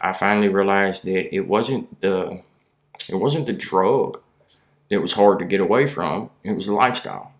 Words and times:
I 0.00 0.12
finally 0.12 0.48
realized 0.48 1.04
that 1.04 1.34
it 1.34 1.48
wasn't 1.48 2.00
the 2.00 2.42
it 3.08 3.16
wasn't 3.16 3.46
the 3.46 3.52
drug 3.52 4.20
that 4.90 5.02
was 5.02 5.14
hard 5.14 5.40
to 5.40 5.44
get 5.44 5.60
away 5.60 5.86
from. 5.86 6.30
It 6.44 6.52
was 6.52 6.66
the 6.66 6.74
lifestyle. 6.74 7.32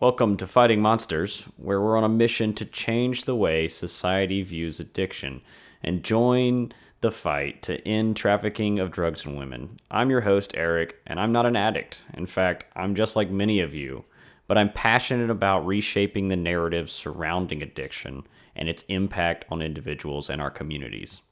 Welcome 0.00 0.38
to 0.38 0.46
Fighting 0.46 0.80
Monsters, 0.80 1.46
where 1.56 1.80
we're 1.80 1.98
on 1.98 2.04
a 2.04 2.08
mission 2.08 2.54
to 2.54 2.64
change 2.64 3.24
the 3.24 3.36
way 3.36 3.68
society 3.68 4.42
views 4.42 4.80
addiction 4.80 5.42
and 5.82 6.02
join 6.02 6.72
the 7.00 7.10
fight 7.10 7.60
to 7.62 7.86
end 7.86 8.16
trafficking 8.16 8.78
of 8.78 8.90
drugs 8.90 9.26
and 9.26 9.36
women. 9.36 9.78
I'm 9.90 10.08
your 10.08 10.22
host, 10.22 10.52
Eric, 10.54 10.96
and 11.06 11.20
I'm 11.20 11.32
not 11.32 11.46
an 11.46 11.56
addict. 11.56 12.02
In 12.14 12.24
fact, 12.24 12.64
I'm 12.76 12.94
just 12.94 13.14
like 13.14 13.30
many 13.30 13.60
of 13.60 13.74
you, 13.74 14.04
but 14.48 14.58
I'm 14.58 14.72
passionate 14.72 15.30
about 15.30 15.66
reshaping 15.66 16.26
the 16.26 16.36
narrative 16.36 16.90
surrounding 16.90 17.62
addiction 17.62 18.26
and 18.56 18.68
its 18.68 18.82
impact 18.84 19.44
on 19.50 19.62
individuals 19.62 20.28
and 20.28 20.42
our 20.42 20.50
communities. 20.50 21.22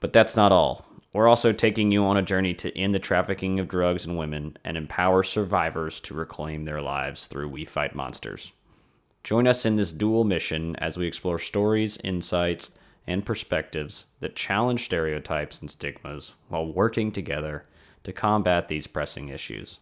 But 0.00 0.12
that's 0.12 0.34
not 0.34 0.50
all. 0.50 0.84
We're 1.12 1.28
also 1.28 1.52
taking 1.52 1.92
you 1.92 2.04
on 2.04 2.16
a 2.16 2.22
journey 2.22 2.54
to 2.54 2.76
end 2.76 2.94
the 2.94 2.98
trafficking 2.98 3.60
of 3.60 3.68
drugs 3.68 4.06
and 4.06 4.16
women 4.16 4.56
and 4.64 4.76
empower 4.76 5.22
survivors 5.22 6.00
to 6.00 6.14
reclaim 6.14 6.64
their 6.64 6.80
lives 6.80 7.26
through 7.26 7.50
We 7.50 7.66
Fight 7.66 7.94
Monsters. 7.94 8.52
Join 9.22 9.46
us 9.46 9.66
in 9.66 9.76
this 9.76 9.92
dual 9.92 10.24
mission 10.24 10.74
as 10.76 10.96
we 10.96 11.06
explore 11.06 11.38
stories, 11.38 11.98
insights, 12.02 12.80
and 13.06 13.26
perspectives 13.26 14.06
that 14.20 14.34
challenge 14.34 14.84
stereotypes 14.84 15.60
and 15.60 15.70
stigmas 15.70 16.34
while 16.48 16.72
working 16.72 17.12
together 17.12 17.64
to 18.04 18.12
combat 18.12 18.68
these 18.68 18.86
pressing 18.86 19.28
issues. 19.28 19.78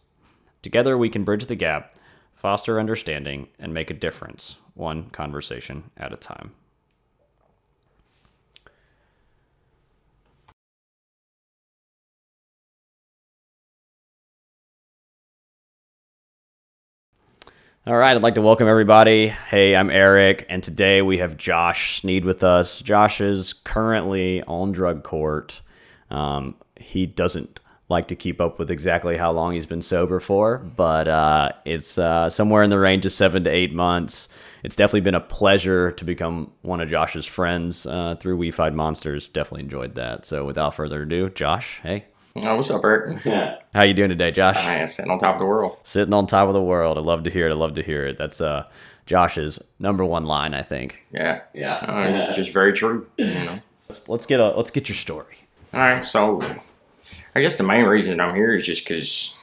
Together, 0.61 0.97
we 0.97 1.09
can 1.09 1.23
bridge 1.23 1.47
the 1.47 1.55
gap, 1.55 1.95
foster 2.41 2.79
understanding, 2.79 3.47
and 3.59 3.71
make 3.71 3.91
a 3.91 3.93
difference, 3.93 4.57
one 4.73 5.07
conversation 5.11 5.83
at 5.95 6.11
a 6.11 6.17
time. 6.17 6.51
All 17.85 17.95
right, 17.95 18.15
I'd 18.15 18.23
like 18.23 18.33
to 18.33 18.41
welcome 18.41 18.67
everybody. 18.67 19.27
Hey, 19.27 19.75
I'm 19.75 19.91
Eric, 19.91 20.47
and 20.49 20.63
today 20.63 21.03
we 21.03 21.19
have 21.19 21.37
Josh 21.37 22.01
Snead 22.01 22.25
with 22.25 22.43
us. 22.43 22.81
Josh 22.81 23.21
is 23.21 23.53
currently 23.53 24.41
on 24.45 24.71
drug 24.71 25.03
court. 25.03 25.61
Um, 26.09 26.55
he 26.75 27.05
doesn't 27.05 27.59
like 27.91 28.07
to 28.07 28.15
keep 28.15 28.41
up 28.41 28.57
with 28.57 28.71
exactly 28.71 29.17
how 29.17 29.31
long 29.31 29.53
he's 29.53 29.67
been 29.67 29.81
sober 29.81 30.19
for, 30.19 30.57
but 30.57 31.07
uh, 31.07 31.51
it's 31.65 31.99
uh, 31.99 32.29
somewhere 32.29 32.63
in 32.63 32.71
the 32.71 32.79
range 32.79 33.05
of 33.05 33.11
seven 33.11 33.43
to 33.43 33.49
eight 33.49 33.73
months. 33.73 34.29
It's 34.63 34.75
definitely 34.75 35.01
been 35.01 35.15
a 35.15 35.19
pleasure 35.19 35.91
to 35.91 36.05
become 36.05 36.51
one 36.61 36.81
of 36.81 36.89
Josh's 36.89 37.25
friends 37.25 37.85
uh, 37.85 38.15
through 38.19 38.37
We 38.37 38.49
Fight 38.49 38.73
Monsters. 38.73 39.27
Definitely 39.27 39.63
enjoyed 39.63 39.95
that. 39.95 40.25
So, 40.25 40.45
without 40.45 40.73
further 40.73 41.03
ado, 41.03 41.29
Josh, 41.29 41.79
hey. 41.83 42.05
Oh, 42.35 42.55
what's 42.55 42.71
up, 42.71 42.83
Eric? 42.83 43.25
Yeah. 43.25 43.57
How 43.73 43.83
you 43.83 43.93
doing 43.93 44.09
today, 44.09 44.31
Josh? 44.31 44.55
I 44.55 44.75
am 44.75 44.87
sitting 44.87 45.11
on 45.11 45.19
top 45.19 45.35
of 45.35 45.39
the 45.39 45.45
world. 45.45 45.77
Sitting 45.83 46.13
on 46.13 46.27
top 46.27 46.47
of 46.47 46.53
the 46.53 46.61
world. 46.61 46.97
I 46.97 47.01
love 47.01 47.23
to 47.23 47.29
hear 47.29 47.47
it. 47.47 47.51
I 47.51 47.55
love 47.55 47.73
to 47.73 47.83
hear 47.83 48.05
it. 48.05 48.17
That's 48.17 48.39
uh, 48.39 48.69
Josh's 49.05 49.59
number 49.79 50.05
one 50.05 50.25
line, 50.25 50.53
I 50.53 50.61
think. 50.61 51.01
Yeah. 51.11 51.41
Yeah. 51.53 51.75
Uh, 51.75 52.13
it's 52.15 52.35
just 52.35 52.53
very 52.53 52.71
true. 52.71 53.07
You 53.17 53.25
know. 53.25 53.59
Let's, 53.89 54.07
let's 54.07 54.25
get 54.25 54.39
a 54.39 54.51
let's 54.55 54.71
get 54.71 54.87
your 54.87 54.95
story. 54.95 55.35
All 55.73 55.81
right. 55.81 56.01
So, 56.01 56.39
I 57.33 57.41
guess 57.41 57.57
the 57.57 57.63
main 57.63 57.85
reason 57.85 58.19
I'm 58.19 58.35
here 58.35 58.53
is 58.53 58.65
just 58.65 58.85
because 58.85 59.35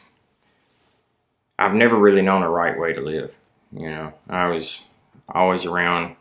I've 1.59 1.75
never 1.75 1.97
really 1.97 2.23
known 2.23 2.43
a 2.43 2.51
right 2.51 2.79
way 2.79 2.93
to 2.93 3.01
live. 3.01 3.39
You 3.73 3.89
know, 3.89 4.13
I 4.29 4.49
was 4.49 4.87
always 5.29 5.65
around 5.65 6.17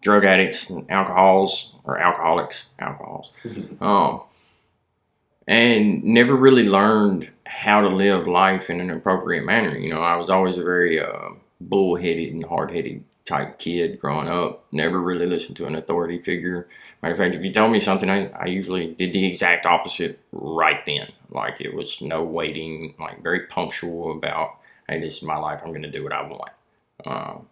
drug 0.00 0.24
addicts 0.24 0.70
and 0.70 0.90
alcohols 0.90 1.74
or 1.84 1.98
alcoholics, 1.98 2.70
alcohols. 2.78 3.32
Um, 3.80 4.22
and 5.48 6.04
never 6.04 6.34
really 6.34 6.64
learned 6.64 7.30
how 7.46 7.80
to 7.80 7.88
live 7.88 8.26
life 8.26 8.68
in 8.68 8.80
an 8.80 8.90
appropriate 8.90 9.44
manner. 9.44 9.76
You 9.76 9.90
know, 9.90 10.02
I 10.02 10.16
was 10.16 10.28
always 10.28 10.58
a 10.58 10.62
very 10.64 11.00
uh, 11.00 11.30
bullheaded 11.60 12.34
and 12.34 12.44
hard 12.44 12.72
headed 12.72 13.04
type 13.26 13.58
kid 13.58 14.00
growing 14.00 14.28
up. 14.28 14.64
Never 14.72 15.00
really 15.00 15.26
listened 15.26 15.56
to 15.58 15.66
an 15.66 15.74
authority 15.74 16.22
figure. 16.22 16.68
Matter 17.02 17.12
of 17.12 17.18
fact, 17.18 17.34
if 17.34 17.44
you 17.44 17.52
told 17.52 17.72
me 17.72 17.80
something, 17.80 18.08
I, 18.08 18.28
I 18.28 18.46
usually 18.46 18.94
did 18.94 19.12
the 19.12 19.26
exact 19.26 19.66
opposite 19.66 20.20
right 20.32 20.84
then. 20.86 21.08
Like 21.28 21.60
it 21.60 21.74
was 21.74 22.00
no 22.00 22.24
waiting, 22.24 22.94
like 22.98 23.22
very 23.22 23.46
punctual 23.46 24.12
about, 24.12 24.56
hey, 24.88 25.00
this 25.00 25.18
is 25.18 25.22
my 25.22 25.36
life. 25.36 25.60
I'm 25.62 25.70
going 25.70 25.82
to 25.82 25.90
do 25.90 26.04
what 26.04 26.12
I 26.12 26.22
want. 26.22 26.50
Um, 27.04 27.48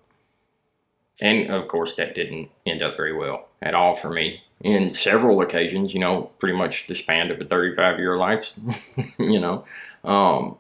and 1.21 1.51
of 1.51 1.69
course, 1.69 1.95
that 1.95 2.15
didn't 2.15 2.51
end 2.65 2.83
up 2.83 2.97
very 2.97 3.13
well 3.13 3.49
at 3.61 3.75
all 3.75 3.95
for 3.95 4.11
me 4.11 4.43
in 4.61 4.93
several 4.93 5.41
occasions, 5.41 5.93
you 5.93 6.01
know, 6.01 6.31
pretty 6.39 6.57
much 6.57 6.87
the 6.87 6.95
span 6.95 7.31
of 7.31 7.41
a 7.41 7.45
35 7.45 7.99
year 7.99 8.17
life, 8.17 8.59
you 9.19 9.41
know. 9.41 9.65
Um, 10.03 10.59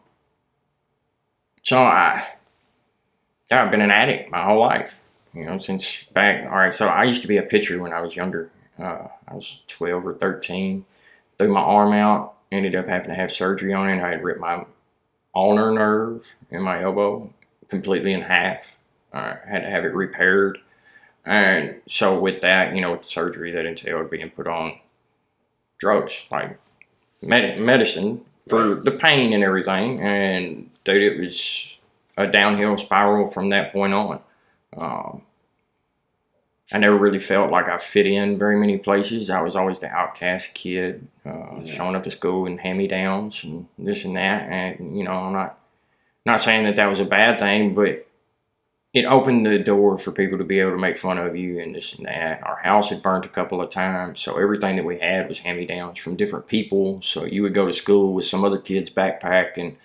so 1.62 1.78
I, 1.78 2.26
I've 3.50 3.70
been 3.70 3.80
an 3.80 3.90
addict 3.90 4.30
my 4.30 4.42
whole 4.42 4.60
life, 4.60 5.02
you 5.34 5.44
know, 5.44 5.58
since 5.58 6.04
back. 6.04 6.44
All 6.44 6.58
right, 6.58 6.72
so 6.72 6.88
I 6.88 7.04
used 7.04 7.22
to 7.22 7.28
be 7.28 7.36
a 7.36 7.42
pitcher 7.42 7.80
when 7.82 7.92
I 7.92 8.00
was 8.00 8.16
younger. 8.16 8.50
Uh, 8.78 9.08
I 9.28 9.34
was 9.34 9.62
12 9.68 10.06
or 10.06 10.14
13. 10.14 10.84
Threw 11.38 11.48
my 11.52 11.60
arm 11.60 11.92
out, 11.92 12.34
ended 12.52 12.74
up 12.74 12.88
having 12.88 13.08
to 13.08 13.14
have 13.14 13.32
surgery 13.32 13.72
on 13.72 13.88
it. 13.90 14.02
I 14.02 14.10
had 14.10 14.22
ripped 14.22 14.40
my 14.40 14.64
ulnar 15.34 15.72
nerve 15.72 16.34
in 16.50 16.62
my 16.62 16.82
elbow 16.82 17.32
completely 17.68 18.12
in 18.12 18.22
half. 18.22 18.78
I 19.12 19.36
had 19.46 19.60
to 19.60 19.70
have 19.70 19.84
it 19.84 19.94
repaired. 19.94 20.58
And 21.24 21.80
so 21.88 22.18
with 22.18 22.42
that, 22.42 22.74
you 22.74 22.80
know, 22.80 22.92
with 22.92 23.02
the 23.02 23.08
surgery 23.08 23.50
that 23.52 23.64
entailed 23.64 24.10
being 24.10 24.30
put 24.30 24.46
on 24.46 24.78
drugs, 25.78 26.26
like 26.30 26.58
med- 27.22 27.58
medicine 27.58 28.24
for 28.48 28.74
the 28.74 28.90
pain 28.90 29.32
and 29.32 29.42
everything. 29.42 30.00
And 30.00 30.70
dude, 30.84 31.02
it 31.02 31.18
was 31.18 31.78
a 32.16 32.26
downhill 32.26 32.76
spiral 32.78 33.26
from 33.26 33.48
that 33.50 33.72
point 33.72 33.94
on. 33.94 34.20
Um, 34.76 35.22
I 36.72 36.78
never 36.78 36.96
really 36.96 37.18
felt 37.18 37.50
like 37.50 37.68
I 37.68 37.76
fit 37.76 38.06
in 38.06 38.38
very 38.38 38.58
many 38.58 38.78
places. 38.78 39.30
I 39.30 39.42
was 39.42 39.54
always 39.54 39.80
the 39.80 39.88
outcast 39.88 40.54
kid, 40.54 41.06
uh, 41.24 41.56
yeah. 41.58 41.64
showing 41.64 41.94
up 41.94 42.04
to 42.04 42.10
school 42.10 42.46
in 42.46 42.58
hand-me-downs 42.58 43.44
and 43.44 43.68
this 43.78 44.04
and 44.04 44.16
that. 44.16 44.48
And 44.50 44.96
you 44.96 45.04
know, 45.04 45.12
I'm 45.12 45.32
not 45.32 45.58
not 46.24 46.40
saying 46.40 46.64
that 46.64 46.76
that 46.76 46.88
was 46.88 47.00
a 47.00 47.04
bad 47.04 47.38
thing, 47.38 47.74
but 47.74 48.06
it 48.94 49.04
opened 49.04 49.44
the 49.44 49.58
door 49.58 49.98
for 49.98 50.12
people 50.12 50.38
to 50.38 50.44
be 50.44 50.60
able 50.60 50.70
to 50.70 50.78
make 50.78 50.96
fun 50.96 51.18
of 51.18 51.36
you 51.36 51.58
and 51.58 51.74
this 51.74 51.94
and 51.94 52.06
that. 52.06 52.42
Our 52.44 52.56
house 52.56 52.90
had 52.90 53.02
burnt 53.02 53.26
a 53.26 53.28
couple 53.28 53.60
of 53.60 53.68
times, 53.68 54.20
so 54.20 54.40
everything 54.40 54.76
that 54.76 54.84
we 54.84 55.00
had 55.00 55.28
was 55.28 55.40
hand 55.40 55.58
me 55.58 55.66
downs 55.66 55.98
from 55.98 56.16
different 56.16 56.46
people. 56.46 57.02
So 57.02 57.24
you 57.24 57.42
would 57.42 57.54
go 57.54 57.66
to 57.66 57.72
school 57.72 58.14
with 58.14 58.24
some 58.24 58.44
other 58.44 58.58
kid's 58.58 58.90
backpack 58.90 59.58
and 59.58 59.76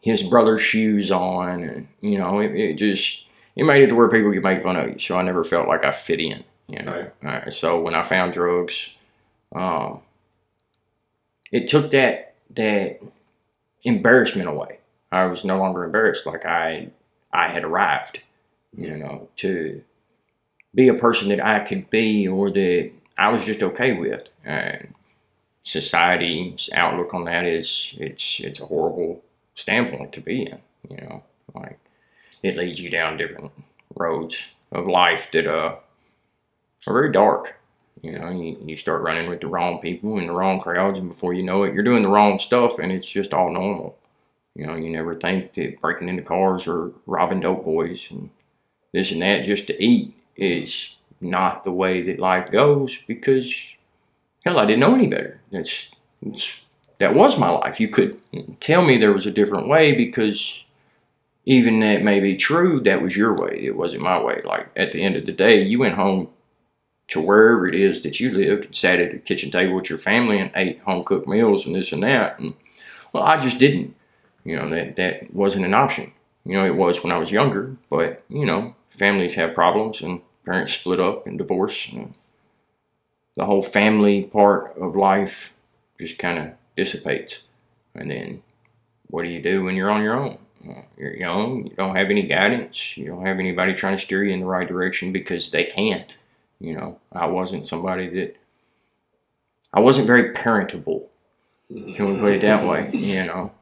his 0.00 0.22
brother's 0.22 0.60
shoes 0.60 1.10
on, 1.10 1.64
and 1.64 1.88
you 2.00 2.18
know, 2.18 2.38
it, 2.38 2.54
it 2.54 2.74
just 2.74 3.26
it 3.58 3.64
made 3.64 3.82
it 3.82 3.88
to 3.88 3.96
where 3.96 4.08
people 4.08 4.32
could 4.32 4.42
make 4.42 4.62
fun 4.62 4.76
of 4.76 4.88
you. 4.88 4.98
So 5.00 5.18
I 5.18 5.22
never 5.22 5.42
felt 5.42 5.66
like 5.66 5.84
I 5.84 5.90
fit 5.90 6.20
in. 6.20 6.44
You 6.68 6.82
know, 6.82 7.10
right. 7.22 7.52
so 7.52 7.80
when 7.80 7.94
I 7.94 8.02
found 8.02 8.34
drugs, 8.34 8.96
um, 9.54 10.02
it 11.50 11.66
took 11.66 11.90
that 11.90 12.34
that 12.54 13.00
embarrassment 13.82 14.48
away. 14.48 14.78
I 15.10 15.24
was 15.26 15.44
no 15.44 15.58
longer 15.58 15.82
embarrassed. 15.82 16.26
Like 16.26 16.46
I 16.46 16.90
I 17.32 17.48
had 17.48 17.64
arrived, 17.64 18.20
you 18.76 18.96
know, 18.96 19.28
to 19.36 19.82
be 20.74 20.88
a 20.88 20.94
person 20.94 21.30
that 21.30 21.44
I 21.44 21.60
could 21.60 21.90
be 21.90 22.28
or 22.28 22.50
that 22.50 22.90
I 23.16 23.30
was 23.30 23.46
just 23.46 23.62
okay 23.62 23.94
with. 23.94 24.28
And 24.44 24.94
society's 25.62 26.68
outlook 26.74 27.12
on 27.14 27.24
that 27.24 27.44
is 27.44 27.96
it's 27.98 28.40
it's 28.40 28.60
a 28.60 28.66
horrible 28.66 29.24
standpoint 29.54 30.12
to 30.12 30.20
be 30.20 30.42
in, 30.42 30.58
you 30.88 30.98
know, 30.98 31.22
like 31.54 31.78
it 32.42 32.56
leads 32.56 32.80
you 32.80 32.90
down 32.90 33.16
different 33.16 33.52
roads 33.96 34.54
of 34.72 34.86
life 34.86 35.30
that 35.32 35.46
uh, 35.46 35.76
are 36.86 36.92
very 36.92 37.12
dark. 37.12 37.60
You 38.02 38.18
know, 38.18 38.30
you, 38.30 38.56
you 38.64 38.76
start 38.76 39.02
running 39.02 39.28
with 39.28 39.40
the 39.40 39.48
wrong 39.48 39.80
people 39.80 40.18
and 40.18 40.28
the 40.28 40.32
wrong 40.32 40.60
crowds, 40.60 40.98
and 40.98 41.08
before 41.08 41.34
you 41.34 41.42
know 41.42 41.64
it, 41.64 41.74
you're 41.74 41.82
doing 41.82 42.02
the 42.02 42.08
wrong 42.08 42.38
stuff, 42.38 42.78
and 42.78 42.92
it's 42.92 43.10
just 43.10 43.34
all 43.34 43.52
normal. 43.52 43.98
You 44.54 44.66
know, 44.66 44.74
you 44.74 44.90
never 44.90 45.14
think 45.14 45.54
that 45.54 45.80
breaking 45.80 46.08
into 46.08 46.22
cars 46.22 46.66
or 46.66 46.92
robbing 47.06 47.40
dope 47.40 47.64
boys 47.64 48.10
and 48.10 48.30
this 48.92 49.12
and 49.12 49.22
that 49.22 49.44
just 49.44 49.66
to 49.66 49.82
eat 49.82 50.14
is 50.36 50.96
not 51.20 51.64
the 51.64 51.72
way 51.72 52.02
that 52.02 52.18
life 52.18 52.50
goes 52.50 53.02
because, 53.02 53.78
hell, 54.44 54.58
I 54.58 54.64
didn't 54.64 54.80
know 54.80 54.94
any 54.94 55.08
better. 55.08 55.40
That's, 55.50 55.90
that's 56.22 56.66
that 56.98 57.14
was 57.14 57.38
my 57.38 57.48
life. 57.48 57.80
You 57.80 57.88
could 57.88 58.20
tell 58.60 58.82
me 58.84 58.96
there 58.96 59.12
was 59.12 59.26
a 59.26 59.30
different 59.30 59.68
way 59.68 59.94
because 59.94 60.66
even 61.48 61.80
that 61.80 62.02
may 62.02 62.20
be 62.20 62.36
true, 62.36 62.78
that 62.78 63.00
was 63.00 63.16
your 63.16 63.34
way. 63.34 63.58
It 63.62 63.74
wasn't 63.74 64.02
my 64.02 64.22
way. 64.22 64.42
Like 64.44 64.68
at 64.76 64.92
the 64.92 65.02
end 65.02 65.16
of 65.16 65.24
the 65.24 65.32
day, 65.32 65.62
you 65.62 65.78
went 65.78 65.94
home 65.94 66.28
to 67.06 67.22
wherever 67.22 67.66
it 67.66 67.74
is 67.74 68.02
that 68.02 68.20
you 68.20 68.30
lived 68.30 68.66
and 68.66 68.74
sat 68.74 69.00
at 69.00 69.14
a 69.14 69.18
kitchen 69.18 69.50
table 69.50 69.74
with 69.74 69.88
your 69.88 69.98
family 69.98 70.38
and 70.38 70.50
ate 70.54 70.78
home 70.80 71.02
cooked 71.02 71.26
meals 71.26 71.64
and 71.64 71.74
this 71.74 71.90
and 71.90 72.02
that. 72.02 72.38
And 72.38 72.52
well, 73.14 73.22
I 73.22 73.38
just 73.38 73.58
didn't. 73.58 73.96
You 74.44 74.56
know, 74.56 74.68
that, 74.68 74.96
that 74.96 75.32
wasn't 75.34 75.64
an 75.64 75.72
option. 75.72 76.12
You 76.44 76.52
know, 76.52 76.66
it 76.66 76.76
was 76.76 77.02
when 77.02 77.12
I 77.12 77.18
was 77.18 77.32
younger, 77.32 77.76
but, 77.88 78.22
you 78.28 78.44
know, 78.44 78.74
families 78.90 79.36
have 79.36 79.54
problems 79.54 80.02
and 80.02 80.20
parents 80.44 80.74
split 80.74 81.00
up 81.00 81.26
and 81.26 81.38
divorce. 81.38 81.90
And 81.90 82.14
the 83.36 83.46
whole 83.46 83.62
family 83.62 84.24
part 84.24 84.76
of 84.76 84.96
life 84.96 85.54
just 85.98 86.18
kind 86.18 86.38
of 86.38 86.50
dissipates. 86.76 87.44
And 87.94 88.10
then 88.10 88.42
what 89.06 89.22
do 89.22 89.30
you 89.30 89.40
do 89.40 89.64
when 89.64 89.76
you're 89.76 89.90
on 89.90 90.02
your 90.02 90.14
own? 90.14 90.36
You're 90.96 91.16
young, 91.16 91.66
you 91.66 91.76
don't 91.76 91.96
have 91.96 92.10
any 92.10 92.22
guidance, 92.22 92.96
you 92.96 93.06
don't 93.06 93.24
have 93.24 93.38
anybody 93.38 93.74
trying 93.74 93.96
to 93.96 94.02
steer 94.02 94.24
you 94.24 94.32
in 94.32 94.40
the 94.40 94.46
right 94.46 94.66
direction 94.66 95.12
because 95.12 95.50
they 95.50 95.64
can't. 95.64 96.16
You 96.60 96.76
know, 96.76 96.98
I 97.12 97.26
wasn't 97.26 97.66
somebody 97.66 98.08
that 98.08 98.36
I 99.72 99.80
wasn't 99.80 100.06
very 100.06 100.32
parentable. 100.32 101.08
Can 101.68 102.14
we 102.14 102.20
put 102.20 102.32
it 102.32 102.40
that 102.42 102.66
way? 102.66 102.90
You 102.92 103.26
know, 103.26 103.52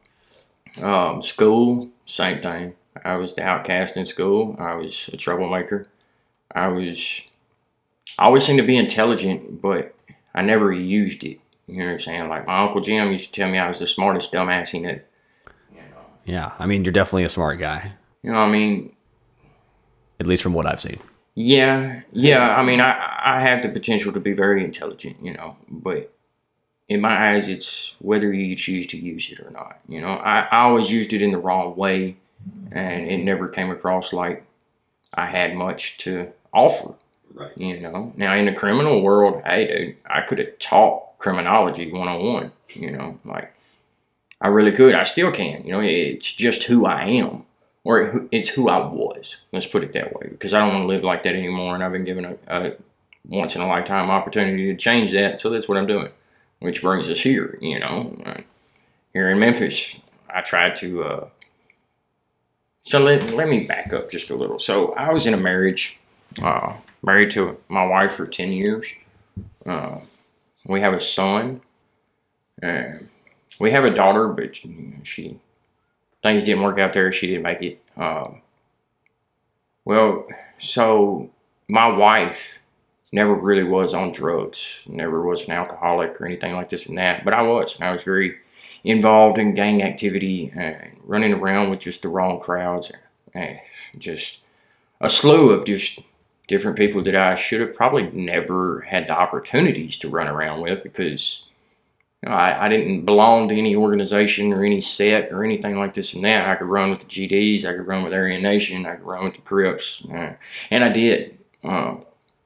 um, 0.82 1.22
school, 1.22 1.90
same 2.06 2.40
thing. 2.40 2.74
I 3.04 3.16
was 3.16 3.34
the 3.34 3.42
outcast 3.42 3.96
in 3.96 4.06
school. 4.06 4.56
I 4.58 4.74
was 4.76 5.08
a 5.12 5.16
troublemaker. 5.16 5.88
I 6.54 6.68
was, 6.68 7.30
I 8.18 8.24
always 8.24 8.44
seemed 8.44 8.58
to 8.60 8.66
be 8.66 8.76
intelligent, 8.76 9.60
but 9.60 9.94
I 10.34 10.42
never 10.42 10.72
used 10.72 11.24
it. 11.24 11.40
You 11.66 11.78
know 11.78 11.86
what 11.86 11.92
I'm 11.92 12.00
saying? 12.00 12.28
Like 12.28 12.46
my 12.46 12.64
uncle 12.64 12.80
Jim 12.80 13.10
used 13.10 13.34
to 13.34 13.40
tell 13.40 13.50
me 13.50 13.58
I 13.58 13.68
was 13.68 13.80
the 13.80 13.86
smartest 13.86 14.32
dumbass 14.32 14.70
he 14.70 14.78
knew. 14.78 15.00
Yeah, 16.26 16.52
I 16.58 16.66
mean, 16.66 16.84
you're 16.84 16.92
definitely 16.92 17.24
a 17.24 17.28
smart 17.30 17.58
guy, 17.60 17.92
You 18.22 18.32
know, 18.32 18.38
what 18.38 18.46
I 18.46 18.50
mean, 18.50 18.94
at 20.20 20.26
least 20.26 20.42
from 20.42 20.52
what 20.52 20.66
I've 20.66 20.80
seen. 20.80 20.98
Yeah, 21.34 22.02
yeah. 22.12 22.56
I 22.56 22.62
mean, 22.64 22.80
I 22.80 23.20
I 23.24 23.40
have 23.40 23.62
the 23.62 23.68
potential 23.68 24.12
to 24.12 24.20
be 24.20 24.32
very 24.32 24.64
intelligent, 24.64 25.16
you 25.22 25.34
know, 25.34 25.56
but 25.68 26.12
in 26.88 27.00
my 27.00 27.30
eyes, 27.30 27.48
it's 27.48 27.96
whether 28.00 28.32
you 28.32 28.56
choose 28.56 28.86
to 28.88 28.96
use 28.96 29.30
it 29.30 29.40
or 29.40 29.50
not. 29.50 29.78
You 29.88 30.00
know, 30.00 30.08
I, 30.08 30.48
I 30.50 30.60
always 30.62 30.90
used 30.90 31.12
it 31.12 31.22
in 31.22 31.32
the 31.32 31.38
wrong 31.38 31.76
way, 31.76 32.16
and 32.72 33.06
it 33.08 33.18
never 33.18 33.48
came 33.48 33.70
across 33.70 34.12
like 34.12 34.44
I 35.14 35.26
had 35.26 35.54
much 35.54 35.98
to 35.98 36.32
offer. 36.52 36.94
Right. 37.34 37.56
You 37.56 37.80
know, 37.80 38.12
now 38.16 38.34
in 38.34 38.46
the 38.46 38.52
criminal 38.52 39.02
world, 39.02 39.42
hey, 39.44 39.66
dude, 39.66 39.96
I 40.08 40.22
could 40.22 40.38
have 40.38 40.58
taught 40.58 41.18
criminology 41.18 41.92
one 41.92 42.08
on 42.08 42.24
one. 42.24 42.52
You 42.70 42.92
know, 42.92 43.18
like 43.24 43.52
I 44.40 44.48
really 44.48 44.72
could. 44.72 44.94
I 44.94 45.02
still 45.04 45.30
can. 45.30 45.64
You 45.64 45.72
know, 45.72 45.80
it's 45.80 46.32
just 46.32 46.64
who 46.64 46.86
I 46.86 47.04
am 47.04 47.44
or 47.84 48.26
it's 48.32 48.48
who 48.50 48.68
I 48.68 48.84
was. 48.84 49.42
Let's 49.52 49.66
put 49.66 49.84
it 49.84 49.92
that 49.92 50.12
way, 50.12 50.26
because 50.28 50.52
I 50.52 50.58
don't 50.58 50.74
want 50.74 50.82
to 50.82 50.88
live 50.88 51.04
like 51.04 51.22
that 51.22 51.36
anymore, 51.36 51.74
and 51.74 51.84
I've 51.84 51.92
been 51.92 52.04
given 52.04 52.24
a, 52.24 52.36
a 52.48 52.72
once 53.24 53.54
in 53.54 53.62
a 53.62 53.66
lifetime 53.68 54.10
opportunity 54.10 54.66
to 54.66 54.76
change 54.76 55.12
that. 55.12 55.38
So 55.38 55.50
that's 55.50 55.68
what 55.68 55.78
I'm 55.78 55.86
doing, 55.86 56.10
which 56.58 56.82
brings 56.82 57.08
us 57.08 57.20
here. 57.20 57.56
You 57.60 57.78
know, 57.78 58.16
here 59.12 59.30
in 59.30 59.38
Memphis, 59.38 60.00
I 60.28 60.40
tried 60.40 60.74
to. 60.76 61.04
Uh, 61.04 61.28
so 62.82 62.98
let 62.98 63.30
let 63.32 63.48
me 63.48 63.60
back 63.60 63.92
up 63.92 64.10
just 64.10 64.30
a 64.30 64.36
little. 64.36 64.58
So 64.58 64.92
I 64.94 65.12
was 65.12 65.26
in 65.26 65.34
a 65.34 65.38
marriage, 65.38 66.00
uh, 66.42 66.74
married 67.02 67.30
to 67.32 67.56
my 67.68 67.86
wife 67.86 68.12
for 68.12 68.26
ten 68.26 68.50
years. 68.50 68.92
Uh, 69.64 70.00
we 70.66 70.80
have 70.80 70.92
a 70.92 71.00
son. 71.00 71.60
And 72.62 73.08
we 73.58 73.70
have 73.70 73.84
a 73.84 73.90
daughter, 73.94 74.28
but 74.28 74.56
she 75.02 75.38
things 76.22 76.44
didn't 76.44 76.62
work 76.62 76.78
out 76.78 76.92
there. 76.92 77.12
She 77.12 77.28
didn't 77.28 77.42
make 77.42 77.62
it. 77.62 77.82
Um, 77.96 78.42
well, 79.84 80.26
so 80.58 81.30
my 81.68 81.86
wife 81.86 82.60
never 83.12 83.34
really 83.34 83.64
was 83.64 83.94
on 83.94 84.12
drugs, 84.12 84.86
never 84.88 85.22
was 85.22 85.46
an 85.46 85.52
alcoholic 85.52 86.20
or 86.20 86.26
anything 86.26 86.54
like 86.54 86.68
this 86.68 86.86
and 86.86 86.98
that, 86.98 87.24
but 87.24 87.32
I 87.32 87.42
was, 87.42 87.76
and 87.76 87.88
I 87.88 87.92
was 87.92 88.02
very 88.02 88.36
involved 88.84 89.38
in 89.38 89.54
gang 89.54 89.82
activity 89.82 90.52
and 90.54 90.98
running 91.04 91.32
around 91.32 91.70
with 91.70 91.80
just 91.80 92.02
the 92.02 92.08
wrong 92.08 92.40
crowds, 92.40 92.92
and 93.34 93.58
just 93.98 94.40
a 95.00 95.08
slew 95.08 95.50
of 95.50 95.64
just 95.64 96.00
different 96.46 96.76
people 96.76 97.02
that 97.02 97.14
I 97.14 97.34
should 97.34 97.60
have 97.60 97.74
probably 97.74 98.10
never 98.10 98.82
had 98.82 99.08
the 99.08 99.18
opportunities 99.18 99.96
to 99.98 100.08
run 100.08 100.28
around 100.28 100.60
with 100.60 100.82
because 100.82 101.45
I, 102.24 102.66
I 102.66 102.68
didn't 102.68 103.04
belong 103.04 103.48
to 103.48 103.56
any 103.56 103.76
organization 103.76 104.52
or 104.52 104.64
any 104.64 104.80
set 104.80 105.32
or 105.32 105.44
anything 105.44 105.78
like 105.78 105.94
this 105.94 106.14
and 106.14 106.24
that. 106.24 106.48
I 106.48 106.56
could 106.56 106.68
run 106.68 106.90
with 106.90 107.00
the 107.00 107.06
GDs, 107.06 107.64
I 107.64 107.76
could 107.76 107.86
run 107.86 108.02
with 108.02 108.12
Aryan 108.12 108.42
Nation, 108.42 108.86
I 108.86 108.96
could 108.96 109.06
run 109.06 109.24
with 109.24 109.34
the 109.34 109.40
Crips, 109.42 110.04
and 110.70 110.84
I 110.84 110.88
did. 110.88 111.38
Uh, 111.62 111.96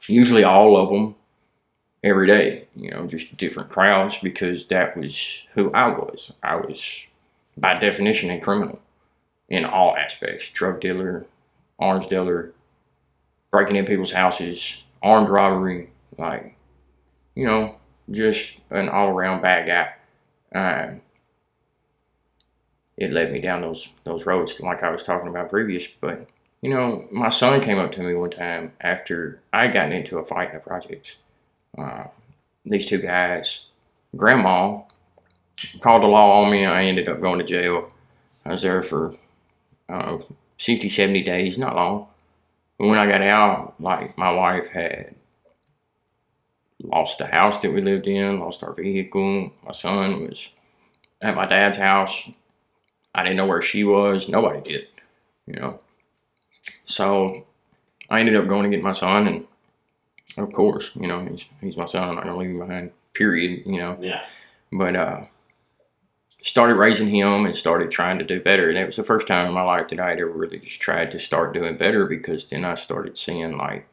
usually 0.06 0.44
all 0.44 0.76
of 0.76 0.88
them 0.88 1.14
every 2.02 2.26
day, 2.26 2.66
you 2.74 2.90
know, 2.90 3.06
just 3.06 3.36
different 3.36 3.68
crowds 3.68 4.18
because 4.18 4.66
that 4.68 4.96
was 4.96 5.46
who 5.54 5.72
I 5.72 5.88
was. 5.88 6.32
I 6.42 6.56
was, 6.56 7.10
by 7.56 7.74
definition, 7.74 8.30
a 8.30 8.40
criminal 8.40 8.80
in 9.48 9.64
all 9.64 9.96
aspects 9.96 10.50
drug 10.50 10.80
dealer, 10.80 11.26
arms 11.78 12.06
dealer, 12.06 12.52
breaking 13.50 13.76
in 13.76 13.84
people's 13.84 14.12
houses, 14.12 14.84
armed 15.02 15.28
robbery, 15.28 15.90
like, 16.18 16.56
you 17.34 17.46
know, 17.46 17.76
just 18.10 18.60
an 18.70 18.88
all 18.88 19.08
around 19.08 19.40
bad 19.40 19.66
guy. 19.66 19.94
Um, 20.52 21.00
it 22.96 23.12
led 23.12 23.32
me 23.32 23.40
down 23.40 23.62
those 23.62 23.92
those 24.04 24.26
roads 24.26 24.60
like 24.60 24.82
I 24.82 24.90
was 24.90 25.02
talking 25.02 25.28
about 25.28 25.50
previous. 25.50 25.86
But 25.86 26.28
you 26.60 26.70
know, 26.70 27.08
my 27.10 27.30
son 27.30 27.60
came 27.60 27.78
up 27.78 27.92
to 27.92 28.02
me 28.02 28.14
one 28.14 28.30
time 28.30 28.72
after 28.80 29.40
I 29.52 29.62
had 29.64 29.72
gotten 29.72 29.92
into 29.92 30.18
a 30.18 30.24
fight 30.24 30.50
in 30.50 30.54
the 30.54 30.60
projects. 30.60 31.16
Uh, 31.76 32.04
these 32.64 32.86
two 32.86 32.98
guys, 32.98 33.66
grandma 34.14 34.82
called 35.80 36.02
the 36.02 36.08
law 36.08 36.42
on 36.42 36.50
me. 36.50 36.66
I 36.66 36.84
ended 36.84 37.08
up 37.08 37.20
going 37.20 37.38
to 37.38 37.44
jail. 37.44 37.90
I 38.44 38.50
was 38.50 38.62
there 38.62 38.82
for 38.82 39.14
uh, 39.88 40.18
60, 40.58 40.88
70 40.88 41.22
days, 41.22 41.58
not 41.58 41.76
long. 41.76 42.06
But 42.78 42.88
when 42.88 42.98
I 42.98 43.06
got 43.06 43.22
out, 43.22 43.74
like 43.78 44.16
my 44.16 44.30
wife 44.30 44.68
had 44.68 45.14
lost 46.82 47.18
the 47.18 47.26
house 47.26 47.58
that 47.58 47.72
we 47.72 47.80
lived 47.80 48.06
in, 48.06 48.40
lost 48.40 48.62
our 48.62 48.72
vehicle. 48.72 49.52
My 49.64 49.72
son 49.72 50.22
was 50.26 50.54
at 51.20 51.34
my 51.36 51.46
dad's 51.46 51.78
house. 51.78 52.30
I 53.14 53.22
didn't 53.22 53.36
know 53.36 53.46
where 53.46 53.62
she 53.62 53.84
was. 53.84 54.28
Nobody 54.28 54.60
did, 54.60 54.86
you 55.46 55.54
know. 55.54 55.80
So 56.84 57.46
I 58.08 58.20
ended 58.20 58.36
up 58.36 58.46
going 58.46 58.70
to 58.70 58.76
get 58.76 58.84
my 58.84 58.92
son, 58.92 59.26
and 59.26 59.46
of 60.36 60.52
course, 60.52 60.94
you 60.94 61.06
know, 61.06 61.24
he's 61.24 61.46
he's 61.60 61.76
my 61.76 61.84
son. 61.86 62.08
I'm 62.08 62.14
not 62.16 62.24
gonna 62.24 62.38
leave 62.38 62.50
him 62.50 62.58
behind. 62.58 62.92
Period. 63.12 63.66
You 63.66 63.78
know 63.78 63.98
Yeah. 64.00 64.22
but 64.72 64.94
uh, 64.96 65.24
started 66.40 66.76
raising 66.76 67.08
him 67.08 67.44
and 67.44 67.54
started 67.54 67.90
trying 67.90 68.18
to 68.18 68.24
do 68.24 68.40
better. 68.40 68.68
And 68.68 68.78
it 68.78 68.86
was 68.86 68.96
the 68.96 69.02
first 69.02 69.26
time 69.26 69.48
in 69.48 69.52
my 69.52 69.62
life 69.62 69.88
that 69.88 70.00
I 70.00 70.10
had 70.10 70.20
ever 70.20 70.30
really 70.30 70.58
just 70.58 70.80
tried 70.80 71.10
to 71.10 71.18
start 71.18 71.52
doing 71.52 71.76
better 71.76 72.06
because 72.06 72.44
then 72.44 72.64
I 72.64 72.74
started 72.74 73.18
seeing 73.18 73.58
like, 73.58 73.86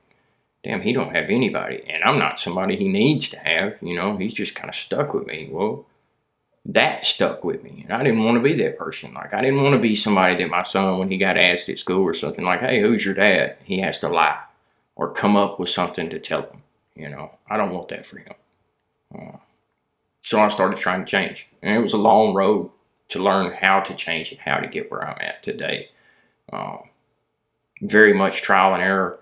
damn, 0.64 0.82
he 0.82 0.94
don't 0.94 1.16
have 1.16 1.30
anybody, 1.30 1.84
and 1.88 2.04
I'm 2.04 2.20
not 2.20 2.40
somebody 2.40 2.76
he 2.76 2.88
needs 2.88 3.30
to 3.30 3.40
have. 3.40 3.78
You 3.82 3.96
know, 3.96 4.18
he's 4.18 4.34
just 4.34 4.56
kind 4.56 4.70
of 4.70 4.76
stuck 4.76 5.14
with 5.14 5.26
me. 5.26 5.50
Well, 5.52 5.86
that 6.66 7.06
stuck 7.06 7.44
with 7.44 7.64
me, 7.64 7.84
and 7.84 7.94
I 7.94 8.04
didn't 8.04 8.24
want 8.24 8.36
to 8.36 8.42
be 8.42 8.54
that 8.56 8.78
person. 8.78 9.14
Like 9.14 9.34
I 9.34 9.42
didn't 9.42 9.64
want 9.64 9.74
to 9.74 9.80
be 9.80 9.96
somebody 9.96 10.36
that 10.36 10.50
my 10.50 10.64
son, 10.64 11.00
when 11.00 11.10
he 11.10 11.18
got 11.18 11.38
asked 11.38 11.70
at 11.70 11.80
school 11.80 12.04
or 12.04 12.14
something 12.14 12.44
like, 12.44 12.60
"Hey, 12.60 12.82
who's 12.82 13.06
your 13.06 13.14
dad?" 13.14 13.58
He 13.64 13.80
has 13.82 14.00
to 14.00 14.10
lie 14.10 14.40
or 14.96 15.14
come 15.14 15.38
up 15.38 15.60
with 15.60 15.70
something 15.70 16.10
to 16.10 16.20
tell 16.20 16.42
him. 16.42 16.64
You 16.96 17.10
know, 17.10 17.32
I 17.50 17.58
don't 17.58 17.72
want 17.72 17.90
that 17.90 18.06
for 18.06 18.18
him. 18.18 18.34
Uh, 19.14 19.38
so 20.24 20.42
I 20.42 20.50
started 20.50 20.78
trying 20.78 21.06
to 21.06 21.10
change. 21.10 21.48
And 21.62 21.78
it 21.78 21.82
was 21.82 21.94
a 21.94 21.98
long 21.98 22.34
road 22.34 22.72
to 23.10 23.24
learn 23.24 23.54
how 23.54 23.80
to 23.80 23.94
change 23.94 24.32
and 24.32 24.42
how 24.42 24.58
to 24.58 24.68
get 24.68 24.92
where 24.92 25.08
I'm 25.08 25.18
at 25.22 25.42
today. 25.42 25.90
Um, 26.52 26.90
very 27.82 28.14
much 28.14 28.42
trial 28.42 28.74
and 28.74 28.84
error, 28.84 29.20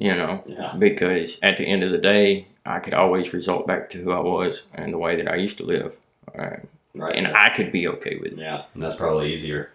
you 0.00 0.14
know, 0.14 0.42
Yeah. 0.46 0.74
because 0.78 1.38
at 1.42 1.56
the 1.58 1.66
end 1.66 1.84
of 1.84 1.92
the 1.92 1.98
day, 1.98 2.46
I 2.66 2.78
could 2.80 2.94
always 2.94 3.32
result 3.32 3.66
back 3.66 3.88
to 3.90 3.98
who 3.98 4.10
I 4.12 4.20
was 4.20 4.64
and 4.74 4.92
the 4.92 4.98
way 4.98 5.14
that 5.16 5.30
I 5.30 5.36
used 5.36 5.58
to 5.58 5.64
live. 5.64 5.94
Uh, 6.36 6.56
Right. 6.92 7.14
and 7.14 7.28
I 7.28 7.50
could 7.50 7.70
be 7.70 7.86
okay 7.86 8.16
with 8.16 8.32
it. 8.32 8.38
yeah. 8.38 8.62
And 8.74 8.82
that's 8.82 8.96
probably 8.96 9.30
easier. 9.30 9.70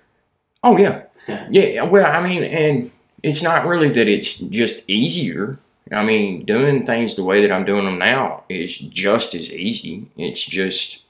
Oh, 0.63 0.75
yeah. 0.85 1.03
Yeah, 1.49 1.83
well, 1.83 2.05
I 2.05 2.21
mean, 2.27 2.43
and 2.43 2.91
it's 3.23 3.41
not 3.41 3.65
really 3.65 3.89
that 3.89 4.07
it's 4.07 4.37
just 4.37 4.83
easier. 4.89 5.57
I 5.91 6.03
mean, 6.03 6.43
doing 6.43 6.85
things 6.85 7.15
the 7.15 7.23
way 7.23 7.41
that 7.41 7.51
I'm 7.53 7.63
doing 7.65 7.85
them 7.85 7.99
now 7.99 8.43
is 8.49 8.77
just 8.77 9.33
as 9.35 9.51
easy. 9.51 10.07
It's 10.17 10.43
just, 10.45 11.03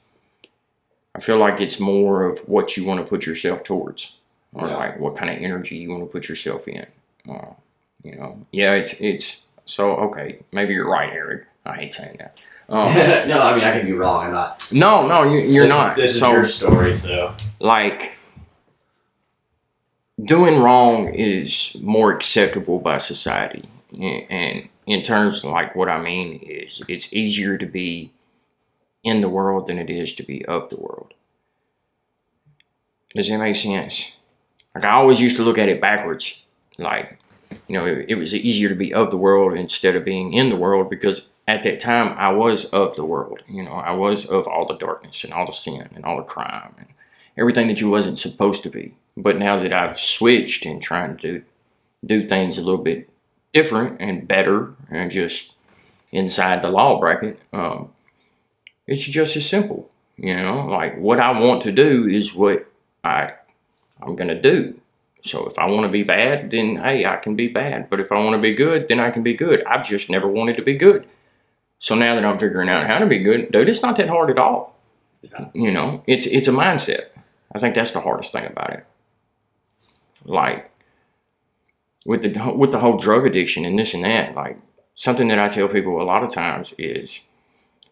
I 1.14 1.20
feel 1.20 1.38
like 1.38 1.60
it's 1.60 1.80
more 1.80 2.24
of 2.24 2.38
what 2.48 2.76
you 2.76 2.84
want 2.84 3.00
to 3.00 3.06
put 3.06 3.26
yourself 3.26 3.64
towards, 3.64 4.16
or 4.52 4.68
Yeah. 4.68 4.76
like 4.76 5.00
what 5.00 5.16
kind 5.16 5.30
of 5.30 5.42
energy 5.42 5.76
you 5.76 5.90
want 5.90 6.02
to 6.02 6.06
put 6.12 6.28
yourself 6.28 6.68
in. 6.68 6.86
Uh, 7.28 7.52
you 8.06 8.16
know, 8.16 8.46
yeah, 8.52 8.74
it's 8.74 9.00
it's 9.00 9.44
so 9.64 9.96
okay. 9.96 10.38
Maybe 10.52 10.74
you're 10.74 10.88
right, 10.88 11.12
Eric. 11.12 11.46
I 11.64 11.74
hate 11.76 11.92
saying 11.92 12.16
that. 12.18 12.38
Um, 12.68 12.92
no, 13.28 13.42
I 13.42 13.54
mean 13.54 13.64
I 13.64 13.72
could 13.72 13.86
be 13.86 13.92
wrong. 13.92 14.24
I'm 14.26 14.32
not. 14.32 14.72
no, 14.72 15.06
no, 15.06 15.22
you, 15.24 15.38
you're 15.38 15.64
this 15.64 15.70
not. 15.70 15.90
Is, 15.90 15.96
this 15.96 16.20
so 16.20 16.28
is 16.30 16.32
your 16.32 16.44
story, 16.46 16.94
so 16.94 17.34
like 17.60 18.12
doing 20.22 20.60
wrong 20.60 21.12
is 21.14 21.76
more 21.82 22.12
acceptable 22.12 22.78
by 22.78 22.98
society 22.98 23.68
A- 24.00 24.26
and 24.30 24.68
in 24.86 25.02
terms 25.02 25.44
of 25.44 25.50
like 25.50 25.74
what 25.76 25.88
i 25.88 26.00
mean 26.00 26.38
is 26.42 26.82
it's 26.88 27.12
easier 27.12 27.58
to 27.58 27.66
be 27.66 28.12
in 29.04 29.20
the 29.20 29.28
world 29.28 29.66
than 29.66 29.78
it 29.78 29.90
is 29.90 30.14
to 30.14 30.22
be 30.22 30.44
of 30.46 30.70
the 30.70 30.80
world 30.80 31.12
does 33.14 33.28
that 33.28 33.38
make 33.38 33.56
sense 33.56 34.12
like 34.74 34.84
i 34.84 34.92
always 34.92 35.20
used 35.20 35.36
to 35.36 35.42
look 35.42 35.58
at 35.58 35.68
it 35.68 35.80
backwards 35.80 36.46
like 36.78 37.18
you 37.68 37.78
know, 37.78 37.86
it, 37.86 38.06
it 38.08 38.14
was 38.16 38.34
easier 38.34 38.68
to 38.68 38.74
be 38.74 38.92
of 38.92 39.10
the 39.10 39.16
world 39.16 39.56
instead 39.56 39.96
of 39.96 40.04
being 40.04 40.32
in 40.32 40.50
the 40.50 40.56
world 40.56 40.90
because 40.90 41.30
at 41.48 41.62
that 41.62 41.80
time 41.80 42.16
I 42.18 42.30
was 42.30 42.66
of 42.66 42.96
the 42.96 43.04
world. 43.04 43.42
You 43.48 43.62
know, 43.62 43.72
I 43.72 43.92
was 43.92 44.26
of 44.26 44.46
all 44.46 44.66
the 44.66 44.76
darkness 44.76 45.24
and 45.24 45.32
all 45.32 45.46
the 45.46 45.52
sin 45.52 45.88
and 45.94 46.04
all 46.04 46.16
the 46.16 46.22
crime 46.22 46.74
and 46.78 46.88
everything 47.36 47.68
that 47.68 47.80
you 47.80 47.90
wasn't 47.90 48.18
supposed 48.18 48.62
to 48.64 48.70
be. 48.70 48.94
But 49.16 49.38
now 49.38 49.58
that 49.58 49.72
I've 49.72 49.98
switched 49.98 50.66
and 50.66 50.82
trying 50.82 51.16
to 51.18 51.42
do 52.04 52.28
things 52.28 52.58
a 52.58 52.62
little 52.62 52.82
bit 52.82 53.08
different 53.52 54.00
and 54.00 54.28
better 54.28 54.74
and 54.90 55.10
just 55.10 55.54
inside 56.12 56.62
the 56.62 56.70
law 56.70 56.98
bracket, 57.00 57.40
um, 57.52 57.92
it's 58.86 59.04
just 59.04 59.36
as 59.36 59.48
simple. 59.48 59.90
You 60.16 60.34
know, 60.34 60.66
like 60.66 60.98
what 60.98 61.20
I 61.20 61.38
want 61.38 61.62
to 61.64 61.72
do 61.72 62.06
is 62.06 62.34
what 62.34 62.66
I 63.04 63.32
I'm 64.00 64.16
gonna 64.16 64.40
do. 64.40 64.80
So 65.22 65.46
if 65.46 65.58
I 65.58 65.66
want 65.66 65.82
to 65.84 65.92
be 65.92 66.02
bad, 66.02 66.50
then 66.50 66.76
hey, 66.76 67.04
I 67.04 67.16
can 67.16 67.34
be 67.34 67.48
bad. 67.48 67.90
But 67.90 68.00
if 68.00 68.12
I 68.12 68.22
want 68.22 68.36
to 68.36 68.42
be 68.42 68.54
good, 68.54 68.88
then 68.88 69.00
I 69.00 69.10
can 69.10 69.22
be 69.22 69.34
good. 69.34 69.64
I've 69.64 69.86
just 69.86 70.08
never 70.08 70.28
wanted 70.28 70.56
to 70.56 70.62
be 70.62 70.76
good. 70.76 71.06
So 71.78 71.94
now 71.94 72.14
that 72.14 72.24
I'm 72.24 72.38
figuring 72.38 72.68
out 72.68 72.86
how 72.86 72.98
to 72.98 73.06
be 73.06 73.18
good, 73.18 73.50
dude, 73.52 73.68
it's 73.68 73.82
not 73.82 73.96
that 73.96 74.08
hard 74.08 74.30
at 74.30 74.38
all. 74.38 74.78
Yeah. 75.22 75.48
You 75.52 75.70
know, 75.72 76.02
it's 76.06 76.26
it's 76.26 76.48
a 76.48 76.52
mindset. 76.52 77.06
I 77.54 77.58
think 77.58 77.74
that's 77.74 77.92
the 77.92 78.00
hardest 78.00 78.32
thing 78.32 78.46
about 78.46 78.72
it. 78.72 78.86
Like 80.24 80.70
with 82.04 82.22
the 82.22 82.54
with 82.56 82.72
the 82.72 82.78
whole 82.78 82.96
drug 82.96 83.26
addiction 83.26 83.64
and 83.64 83.78
this 83.78 83.94
and 83.94 84.04
that, 84.04 84.34
like 84.34 84.58
something 84.94 85.28
that 85.28 85.38
I 85.38 85.48
tell 85.48 85.68
people 85.68 86.00
a 86.00 86.04
lot 86.04 86.22
of 86.22 86.30
times 86.30 86.72
is, 86.78 87.28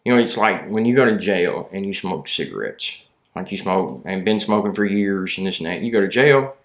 you 0.03 0.13
know, 0.13 0.19
it's 0.19 0.37
like 0.37 0.69
when 0.69 0.85
you 0.85 0.95
go 0.95 1.05
to 1.05 1.17
jail 1.17 1.69
and 1.71 1.85
you 1.85 1.93
smoke 1.93 2.27
cigarettes, 2.27 3.03
like 3.35 3.51
you 3.51 3.57
smoke 3.57 4.01
and 4.05 4.25
been 4.25 4.39
smoking 4.39 4.73
for 4.73 4.85
years 4.85 5.37
and 5.37 5.45
this 5.45 5.59
and 5.59 5.67
that, 5.67 5.81
you 5.81 5.91
go 5.91 6.01
to 6.01 6.07
jail, 6.07 6.55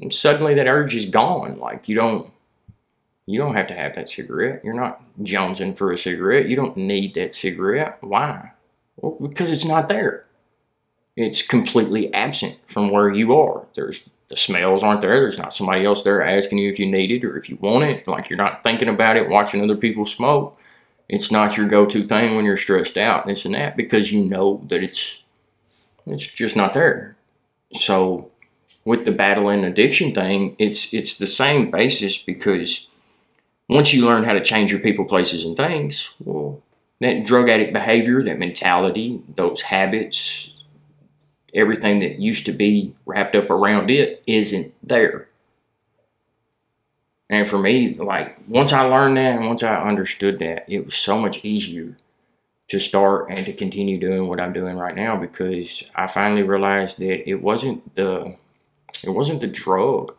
and 0.00 0.12
suddenly 0.12 0.54
that 0.54 0.66
urge 0.66 0.94
is 0.94 1.06
gone. 1.06 1.58
Like 1.58 1.88
you 1.88 1.94
don't 1.96 2.32
you 3.26 3.38
don't 3.38 3.54
have 3.54 3.66
to 3.66 3.74
have 3.74 3.94
that 3.94 4.08
cigarette. 4.08 4.64
You're 4.64 4.74
not 4.74 5.02
jonesing 5.22 5.76
for 5.76 5.92
a 5.92 5.98
cigarette. 5.98 6.48
You 6.48 6.56
don't 6.56 6.76
need 6.76 7.14
that 7.14 7.34
cigarette. 7.34 7.98
Why? 8.00 8.52
Well, 8.96 9.18
because 9.20 9.50
it's 9.50 9.66
not 9.66 9.88
there. 9.88 10.24
It's 11.14 11.42
completely 11.42 12.12
absent 12.14 12.58
from 12.66 12.90
where 12.90 13.12
you 13.12 13.36
are. 13.36 13.66
There's 13.74 14.08
the 14.28 14.36
smells 14.36 14.82
aren't 14.82 15.00
there. 15.00 15.20
There's 15.20 15.38
not 15.38 15.52
somebody 15.52 15.84
else 15.84 16.02
there 16.02 16.22
asking 16.22 16.58
you 16.58 16.70
if 16.70 16.78
you 16.78 16.86
need 16.86 17.10
it 17.10 17.24
or 17.24 17.36
if 17.36 17.48
you 17.48 17.56
want 17.60 17.84
it. 17.84 18.06
Like 18.06 18.30
you're 18.30 18.36
not 18.36 18.62
thinking 18.62 18.88
about 18.88 19.16
it, 19.16 19.28
watching 19.28 19.62
other 19.62 19.76
people 19.76 20.04
smoke. 20.04 20.58
It's 21.08 21.30
not 21.30 21.56
your 21.56 21.66
go-to 21.66 22.06
thing 22.06 22.36
when 22.36 22.44
you're 22.44 22.58
stressed 22.58 22.98
out, 22.98 23.26
this 23.26 23.46
and 23.46 23.54
that, 23.54 23.78
because 23.78 24.12
you 24.12 24.24
know 24.24 24.62
that 24.68 24.82
it's 24.82 25.24
it's 26.06 26.26
just 26.26 26.56
not 26.56 26.74
there. 26.74 27.16
So 27.72 28.30
with 28.88 29.04
the 29.04 29.12
battle 29.12 29.50
and 29.50 29.66
addiction 29.66 30.14
thing, 30.14 30.56
it's 30.58 30.94
it's 30.94 31.18
the 31.18 31.26
same 31.26 31.70
basis 31.70 32.16
because 32.16 32.90
once 33.68 33.92
you 33.92 34.06
learn 34.06 34.24
how 34.24 34.32
to 34.32 34.42
change 34.42 34.72
your 34.72 34.80
people, 34.80 35.04
places, 35.04 35.44
and 35.44 35.58
things, 35.58 36.14
well, 36.24 36.62
that 36.98 37.26
drug 37.26 37.50
addict 37.50 37.74
behavior, 37.74 38.22
that 38.22 38.38
mentality, 38.38 39.22
those 39.36 39.60
habits, 39.60 40.64
everything 41.52 42.00
that 42.00 42.18
used 42.18 42.46
to 42.46 42.52
be 42.52 42.94
wrapped 43.04 43.36
up 43.36 43.50
around 43.50 43.90
it 43.90 44.22
isn't 44.26 44.72
there. 44.82 45.28
And 47.28 47.46
for 47.46 47.58
me, 47.58 47.94
like 47.94 48.38
once 48.48 48.72
I 48.72 48.84
learned 48.84 49.18
that 49.18 49.36
and 49.36 49.46
once 49.46 49.62
I 49.62 49.76
understood 49.82 50.38
that, 50.38 50.64
it 50.66 50.86
was 50.86 50.94
so 50.94 51.20
much 51.20 51.44
easier 51.44 51.98
to 52.68 52.78
start 52.78 53.26
and 53.28 53.44
to 53.44 53.52
continue 53.52 53.98
doing 54.00 54.28
what 54.28 54.40
I'm 54.40 54.54
doing 54.54 54.78
right 54.78 54.96
now 54.96 55.18
because 55.18 55.90
I 55.94 56.06
finally 56.06 56.42
realized 56.42 56.98
that 57.00 57.28
it 57.28 57.42
wasn't 57.42 57.94
the 57.94 58.38
it 59.02 59.10
wasn't 59.10 59.40
the 59.40 59.46
drug 59.46 60.14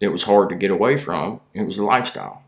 that 0.00 0.12
was 0.12 0.24
hard 0.24 0.48
to 0.50 0.54
get 0.54 0.70
away 0.70 0.96
from, 0.96 1.40
it 1.52 1.64
was 1.64 1.76
the 1.76 1.84
lifestyle. 1.84 2.42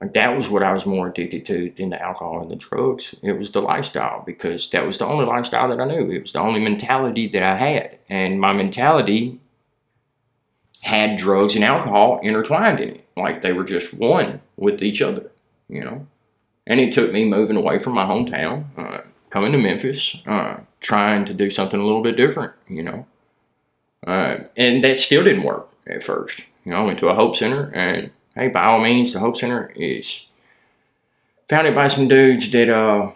Like 0.00 0.14
that 0.14 0.36
was 0.36 0.48
what 0.48 0.64
I 0.64 0.72
was 0.72 0.84
more 0.84 1.06
addicted 1.08 1.46
to 1.46 1.72
than 1.76 1.90
the 1.90 2.02
alcohol 2.02 2.42
and 2.42 2.50
the 2.50 2.56
drugs. 2.56 3.14
It 3.22 3.38
was 3.38 3.52
the 3.52 3.62
lifestyle 3.62 4.24
because 4.26 4.68
that 4.70 4.84
was 4.84 4.98
the 4.98 5.06
only 5.06 5.24
lifestyle 5.24 5.68
that 5.68 5.80
I 5.80 5.84
knew. 5.86 6.10
It 6.10 6.22
was 6.22 6.32
the 6.32 6.40
only 6.40 6.58
mentality 6.58 7.28
that 7.28 7.42
I 7.44 7.54
had. 7.54 7.98
And 8.08 8.40
my 8.40 8.52
mentality 8.52 9.38
had 10.82 11.16
drugs 11.16 11.54
and 11.54 11.64
alcohol 11.64 12.18
intertwined 12.24 12.80
in 12.80 12.88
it. 12.96 13.06
Like 13.16 13.42
they 13.42 13.52
were 13.52 13.62
just 13.62 13.94
one 13.94 14.40
with 14.56 14.82
each 14.82 15.00
other, 15.00 15.30
you 15.68 15.84
know? 15.84 16.08
And 16.66 16.80
it 16.80 16.92
took 16.92 17.12
me 17.12 17.24
moving 17.24 17.56
away 17.56 17.78
from 17.78 17.94
my 17.94 18.04
hometown, 18.04 18.64
uh, 18.76 19.02
coming 19.30 19.52
to 19.52 19.58
Memphis, 19.58 20.20
uh, 20.26 20.58
trying 20.80 21.24
to 21.26 21.34
do 21.34 21.48
something 21.48 21.78
a 21.78 21.84
little 21.84 22.02
bit 22.02 22.16
different, 22.16 22.54
you 22.68 22.82
know? 22.82 23.06
Uh, 24.06 24.38
and 24.56 24.82
that 24.84 24.96
still 24.96 25.22
didn't 25.24 25.44
work 25.44 25.68
at 25.86 26.02
first. 26.02 26.42
You 26.64 26.72
know, 26.72 26.78
I 26.78 26.84
went 26.84 26.98
to 27.00 27.08
a 27.08 27.14
Hope 27.14 27.36
Center 27.36 27.70
and 27.74 28.10
hey, 28.34 28.48
by 28.48 28.64
all 28.64 28.80
means, 28.80 29.12
the 29.12 29.20
Hope 29.20 29.36
Center 29.36 29.72
is 29.76 30.28
founded 31.48 31.74
by 31.74 31.86
some 31.86 32.08
dudes 32.08 32.50
that 32.52 32.68
uh, 32.68 33.12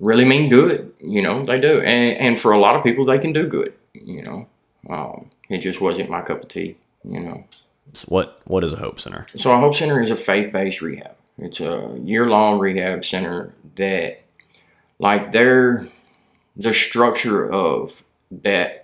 really 0.00 0.24
mean 0.24 0.48
good. 0.48 0.92
You 1.00 1.22
know, 1.22 1.44
they 1.44 1.60
do, 1.60 1.80
and 1.80 2.16
and 2.18 2.40
for 2.40 2.52
a 2.52 2.58
lot 2.58 2.76
of 2.76 2.82
people, 2.82 3.04
they 3.04 3.18
can 3.18 3.32
do 3.32 3.46
good. 3.46 3.74
You 3.92 4.22
know, 4.22 4.48
um, 4.90 5.30
it 5.48 5.58
just 5.58 5.80
wasn't 5.80 6.10
my 6.10 6.22
cup 6.22 6.42
of 6.42 6.48
tea. 6.48 6.76
You 7.04 7.20
know, 7.20 7.44
So 7.92 8.06
what 8.08 8.40
what 8.44 8.64
is 8.64 8.72
a 8.72 8.76
Hope 8.76 8.98
Center? 8.98 9.26
so 9.36 9.52
a 9.52 9.58
Hope 9.58 9.74
Center 9.74 10.00
is 10.00 10.10
a 10.10 10.16
faith-based 10.16 10.80
rehab. 10.82 11.16
It's 11.36 11.60
a 11.60 11.98
year-long 12.02 12.60
rehab 12.60 13.04
center 13.04 13.52
that, 13.74 14.22
like, 15.00 15.32
their 15.32 15.88
the 16.56 16.72
structure 16.72 17.50
of 17.50 18.04
that 18.30 18.83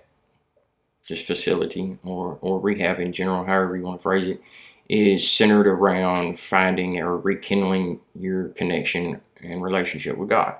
just 1.05 1.27
facility 1.27 1.97
or 2.03 2.37
or 2.41 2.59
rehab 2.59 2.99
in 2.99 3.11
general, 3.11 3.45
however 3.45 3.75
you 3.75 3.83
want 3.83 3.99
to 3.99 4.03
phrase 4.03 4.27
it, 4.27 4.41
is 4.89 5.29
centered 5.29 5.67
around 5.67 6.39
finding 6.39 7.01
or 7.01 7.17
rekindling 7.17 7.99
your 8.15 8.49
connection 8.49 9.21
and 9.43 9.63
relationship 9.63 10.17
with 10.17 10.29
God. 10.29 10.55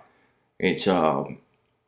It's 0.59 0.87
um 0.87 1.39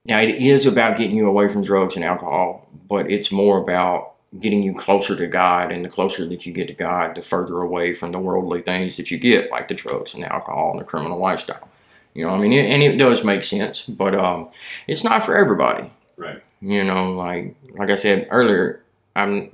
now 0.06 0.20
it 0.20 0.30
is 0.30 0.66
about 0.66 0.98
getting 0.98 1.16
you 1.16 1.28
away 1.28 1.48
from 1.48 1.64
drugs 1.64 1.96
and 1.96 2.06
alcohol, 2.06 2.70
but 2.88 3.10
it's 3.10 3.32
more 3.32 3.58
about 3.58 4.14
getting 4.40 4.64
you 4.64 4.74
closer 4.74 5.16
to 5.16 5.28
God, 5.28 5.72
and 5.72 5.86
the 5.86 5.90
closer 5.90 6.28
that 6.28 6.46
you 6.46 6.54
get 6.54 6.68
to 6.68 6.74
God, 6.74 7.16
the 7.16 7.22
further 7.22 7.62
away 7.62 7.94
from 7.94 8.12
the 8.12 8.20
worldly 8.20 8.62
things 8.62 8.98
that 8.98 9.12
you 9.12 9.18
get, 9.20 9.52
like 9.52 9.68
the 9.68 9.76
drugs 9.76 10.14
and 10.14 10.24
the 10.24 10.34
alcohol 10.34 10.72
and 10.72 10.82
the 10.82 10.86
criminal 10.86 11.20
lifestyle. 11.20 11.70
You 12.14 12.26
know, 12.26 12.32
I 12.32 12.38
mean, 12.38 12.54
and 12.54 12.84
it 12.84 12.98
does 12.98 13.24
make 13.24 13.44
sense, 13.44 13.86
but 13.88 14.16
um, 14.16 14.50
it's 14.88 15.04
not 15.04 15.24
for 15.24 15.36
everybody. 15.36 15.92
Right. 16.18 16.44
You 16.64 16.86
know, 16.86 17.12
like 17.12 17.56
like 17.78 17.90
I 17.90 17.96
said 17.96 18.26
earlier, 18.32 18.82
I'm 19.18 19.54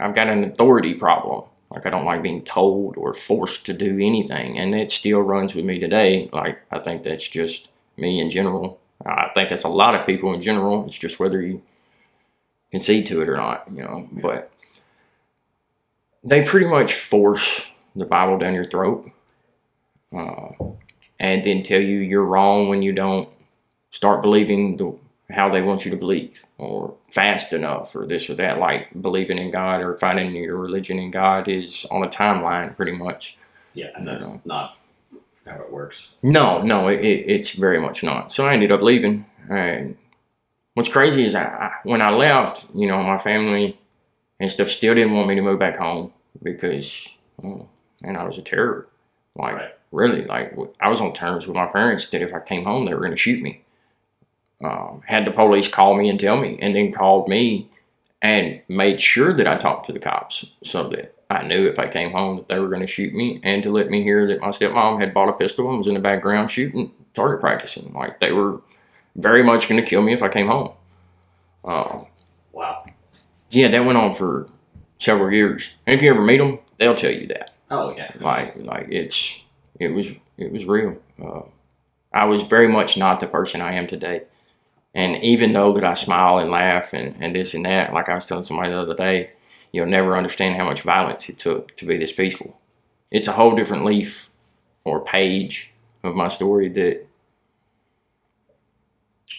I've 0.00 0.14
got 0.14 0.28
an 0.28 0.42
authority 0.42 0.94
problem. 0.94 1.44
Like 1.70 1.84
I 1.84 1.90
don't 1.90 2.06
like 2.06 2.22
being 2.22 2.44
told 2.44 2.96
or 2.96 3.12
forced 3.12 3.66
to 3.66 3.74
do 3.74 3.98
anything, 4.00 4.58
and 4.58 4.74
it 4.74 4.90
still 4.90 5.20
runs 5.20 5.54
with 5.54 5.66
me 5.66 5.78
today. 5.78 6.30
Like 6.32 6.62
I 6.70 6.78
think 6.78 7.02
that's 7.04 7.28
just 7.28 7.68
me 7.98 8.20
in 8.20 8.30
general. 8.30 8.80
I 9.04 9.30
think 9.34 9.50
that's 9.50 9.64
a 9.64 9.68
lot 9.68 9.94
of 9.94 10.06
people 10.06 10.32
in 10.32 10.40
general. 10.40 10.86
It's 10.86 10.98
just 10.98 11.20
whether 11.20 11.42
you 11.42 11.60
concede 12.70 13.04
to 13.06 13.20
it 13.20 13.28
or 13.28 13.36
not, 13.36 13.70
you 13.70 13.82
know. 13.82 14.08
But 14.10 14.50
they 16.24 16.42
pretty 16.42 16.68
much 16.68 16.94
force 16.94 17.70
the 17.94 18.06
Bible 18.06 18.38
down 18.38 18.54
your 18.54 18.64
throat, 18.64 19.10
uh, 20.10 20.52
and 21.20 21.44
then 21.44 21.62
tell 21.62 21.82
you 21.82 21.98
you're 21.98 22.24
wrong 22.24 22.70
when 22.70 22.80
you 22.80 22.92
don't 22.92 23.28
start 23.90 24.22
believing 24.22 24.78
the 24.78 24.98
how 25.30 25.48
they 25.48 25.62
want 25.62 25.84
you 25.84 25.90
to 25.90 25.96
believe, 25.96 26.44
or 26.58 26.94
fast 27.10 27.52
enough, 27.52 27.94
or 27.96 28.06
this 28.06 28.30
or 28.30 28.34
that. 28.34 28.58
Like 28.58 29.00
believing 29.00 29.38
in 29.38 29.50
God 29.50 29.80
or 29.80 29.96
finding 29.96 30.34
your 30.34 30.56
religion 30.56 30.98
in 30.98 31.10
God 31.10 31.48
is 31.48 31.84
on 31.90 32.04
a 32.04 32.08
timeline, 32.08 32.76
pretty 32.76 32.92
much. 32.92 33.36
Yeah, 33.74 33.88
and 33.96 34.06
that's 34.06 34.44
not 34.44 34.78
how 35.46 35.56
it 35.60 35.72
works. 35.72 36.14
No, 36.22 36.62
no, 36.62 36.88
it, 36.88 37.00
it, 37.00 37.28
it's 37.28 37.52
very 37.52 37.80
much 37.80 38.02
not. 38.02 38.32
So 38.32 38.46
I 38.46 38.54
ended 38.54 38.72
up 38.72 38.82
leaving. 38.82 39.26
And 39.50 39.96
what's 40.74 40.88
crazy 40.88 41.24
is 41.24 41.34
I, 41.34 41.44
I, 41.44 41.74
when 41.84 42.00
I 42.02 42.10
left, 42.10 42.66
you 42.74 42.86
know, 42.86 43.02
my 43.02 43.18
family 43.18 43.78
and 44.40 44.50
stuff 44.50 44.68
still 44.68 44.94
didn't 44.94 45.14
want 45.14 45.28
me 45.28 45.34
to 45.36 45.42
move 45.42 45.58
back 45.58 45.76
home 45.76 46.12
because, 46.42 47.16
oh, 47.44 47.68
man, 48.02 48.16
I 48.16 48.24
was 48.24 48.38
a 48.38 48.42
terror. 48.42 48.88
Like, 49.34 49.56
Right. 49.56 49.74
really, 49.92 50.24
like, 50.24 50.56
I 50.80 50.88
was 50.88 51.00
on 51.00 51.12
terms 51.12 51.46
with 51.46 51.54
my 51.56 51.66
parents 51.66 52.08
that 52.10 52.22
if 52.22 52.32
I 52.34 52.40
came 52.40 52.64
home, 52.64 52.84
they 52.86 52.94
were 52.94 53.00
going 53.00 53.10
to 53.12 53.16
shoot 53.16 53.42
me. 53.42 53.62
Um, 54.64 55.02
had 55.04 55.26
the 55.26 55.30
police 55.32 55.68
call 55.68 55.94
me 55.94 56.08
and 56.08 56.18
tell 56.18 56.38
me, 56.40 56.58
and 56.62 56.74
then 56.74 56.92
called 56.92 57.28
me 57.28 57.68
and 58.22 58.62
made 58.68 59.00
sure 59.00 59.32
that 59.34 59.46
I 59.46 59.56
talked 59.56 59.86
to 59.86 59.92
the 59.92 59.98
cops 59.98 60.56
so 60.62 60.88
that 60.88 61.14
I 61.28 61.42
knew 61.46 61.66
if 61.66 61.78
I 61.78 61.86
came 61.88 62.12
home 62.12 62.36
that 62.36 62.48
they 62.48 62.58
were 62.58 62.68
going 62.68 62.80
to 62.80 62.86
shoot 62.86 63.12
me, 63.12 63.38
and 63.42 63.62
to 63.64 63.70
let 63.70 63.90
me 63.90 64.02
hear 64.02 64.26
that 64.28 64.40
my 64.40 64.48
stepmom 64.48 64.98
had 64.98 65.12
bought 65.12 65.28
a 65.28 65.34
pistol 65.34 65.68
and 65.68 65.76
was 65.76 65.86
in 65.86 65.94
the 65.94 66.00
background 66.00 66.50
shooting, 66.50 66.92
target 67.14 67.40
practicing. 67.40 67.92
Like 67.92 68.18
they 68.20 68.32
were 68.32 68.62
very 69.16 69.42
much 69.42 69.68
going 69.68 69.80
to 69.80 69.86
kill 69.86 70.02
me 70.02 70.12
if 70.14 70.22
I 70.22 70.28
came 70.28 70.46
home. 70.48 70.74
Uh, 71.64 72.04
Wow. 72.52 72.86
yeah, 73.50 73.68
that 73.68 73.84
went 73.84 73.98
on 73.98 74.14
for 74.14 74.48
several 74.98 75.30
years. 75.30 75.76
And 75.86 75.94
if 75.94 76.00
you 76.00 76.10
ever 76.10 76.22
meet 76.22 76.38
them, 76.38 76.58
they'll 76.78 76.94
tell 76.94 77.10
you 77.12 77.26
that. 77.26 77.54
Oh 77.70 77.94
yeah. 77.94 78.10
Like, 78.20 78.56
like 78.56 78.86
it's 78.90 79.44
it 79.78 79.88
was 79.88 80.12
it 80.38 80.50
was 80.50 80.64
real. 80.64 80.96
Uh, 81.22 81.42
I 82.14 82.24
was 82.24 82.44
very 82.44 82.68
much 82.68 82.96
not 82.96 83.20
the 83.20 83.26
person 83.26 83.60
I 83.60 83.74
am 83.74 83.86
today. 83.86 84.22
And 84.96 85.22
even 85.22 85.52
though 85.52 85.74
that 85.74 85.84
I 85.84 85.92
smile 85.92 86.38
and 86.38 86.50
laugh 86.50 86.94
and, 86.94 87.14
and 87.20 87.36
this 87.36 87.52
and 87.52 87.66
that, 87.66 87.92
like 87.92 88.08
I 88.08 88.14
was 88.14 88.24
telling 88.24 88.44
somebody 88.44 88.70
the 88.70 88.80
other 88.80 88.94
day, 88.94 89.32
you'll 89.70 89.84
never 89.84 90.16
understand 90.16 90.56
how 90.56 90.64
much 90.64 90.80
violence 90.80 91.28
it 91.28 91.38
took 91.38 91.76
to 91.76 91.84
be 91.84 91.98
this 91.98 92.12
peaceful. 92.12 92.58
It's 93.10 93.28
a 93.28 93.32
whole 93.32 93.54
different 93.54 93.84
leaf 93.84 94.30
or 94.84 95.04
page 95.04 95.74
of 96.02 96.14
my 96.14 96.28
story 96.28 96.70
that 96.70 97.06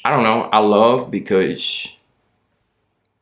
I 0.06 0.12
don't 0.12 0.22
know, 0.22 0.44
I 0.44 0.60
love 0.60 1.10
because 1.10 1.98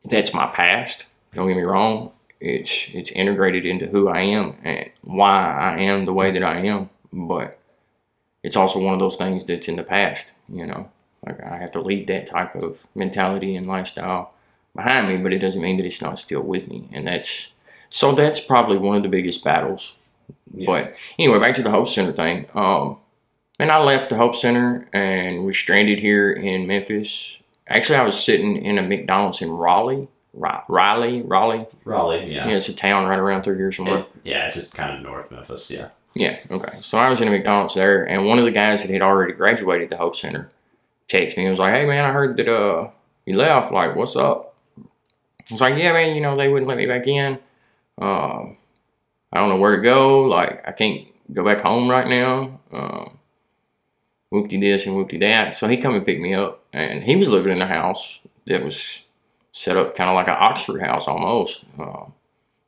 that's 0.04 0.34
my 0.34 0.46
past. 0.46 1.06
Don't 1.32 1.48
get 1.48 1.56
me 1.56 1.62
wrong. 1.62 2.12
It's 2.38 2.90
it's 2.92 3.10
integrated 3.12 3.64
into 3.64 3.86
who 3.86 4.08
I 4.10 4.20
am 4.20 4.58
and 4.62 4.90
why 5.04 5.54
I 5.54 5.80
am 5.80 6.04
the 6.04 6.12
way 6.12 6.32
that 6.32 6.44
I 6.44 6.58
am. 6.66 6.90
But 7.10 7.58
it's 8.42 8.56
also 8.56 8.78
one 8.78 8.92
of 8.92 9.00
those 9.00 9.16
things 9.16 9.42
that's 9.44 9.68
in 9.68 9.76
the 9.76 9.82
past, 9.82 10.34
you 10.50 10.66
know. 10.66 10.90
Like 11.26 11.42
I 11.42 11.58
have 11.58 11.72
to 11.72 11.80
leave 11.80 12.06
that 12.06 12.26
type 12.26 12.54
of 12.54 12.86
mentality 12.94 13.56
and 13.56 13.66
lifestyle 13.66 14.32
behind 14.74 15.08
me, 15.08 15.16
but 15.16 15.32
it 15.32 15.38
doesn't 15.38 15.60
mean 15.60 15.76
that 15.78 15.86
it's 15.86 16.02
not 16.02 16.18
still 16.18 16.42
with 16.42 16.68
me. 16.68 16.88
And 16.92 17.06
that's 17.06 17.52
so 17.90 18.12
that's 18.12 18.40
probably 18.40 18.78
one 18.78 18.96
of 18.96 19.02
the 19.02 19.08
biggest 19.08 19.42
battles. 19.44 19.94
Yeah. 20.54 20.66
But 20.66 20.94
anyway, 21.18 21.38
back 21.38 21.54
to 21.56 21.62
the 21.62 21.70
Hope 21.70 21.88
Center 21.88 22.12
thing. 22.12 22.46
Um, 22.54 22.98
and 23.58 23.70
I 23.70 23.78
left 23.78 24.10
the 24.10 24.16
Hope 24.16 24.36
Center 24.36 24.88
and 24.92 25.44
was 25.44 25.56
stranded 25.56 26.00
here 26.00 26.30
in 26.30 26.66
Memphis. 26.66 27.40
Actually, 27.68 27.98
I 27.98 28.04
was 28.04 28.22
sitting 28.22 28.56
in 28.56 28.78
a 28.78 28.82
McDonald's 28.82 29.42
in 29.42 29.50
Raleigh, 29.50 30.08
Raleigh, 30.32 31.22
Raleigh. 31.22 31.66
Raleigh, 31.84 32.32
yeah. 32.32 32.48
Yeah, 32.48 32.56
it's 32.56 32.68
a 32.68 32.74
town 32.74 33.08
right 33.08 33.18
around 33.18 33.42
through 33.42 33.56
here 33.56 33.72
somewhere. 33.72 33.96
It's, 33.96 34.16
yeah, 34.24 34.46
it's 34.46 34.54
just 34.54 34.74
kind 34.74 34.96
of 34.96 35.02
north 35.02 35.32
Memphis, 35.32 35.70
yeah. 35.70 35.88
Yeah, 36.14 36.38
okay. 36.50 36.78
So 36.80 36.98
I 36.98 37.10
was 37.10 37.20
in 37.20 37.28
a 37.28 37.30
McDonald's 37.30 37.74
there, 37.74 38.04
and 38.04 38.26
one 38.26 38.38
of 38.38 38.44
the 38.44 38.50
guys 38.50 38.82
that 38.82 38.90
had 38.90 39.02
already 39.02 39.32
graduated 39.32 39.90
the 39.90 39.96
Hope 39.96 40.16
Center 40.16 40.48
texted 41.08 41.36
me. 41.36 41.44
He 41.44 41.50
was 41.50 41.58
like, 41.58 41.74
"Hey 41.74 41.86
man, 41.86 42.04
I 42.04 42.12
heard 42.12 42.36
that 42.36 42.48
uh 42.48 42.90
you 43.24 43.36
left. 43.36 43.72
Like, 43.72 43.96
what's 43.96 44.16
up?" 44.16 44.56
I 44.78 44.82
was 45.50 45.60
like, 45.60 45.76
"Yeah, 45.76 45.92
man. 45.92 46.14
You 46.14 46.20
know 46.20 46.34
they 46.34 46.48
wouldn't 46.48 46.68
let 46.68 46.78
me 46.78 46.86
back 46.86 47.06
in. 47.06 47.38
Um, 47.98 48.56
I 49.32 49.38
don't 49.38 49.48
know 49.48 49.56
where 49.56 49.76
to 49.76 49.82
go. 49.82 50.22
Like, 50.22 50.66
I 50.66 50.72
can't 50.72 51.06
go 51.32 51.44
back 51.44 51.60
home 51.60 51.88
right 51.88 52.06
now. 52.06 52.60
Um, 52.72 53.18
whoopty 54.32 54.60
this 54.60 54.86
and 54.86 54.96
whoopty 54.96 55.20
that." 55.20 55.54
So 55.54 55.68
he 55.68 55.76
come 55.76 55.94
and 55.94 56.04
picked 56.06 56.22
me 56.22 56.34
up, 56.34 56.64
and 56.72 57.04
he 57.04 57.16
was 57.16 57.28
living 57.28 57.52
in 57.52 57.62
a 57.62 57.66
house 57.66 58.26
that 58.46 58.64
was 58.64 59.04
set 59.52 59.76
up 59.76 59.96
kind 59.96 60.10
of 60.10 60.16
like 60.16 60.28
an 60.28 60.36
Oxford 60.38 60.80
house 60.82 61.08
almost. 61.08 61.64
Uh, 61.78 62.06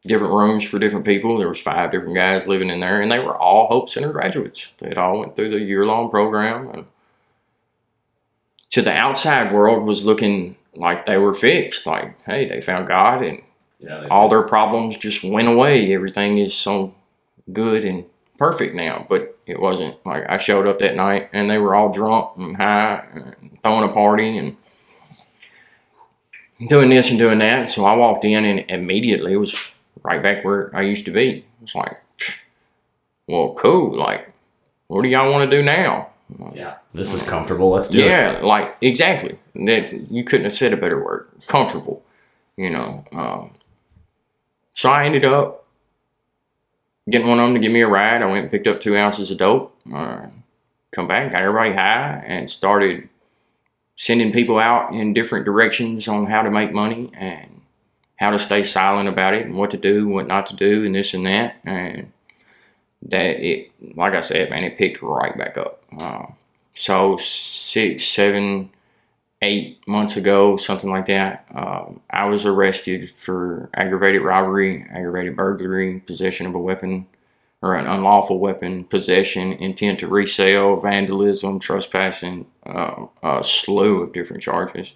different 0.03 0.33
rooms 0.33 0.65
for 0.65 0.79
different 0.79 1.05
people. 1.05 1.37
There 1.39 1.49
was 1.49 1.61
five 1.61 1.91
different 1.91 2.15
guys 2.15 2.47
living 2.47 2.71
in 2.71 2.81
there, 2.81 3.01
and 3.01 3.11
they 3.11 3.19
were 3.19 3.37
all 3.37 3.67
Hope 3.67 3.89
Center 3.89 4.13
graduates. 4.13 4.75
They 4.79 4.95
all 4.95 5.19
went 5.19 5.37
through 5.37 5.51
the 5.51 5.61
year 5.61 5.85
long 5.85 6.11
program, 6.11 6.69
and 6.69 6.87
to 8.71 8.83
the 8.83 8.93
outside 8.93 9.53
world 9.53 9.87
was 9.87 10.05
looking 10.05 10.57
like 10.75 11.07
they 11.07 11.17
were 11.17 11.35
fixed. 11.35 11.87
Like, 11.87 12.23
hey, 12.25 12.47
they 12.47 12.61
found 12.61 12.87
God, 12.87 13.23
and 13.23 13.43
Yeah, 13.79 14.07
all 14.11 14.29
their 14.29 14.43
problems 14.43 14.97
just 14.97 15.25
went 15.25 15.49
away. 15.49 15.93
Everything 15.93 16.39
is 16.39 16.55
so 16.55 16.95
good 17.53 17.85
and 17.85 18.05
perfect 18.37 18.75
now, 18.75 19.07
but 19.09 19.39
it 19.47 19.61
wasn't. 19.61 20.05
Like 20.07 20.29
I 20.29 20.37
showed 20.37 20.67
up 20.67 20.79
that 20.81 20.97
night, 20.97 21.31
and 21.33 21.51
they 21.51 21.59
were 21.59 21.75
all 21.75 21.91
drunk 21.91 22.37
and 22.37 22.57
high, 22.57 23.07
and 23.13 23.59
throwing 23.63 23.89
a 23.89 23.93
party 23.93 24.37
and 24.37 24.57
doing 26.69 26.91
this 26.91 27.11
and 27.11 27.19
doing 27.19 27.39
that. 27.39 27.71
So 27.71 27.85
I 27.85 27.95
walked 27.95 28.25
in, 28.25 28.45
and 28.45 28.71
immediately 28.71 29.33
it 29.33 29.39
was 29.39 29.77
right 30.03 30.23
back 30.23 30.45
where 30.45 30.75
I 30.75 30.83
used 30.83 31.05
to 31.07 31.11
be. 31.11 31.45
It's 31.63 31.75
like, 31.75 32.01
well, 33.27 33.55
cool. 33.55 33.97
Like, 33.97 34.33
what 34.87 35.03
do 35.03 35.09
y'all 35.09 35.31
want 35.31 35.49
to 35.51 35.57
do 35.57 35.63
now? 35.63 36.11
Yeah. 36.55 36.77
This 36.95 37.13
is 37.13 37.23
comfortable. 37.23 37.71
Let's 37.71 37.89
do 37.89 38.01
it. 38.01 38.07
yeah, 38.07 38.41
like 38.43 38.77
exactly. 38.81 39.39
That 39.55 39.93
you 40.11 40.25
couldn't 40.25 40.45
have 40.45 40.53
said 40.53 40.73
a 40.73 40.77
better 40.77 41.03
word. 41.03 41.29
Comfortable, 41.47 42.03
you 42.57 42.71
know. 42.71 43.05
Um, 43.13 43.53
so 44.75 44.91
I 44.91 45.07
ended 45.07 45.25
up 45.25 45.67
getting 47.09 47.29
one 47.29 47.39
of 47.39 47.47
them 47.47 47.55
to 47.55 47.61
give 47.61 47.73
me 47.73 47.81
a 47.81 47.89
ride. 47.89 48.23
I 48.23 48.27
went 48.27 48.43
and 48.43 48.51
picked 48.51 48.67
up 48.67 48.81
two 48.81 48.97
ounces 48.97 49.31
of 49.31 49.39
dope. 49.39 49.75
Uh, 49.93 50.27
come 50.93 51.09
back, 51.09 51.33
got 51.33 51.43
everybody 51.43 51.73
high, 51.73 52.23
and 52.27 52.51
started 52.51 53.09
sending 53.97 54.33
people 54.33 54.59
out 54.59 54.93
in 54.93 55.13
different 55.13 55.45
directions 55.45 56.07
on 56.07 56.27
how 56.27 56.43
to 56.43 56.51
make 56.51 56.73
money 56.73 57.11
and 57.15 57.63
how 58.17 58.31
to 58.31 58.39
stay 58.39 58.63
silent 58.63 59.09
about 59.09 59.35
it 59.35 59.47
and 59.47 59.57
what 59.57 59.71
to 59.71 59.77
do, 59.77 60.09
what 60.09 60.27
not 60.27 60.47
to 60.47 60.55
do, 60.55 60.85
and 60.85 60.95
this 60.95 61.15
and 61.15 61.27
that. 61.27 61.57
And 61.65 62.13
that 63.03 63.41
it, 63.45 63.71
like 63.97 64.15
I 64.15 64.21
said, 64.21 64.51
man, 64.51 64.65
it 64.65 64.79
picked 64.79 65.03
right 65.03 65.37
back 65.37 65.59
up. 65.59 65.83
So 66.75 67.17
six, 67.17 68.05
seven, 68.05 68.71
eight 69.43 69.81
months 69.87 70.17
ago, 70.17 70.57
something 70.57 70.91
like 70.91 71.07
that, 71.07 71.47
um, 71.55 72.01
I 72.11 72.27
was 72.27 72.47
arrested 72.47 73.11
for 73.11 73.71
aggravated 73.75 74.23
robbery, 74.23 74.85
aggravated 74.91 75.37
burglary, 75.37 76.01
possession 76.01 76.47
of 76.47 76.55
a 76.55 76.59
weapon 76.61 77.07
or 77.63 77.75
an 77.75 77.87
unlawful 77.87 78.39
weapon, 78.39 78.85
possession, 78.85 79.53
intent 79.55 80.01
to 80.01 80.09
resell, 80.09 80.77
vandalism, 80.77 81.59
trespassing, 81.59 82.47
uh, 82.67 83.07
a 83.23 83.43
slew 83.43 84.03
of 84.03 84.13
different 84.13 84.43
charges. 84.43 84.95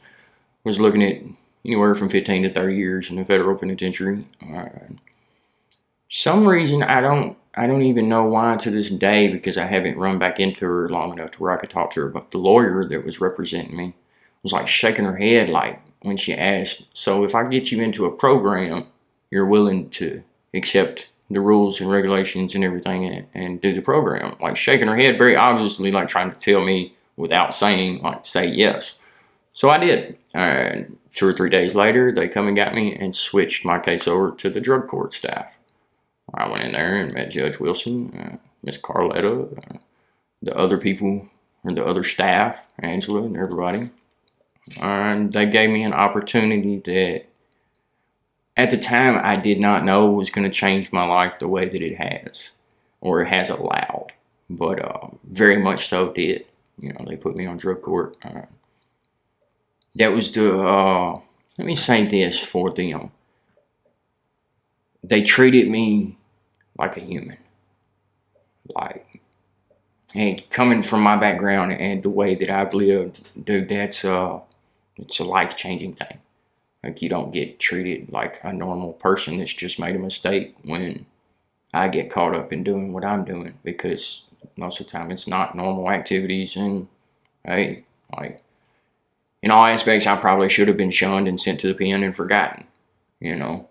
Was 0.65 0.79
looking 0.79 1.03
at 1.03 1.23
anywhere 1.65 1.95
from 1.97 2.09
15 2.09 2.45
to 2.45 2.53
30 2.53 2.77
years 2.77 3.11
in 3.11 3.17
the 3.17 3.25
federal 3.25 3.59
penitentiary. 3.59 4.27
Uh, 4.55 4.69
some 6.09 6.47
reason 6.47 6.85
I 6.85 7.01
don't 7.01 7.37
I 7.55 7.67
don't 7.67 7.83
even 7.83 8.09
know 8.09 8.25
why 8.25 8.57
to 8.57 8.71
this 8.71 8.89
day 8.89 9.29
because 9.29 9.59
I 9.59 9.67
haven't 9.67 9.99
run 9.99 10.19
back 10.19 10.41
into 10.41 10.65
her 10.65 10.89
long 10.89 11.13
enough 11.13 11.33
to 11.33 11.39
where 11.39 11.53
I 11.53 11.59
could 11.59 11.69
talk 11.69 11.91
to 11.93 12.01
her. 12.01 12.09
But 12.09 12.31
the 12.31 12.39
lawyer 12.39 12.85
that 12.85 13.05
was 13.05 13.21
representing 13.21 13.77
me 13.77 13.95
was 14.43 14.53
like 14.53 14.69
shaking 14.69 15.05
her 15.05 15.17
head 15.17 15.51
like 15.51 15.81
when 16.01 16.17
she 16.17 16.35
asked, 16.35 16.97
"So 16.97 17.25
if 17.25 17.35
I 17.35 17.47
get 17.47 17.71
you 17.71 17.83
into 17.83 18.07
a 18.07 18.11
program, 18.11 18.87
you're 19.31 19.47
willing 19.47 19.91
to 19.91 20.23
accept 20.55 21.09
the 21.31 21.41
rules 21.41 21.81
and 21.81 21.91
regulations 21.91 22.55
and 22.55 22.65
everything 22.65 23.05
and, 23.05 23.27
and 23.35 23.61
do 23.61 23.75
the 23.75 23.83
program?" 23.83 24.37
Like 24.41 24.57
shaking 24.57 24.89
her 24.89 24.97
head, 24.97 25.19
very 25.19 25.37
obviously 25.37 25.93
like 25.93 26.09
trying 26.09 26.33
to 26.33 26.39
tell 26.39 26.65
me 26.65 26.95
without 27.17 27.55
saying 27.55 28.01
like 28.03 28.25
say 28.25 28.47
yes. 28.47 28.99
So 29.53 29.69
I 29.69 29.79
did. 29.79 30.17
And 30.33 30.97
two 31.15 31.27
or 31.27 31.33
three 31.35 31.51
days 31.51 31.75
later, 31.75 32.11
they 32.11 32.29
come 32.29 32.49
and 32.49 32.57
got 32.57 32.75
me 32.75 32.95
and 32.95 33.15
switched 33.15 33.65
my 33.65 33.79
case 33.79 34.09
over 34.09 34.31
to 34.31 34.49
the 34.49 34.61
drug 34.61 34.87
court 34.89 35.13
staff. 35.13 35.59
I 36.35 36.49
went 36.49 36.65
in 36.65 36.73
there 36.73 36.97
and 36.97 37.13
met 37.13 37.31
Judge 37.31 37.59
Wilson, 37.59 38.13
uh, 38.19 38.37
Miss 38.63 38.81
Carletta, 38.81 39.59
uh, 39.59 39.79
the 40.41 40.57
other 40.57 40.79
people, 40.79 41.29
and 41.65 41.77
the 41.77 41.85
other 41.85 42.03
staff, 42.03 42.67
Angela 42.79 43.23
and 43.23 43.37
everybody. 43.37 43.91
And 44.81 45.33
they 45.33 45.47
gave 45.47 45.71
me 45.71 45.83
an 45.83 45.93
opportunity 45.93 46.79
that 46.79 47.25
at 48.57 48.71
the 48.71 48.79
time 48.79 49.21
I 49.23 49.37
did 49.37 49.61
not 49.61 49.85
know 49.85 50.11
was 50.11 50.31
going 50.31 50.49
to 50.51 50.57
change 50.57 50.93
my 50.93 51.05
life 51.05 51.39
the 51.39 51.49
way 51.49 51.69
that 51.69 51.83
it 51.83 51.97
has, 51.97 52.53
or 53.01 53.23
it 53.23 53.29
has 53.29 53.51
allowed, 53.51 54.13
but 54.49 54.83
uh, 54.83 55.09
very 55.25 55.59
much 55.59 55.87
so 55.87 56.13
did. 56.13 56.47
You 56.79 56.93
know, 56.93 57.05
they 57.07 57.17
put 57.17 57.37
me 57.37 57.47
on 57.47 57.57
drug 57.59 57.83
court. 57.83 58.17
Uh, 58.25 58.43
that 59.95 60.13
was 60.13 60.33
the, 60.33 60.59
uh, 60.59 61.21
let 61.59 61.67
me 61.67 61.75
say 61.75 62.07
this 62.07 62.39
for 62.39 62.71
them 62.71 63.11
they 65.03 65.23
treated 65.23 65.69
me 65.69 66.17
like 66.79 66.97
a 66.97 67.01
human. 67.01 67.39
Like, 68.75 69.21
and 70.15 70.43
coming 70.51 70.83
from 70.83 71.03
my 71.03 71.17
background 71.17 71.73
and 71.73 72.03
the 72.03 72.11
way 72.11 72.35
that 72.35 72.51
I've 72.51 72.75
lived, 72.75 73.21
dude, 73.45 73.69
that's 73.69 74.05
uh, 74.05 74.41
it's 74.97 75.21
a 75.21 75.25
life 75.25 75.57
changing 75.57 75.95
thing. 75.95 76.19
Like, 76.83 77.01
you 77.01 77.09
don't 77.09 77.33
get 77.33 77.59
treated 77.59 78.13
like 78.13 78.41
a 78.43 78.53
normal 78.53 78.93
person 78.95 79.39
that's 79.39 79.53
just 79.53 79.79
made 79.79 79.97
a 79.97 80.01
mistake 80.01 80.55
when 80.65 81.07
I 81.73 81.89
get 81.89 82.11
caught 82.11 82.35
up 82.35 82.53
in 82.53 82.65
doing 82.65 82.93
what 82.93 83.05
I'm 83.05 83.25
doing 83.25 83.55
because 83.63 84.29
most 84.57 84.81
of 84.81 84.87
the 84.87 84.93
time 84.93 85.11
it's 85.11 85.29
not 85.29 85.55
normal 85.55 85.91
activities. 85.91 86.57
And 86.57 86.89
hey, 87.45 87.85
like, 88.17 88.43
in 89.43 89.51
all 89.51 89.65
aspects, 89.65 90.07
I 90.07 90.17
probably 90.17 90.49
should 90.49 90.69
have 90.69 90.77
been 90.77 90.91
shunned 90.91 91.29
and 91.29 91.41
sent 91.41 91.61
to 91.61 91.69
the 91.69 91.75
pen 91.75 92.03
and 92.03 92.15
forgotten, 92.15 92.67
you 93.21 93.37
know 93.37 93.69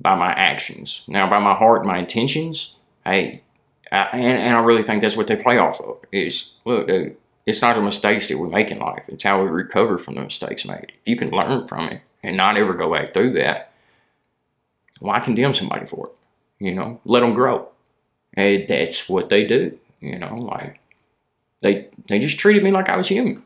by 0.00 0.14
my 0.14 0.32
actions. 0.32 1.04
Now, 1.06 1.28
by 1.28 1.38
my 1.38 1.54
heart, 1.54 1.84
my 1.84 1.98
intentions, 1.98 2.76
hey, 3.04 3.42
I, 3.92 4.08
and, 4.12 4.42
and 4.42 4.56
I 4.56 4.60
really 4.60 4.82
think 4.82 5.02
that's 5.02 5.16
what 5.16 5.26
they 5.26 5.36
play 5.36 5.58
off 5.58 5.80
of. 5.80 5.98
Is 6.12 6.54
look, 6.64 6.88
dude, 6.88 7.16
it's 7.46 7.62
not 7.62 7.76
the 7.76 7.82
mistakes 7.82 8.28
that 8.28 8.38
we 8.38 8.48
make 8.48 8.70
in 8.70 8.78
life; 8.78 9.04
it's 9.08 9.24
how 9.24 9.42
we 9.42 9.48
recover 9.48 9.98
from 9.98 10.14
the 10.14 10.22
mistakes 10.22 10.64
made. 10.64 10.92
If 11.00 11.06
you 11.08 11.16
can 11.16 11.30
learn 11.30 11.66
from 11.66 11.88
it 11.88 12.02
and 12.22 12.36
not 12.36 12.56
ever 12.56 12.74
go 12.74 12.92
back 12.92 13.12
through 13.12 13.32
that, 13.32 13.72
why 15.00 15.20
condemn 15.20 15.54
somebody 15.54 15.86
for 15.86 16.06
it? 16.06 16.64
You 16.64 16.74
know, 16.74 17.00
let 17.04 17.20
them 17.20 17.34
grow. 17.34 17.68
And 18.34 18.68
that's 18.68 19.08
what 19.08 19.28
they 19.28 19.44
do. 19.44 19.78
You 20.00 20.18
know, 20.18 20.34
like 20.34 20.80
they 21.62 21.88
they 22.08 22.18
just 22.18 22.38
treated 22.38 22.62
me 22.62 22.70
like 22.70 22.88
I 22.88 22.96
was 22.96 23.08
human. 23.08 23.42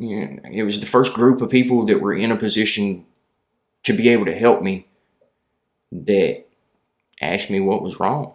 It 0.00 0.64
was 0.64 0.80
the 0.80 0.86
first 0.86 1.12
group 1.12 1.40
of 1.40 1.50
people 1.50 1.86
that 1.86 2.00
were 2.00 2.12
in 2.12 2.30
a 2.30 2.36
position 2.36 3.04
to 3.82 3.92
be 3.92 4.08
able 4.08 4.26
to 4.26 4.34
help 4.34 4.62
me 4.62 4.87
that 5.92 6.44
asked 7.20 7.50
me 7.50 7.60
what 7.60 7.82
was 7.82 8.00
wrong. 8.00 8.34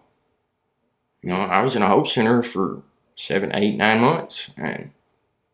You 1.22 1.30
know, 1.30 1.36
I 1.36 1.64
was 1.64 1.76
in 1.76 1.82
a 1.82 1.88
hope 1.88 2.08
center 2.08 2.42
for 2.42 2.84
seven, 3.16 3.56
eight, 3.56 3.78
nine 3.78 4.02
months, 4.02 4.54
and 4.58 4.92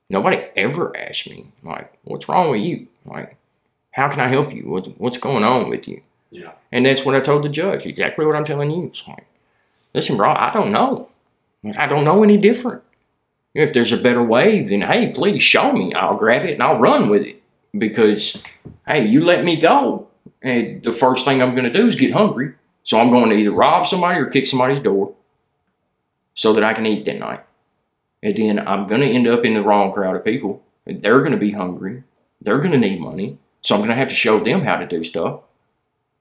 nobody 0.10 0.38
ever 0.56 0.96
asked 0.98 1.30
me 1.30 1.52
like, 1.64 1.94
"What's 2.04 2.28
wrong 2.28 2.50
with 2.50 2.62
you? 2.62 2.88
Like, 3.06 3.38
how 3.92 4.10
can 4.10 4.20
I 4.20 4.28
help 4.28 4.54
you? 4.54 4.64
What's 4.68 4.90
what's 4.98 5.18
going 5.18 5.44
on 5.44 5.70
with 5.70 5.88
you?" 5.88 6.02
Yeah. 6.32 6.52
And 6.72 6.86
that's 6.86 7.06
what 7.06 7.16
I 7.16 7.20
told 7.20 7.44
the 7.44 7.50
judge. 7.50 7.86
Exactly 7.86 8.26
what 8.26 8.36
I'm 8.36 8.44
telling 8.44 8.72
you. 8.72 8.86
It's 8.86 9.08
like, 9.08 9.26
listen, 9.94 10.18
bro, 10.18 10.32
I 10.32 10.52
don't 10.54 10.72
know. 10.72 11.10
I 11.78 11.88
don't 11.88 12.06
know 12.06 12.24
any 12.24 12.38
different. 12.38 12.84
If 13.54 13.74
there's 13.74 13.92
a 13.92 13.98
better 13.98 14.24
way, 14.24 14.62
then 14.62 14.82
hey, 14.82 15.12
please 15.12 15.42
show 15.42 15.72
me. 15.72 15.94
I'll 15.94 16.18
grab 16.18 16.46
it 16.46 16.54
and 16.54 16.64
I'll 16.64 16.78
run 16.78 17.10
with 17.10 17.24
it. 17.24 17.42
Because 17.78 18.44
hey, 18.88 19.06
you 19.06 19.24
let 19.24 19.44
me 19.44 19.60
go, 19.60 20.08
and 20.41 20.84
the 20.84 20.91
first 20.91 21.25
thing 21.25 21.41
I'm 21.41 21.56
going 21.56 21.71
to 21.71 21.73
do 21.73 21.88
is 21.88 21.95
get 21.95 22.13
hungry. 22.13 22.54
So 22.84 22.99
I'm 22.99 23.10
going 23.10 23.30
to 23.30 23.36
either 23.36 23.52
rob 23.52 23.86
somebody 23.86 24.19
or 24.19 24.28
kick 24.28 24.47
somebody's 24.47 24.80
door, 24.80 25.13
so 26.34 26.54
that 26.54 26.63
I 26.63 26.73
can 26.73 26.86
eat 26.86 27.06
that 27.06 27.19
night. 27.19 27.43
And 28.23 28.36
then 28.36 28.67
I'm 28.67 28.88
going 28.88 29.02
to 29.02 29.08
end 29.08 29.28
up 29.28 29.45
in 29.45 29.54
the 29.54 29.62
wrong 29.62 29.91
crowd 29.91 30.15
of 30.15 30.25
people. 30.25 30.63
They're 30.86 31.19
going 31.19 31.32
to 31.32 31.38
be 31.38 31.52
hungry. 31.52 32.04
They're 32.41 32.60
going 32.60 32.71
to 32.71 32.78
need 32.78 32.99
money. 32.99 33.38
So 33.62 33.75
I'm 33.75 33.82
going 33.82 33.89
to 33.89 33.95
have 33.95 34.08
to 34.10 34.15
show 34.15 34.39
them 34.39 34.62
how 34.62 34.78
to 34.78 34.88
do 34.88 35.04
stuff 35.04 35.41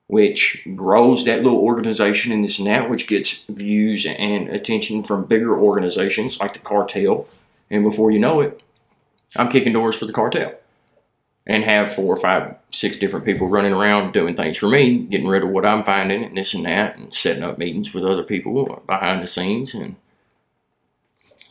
which 0.08 0.66
grows 0.74 1.24
that 1.26 1.42
little 1.42 1.58
organization 1.58 2.32
and 2.32 2.42
this 2.42 2.58
and 2.58 2.66
that, 2.66 2.90
which 2.90 3.06
gets 3.06 3.44
views 3.44 4.06
and 4.06 4.48
attention 4.48 5.02
from 5.02 5.26
bigger 5.26 5.56
organizations 5.56 6.40
like 6.40 6.54
the 6.54 6.58
cartel. 6.58 7.28
And 7.70 7.84
before 7.84 8.10
you 8.10 8.18
know 8.18 8.40
it, 8.40 8.62
I'm 9.36 9.50
kicking 9.50 9.74
doors 9.74 9.96
for 9.96 10.06
the 10.06 10.12
cartel 10.12 10.54
and 11.48 11.64
have 11.64 11.90
four 11.90 12.12
or 12.14 12.16
five, 12.20 12.54
six 12.70 12.98
different 12.98 13.24
people 13.24 13.48
running 13.48 13.72
around 13.72 14.12
doing 14.12 14.36
things 14.36 14.58
for 14.58 14.68
me, 14.68 14.98
getting 14.98 15.26
rid 15.26 15.42
of 15.42 15.48
what 15.48 15.64
I'm 15.66 15.82
finding 15.82 16.22
and 16.22 16.36
this 16.36 16.52
and 16.54 16.66
that, 16.66 16.98
and 16.98 17.12
setting 17.12 17.42
up 17.42 17.56
meetings 17.58 17.94
with 17.94 18.04
other 18.04 18.22
people 18.22 18.82
behind 18.86 19.22
the 19.22 19.26
scenes 19.26 19.74
and 19.74 19.96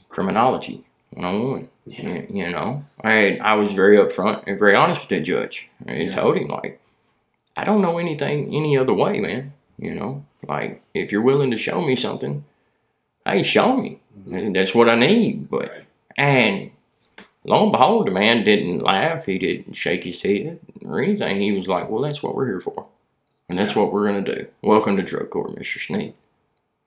criminology 0.09 0.83
one 1.11 1.25
on 1.25 1.51
one. 1.51 1.69
You 1.85 2.49
know, 2.51 2.85
I 3.03 3.37
I 3.41 3.55
was 3.55 3.73
very 3.73 3.97
upfront 3.97 4.43
and 4.45 4.59
very 4.59 4.75
honest 4.75 5.01
with 5.01 5.09
the 5.09 5.21
judge. 5.21 5.69
I 5.87 5.93
Yeah. 5.93 6.11
told 6.11 6.37
him 6.37 6.47
like, 6.49 6.79
I 7.55 7.63
don't 7.63 7.81
know 7.81 7.97
anything 7.97 8.53
any 8.53 8.77
other 8.77 8.93
way, 8.93 9.19
man. 9.19 9.53
You 9.79 9.95
know, 9.95 10.25
like 10.47 10.81
if 10.93 11.11
you're 11.11 11.21
willing 11.21 11.51
to 11.51 11.57
show 11.57 11.81
me 11.81 11.95
something, 11.95 12.43
hey, 13.25 13.41
show 13.43 13.77
me. 13.77 13.99
And 14.31 14.55
that's 14.55 14.75
what 14.75 14.89
I 14.89 14.95
need. 14.95 15.49
But 15.49 15.69
Right. 15.71 15.85
and 16.17 16.71
lo 17.47 17.63
and 17.63 17.71
behold, 17.71 18.05
the 18.05 18.11
man 18.11 18.43
didn't 18.43 18.79
laugh. 18.79 19.25
He 19.25 19.39
didn't 19.39 19.73
shake 19.73 20.03
his 20.03 20.21
head 20.21 20.59
or 20.85 21.01
anything. 21.01 21.41
He 21.41 21.53
was 21.53 21.67
like, 21.67 21.89
"Well, 21.89 22.01
that's 22.01 22.21
what 22.21 22.35
we're 22.35 22.47
here 22.47 22.59
for, 22.59 22.87
and 23.49 23.57
that's 23.57 23.75
what 23.75 23.91
we're 23.91 24.05
gonna 24.05 24.21
do." 24.21 24.47
Welcome 24.61 24.97
to 24.97 25.03
drug 25.03 25.29
court, 25.29 25.65
Sneak. 25.65 26.13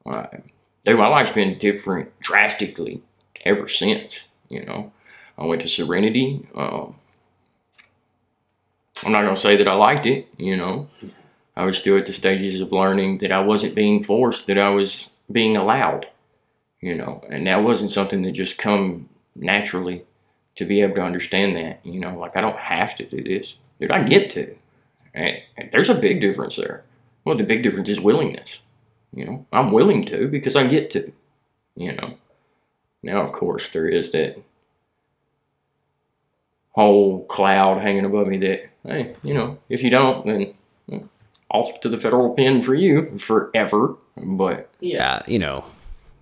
Uh, 0.06 0.26
dude, 0.84 0.98
my 0.98 1.08
life's 1.08 1.32
been 1.32 1.58
different 1.58 2.18
drastically 2.20 3.02
ever 3.44 3.66
since. 3.66 4.28
You 4.48 4.64
know, 4.66 4.92
I 5.38 5.46
went 5.46 5.62
to 5.62 5.68
Serenity. 5.68 6.46
Um, 6.54 6.96
I'm 9.02 9.12
not 9.12 9.24
gonna 9.24 9.36
say 9.36 9.56
that 9.56 9.68
I 9.68 9.74
liked 9.74 10.04
it. 10.04 10.28
You 10.36 10.56
know, 10.56 10.88
I 11.56 11.64
was 11.64 11.78
still 11.78 11.96
at 11.96 12.04
the 12.04 12.12
stages 12.12 12.60
of 12.60 12.70
learning 12.70 13.18
that 13.18 13.32
I 13.32 13.40
wasn't 13.40 13.74
being 13.74 14.02
forced, 14.02 14.46
that 14.46 14.58
I 14.58 14.68
was 14.68 15.12
being 15.32 15.56
allowed. 15.56 16.06
You 16.82 16.94
know, 16.96 17.22
and 17.30 17.46
that 17.46 17.62
wasn't 17.62 17.90
something 17.90 18.22
that 18.22 18.32
just 18.32 18.58
come 18.58 19.08
naturally 19.34 20.04
to 20.60 20.66
be 20.66 20.82
able 20.82 20.94
to 20.94 21.02
understand 21.02 21.56
that. 21.56 21.80
You 21.84 22.00
know, 22.00 22.18
like 22.18 22.36
I 22.36 22.42
don't 22.42 22.58
have 22.58 22.94
to 22.96 23.06
do 23.06 23.24
this, 23.24 23.56
dude. 23.80 23.90
I 23.90 24.02
get 24.02 24.30
to, 24.32 24.54
and, 25.14 25.38
and 25.56 25.72
there's 25.72 25.88
a 25.88 25.94
big 25.94 26.20
difference 26.20 26.56
there. 26.56 26.84
Well, 27.24 27.34
the 27.34 27.44
big 27.44 27.62
difference 27.62 27.88
is 27.88 27.98
willingness. 27.98 28.62
You 29.12 29.24
know, 29.24 29.46
I'm 29.52 29.72
willing 29.72 30.04
to 30.06 30.28
because 30.28 30.56
I 30.56 30.66
get 30.66 30.90
to. 30.90 31.12
You 31.76 31.92
know, 31.92 32.18
now 33.02 33.22
of 33.22 33.32
course 33.32 33.70
there 33.70 33.88
is 33.88 34.12
that 34.12 34.42
whole 36.72 37.24
cloud 37.24 37.80
hanging 37.80 38.04
above 38.04 38.26
me 38.26 38.36
that 38.36 38.68
hey, 38.84 39.16
you 39.22 39.32
know, 39.32 39.58
if 39.70 39.82
you 39.82 39.88
don't, 39.88 40.26
then 40.26 40.54
hmm, 40.90 41.06
off 41.48 41.80
to 41.80 41.88
the 41.88 41.96
federal 41.96 42.34
pen 42.34 42.60
for 42.60 42.74
you 42.74 43.18
forever. 43.18 43.96
But 44.14 44.68
Yeah, 44.78 45.22
you 45.26 45.38
know, 45.38 45.64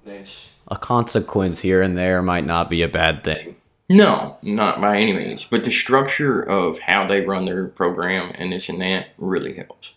that's 0.04 0.54
a 0.68 0.76
consequence 0.76 1.58
here 1.58 1.82
and 1.82 1.98
there 1.98 2.22
might 2.22 2.46
not 2.46 2.70
be 2.70 2.82
a 2.82 2.88
bad 2.88 3.24
thing. 3.24 3.56
No, 3.88 4.38
not 4.42 4.80
by 4.80 4.98
any 4.98 5.12
means. 5.12 5.44
But 5.44 5.64
the 5.64 5.70
structure 5.70 6.42
of 6.42 6.80
how 6.80 7.06
they 7.06 7.22
run 7.22 7.46
their 7.46 7.66
program 7.68 8.32
and 8.34 8.52
this 8.52 8.68
and 8.68 8.80
that 8.82 9.08
really 9.18 9.54
helps. 9.54 9.94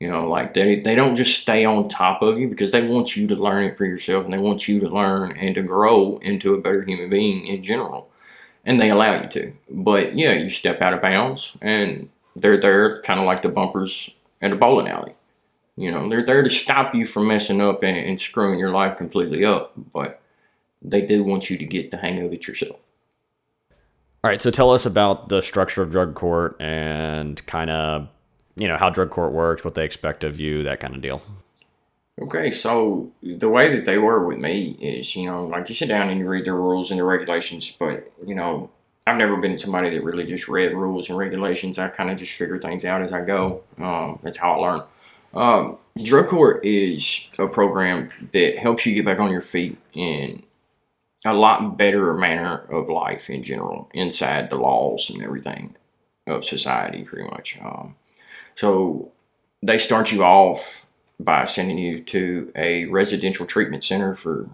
You 0.00 0.10
know, 0.10 0.28
like 0.28 0.54
they, 0.54 0.80
they 0.80 0.94
don't 0.94 1.14
just 1.14 1.40
stay 1.40 1.64
on 1.64 1.88
top 1.88 2.22
of 2.22 2.38
you 2.38 2.48
because 2.48 2.72
they 2.72 2.86
want 2.86 3.16
you 3.16 3.26
to 3.28 3.34
learn 3.34 3.64
it 3.64 3.76
for 3.76 3.84
yourself 3.84 4.24
and 4.24 4.32
they 4.32 4.38
want 4.38 4.66
you 4.66 4.80
to 4.80 4.88
learn 4.88 5.32
and 5.36 5.54
to 5.54 5.62
grow 5.62 6.18
into 6.18 6.54
a 6.54 6.60
better 6.60 6.82
human 6.82 7.10
being 7.10 7.46
in 7.46 7.62
general. 7.62 8.10
And 8.64 8.80
they 8.80 8.90
allow 8.90 9.22
you 9.22 9.28
to. 9.28 9.52
But 9.70 10.16
yeah, 10.16 10.32
you 10.32 10.48
step 10.48 10.80
out 10.80 10.94
of 10.94 11.02
bounds 11.02 11.56
and 11.60 12.08
they're 12.34 12.56
there 12.56 13.02
kind 13.02 13.20
of 13.20 13.26
like 13.26 13.42
the 13.42 13.48
bumpers 13.50 14.18
at 14.40 14.52
a 14.52 14.56
bowling 14.56 14.88
alley. 14.88 15.14
You 15.76 15.90
know, 15.90 16.08
they're 16.08 16.24
there 16.24 16.42
to 16.42 16.50
stop 16.50 16.94
you 16.94 17.04
from 17.04 17.28
messing 17.28 17.60
up 17.60 17.82
and, 17.82 17.96
and 17.96 18.20
screwing 18.20 18.58
your 18.58 18.70
life 18.70 18.96
completely 18.96 19.44
up. 19.44 19.72
But 19.76 20.20
they 20.82 21.02
do 21.02 21.22
want 21.24 21.50
you 21.50 21.58
to 21.58 21.64
get 21.64 21.90
the 21.90 21.98
hang 21.98 22.20
of 22.20 22.32
it 22.32 22.46
yourself. 22.48 22.78
All 24.24 24.30
right, 24.30 24.40
so 24.40 24.50
tell 24.50 24.70
us 24.70 24.86
about 24.86 25.28
the 25.28 25.42
structure 25.42 25.82
of 25.82 25.90
drug 25.90 26.14
court 26.14 26.56
and 26.58 27.44
kind 27.44 27.68
of, 27.68 28.08
you 28.56 28.66
know, 28.66 28.78
how 28.78 28.88
drug 28.88 29.10
court 29.10 29.32
works, 29.32 29.66
what 29.66 29.74
they 29.74 29.84
expect 29.84 30.24
of 30.24 30.40
you, 30.40 30.62
that 30.62 30.80
kind 30.80 30.94
of 30.94 31.02
deal. 31.02 31.22
Okay, 32.18 32.50
so 32.50 33.12
the 33.22 33.50
way 33.50 33.76
that 33.76 33.84
they 33.84 33.98
were 33.98 34.26
with 34.26 34.38
me 34.38 34.78
is, 34.80 35.14
you 35.14 35.26
know, 35.26 35.44
like 35.44 35.68
you 35.68 35.74
sit 35.74 35.90
down 35.90 36.08
and 36.08 36.18
you 36.18 36.26
read 36.26 36.46
the 36.46 36.54
rules 36.54 36.90
and 36.90 36.98
the 36.98 37.04
regulations, 37.04 37.70
but, 37.78 38.10
you 38.24 38.34
know, 38.34 38.70
I've 39.06 39.18
never 39.18 39.36
been 39.36 39.58
somebody 39.58 39.90
that 39.90 40.02
really 40.02 40.24
just 40.24 40.48
read 40.48 40.72
rules 40.72 41.10
and 41.10 41.18
regulations. 41.18 41.78
I 41.78 41.88
kind 41.88 42.08
of 42.08 42.16
just 42.16 42.32
figure 42.32 42.58
things 42.58 42.86
out 42.86 43.02
as 43.02 43.12
I 43.12 43.22
go. 43.26 43.62
Um, 43.76 44.20
that's 44.22 44.38
how 44.38 44.54
I 44.54 44.70
learn. 44.70 44.82
Um, 45.34 45.78
drug 46.02 46.28
court 46.28 46.64
is 46.64 47.28
a 47.38 47.46
program 47.46 48.08
that 48.32 48.56
helps 48.56 48.86
you 48.86 48.94
get 48.94 49.04
back 49.04 49.18
on 49.18 49.30
your 49.30 49.42
feet 49.42 49.76
in 49.92 50.44
a 51.24 51.32
lot 51.32 51.78
better 51.78 52.12
manner 52.14 52.58
of 52.70 52.88
life 52.88 53.30
in 53.30 53.42
general, 53.42 53.88
inside 53.94 54.50
the 54.50 54.56
laws 54.56 55.10
and 55.10 55.22
everything 55.22 55.76
of 56.26 56.44
society, 56.44 57.02
pretty 57.02 57.28
much. 57.28 57.58
Um, 57.62 57.96
so 58.54 59.12
they 59.62 59.78
start 59.78 60.12
you 60.12 60.22
off 60.22 60.86
by 61.18 61.44
sending 61.44 61.78
you 61.78 62.02
to 62.04 62.52
a 62.54 62.86
residential 62.86 63.46
treatment 63.46 63.84
center 63.84 64.14
for 64.14 64.48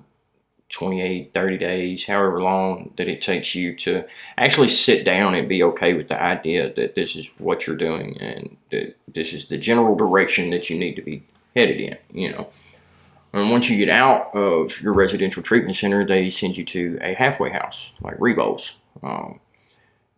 28, 0.69 1.33
30 1.35 1.59
days, 1.59 2.07
however 2.07 2.41
long 2.41 2.93
that 2.97 3.09
it 3.09 3.21
takes 3.21 3.55
you 3.55 3.75
to 3.75 4.05
actually 4.39 4.69
sit 4.69 5.05
down 5.05 5.35
and 5.35 5.49
be 5.49 5.63
okay 5.65 5.95
with 5.95 6.09
the 6.09 6.23
idea 6.23 6.73
that 6.75 6.95
this 6.95 7.17
is 7.17 7.29
what 7.39 7.67
you're 7.67 7.77
doing 7.77 8.17
and 8.21 8.57
that 8.71 8.97
this 9.13 9.33
is 9.33 9.49
the 9.49 9.59
general 9.59 9.97
direction 9.97 10.51
that 10.51 10.71
you 10.71 10.79
need 10.79 10.95
to 10.95 11.03
be 11.03 11.25
headed 11.57 11.81
in, 11.81 11.99
you 12.13 12.31
know. 12.31 12.49
And 13.33 13.51
once 13.51 13.71
you 13.71 13.77
get 13.77 13.89
out 13.89 14.35
of 14.35 14.81
your 14.81 14.93
residential 14.93 15.43
treatment 15.43 15.77
center, 15.77 16.05
they 16.05 16.31
send 16.31 16.57
you 16.57 16.65
to 16.67 16.99
a 17.01 17.15
halfway 17.15 17.51
house, 17.51 17.97
like 18.01 18.19
Rebos. 18.19 18.77
Um, 19.03 19.41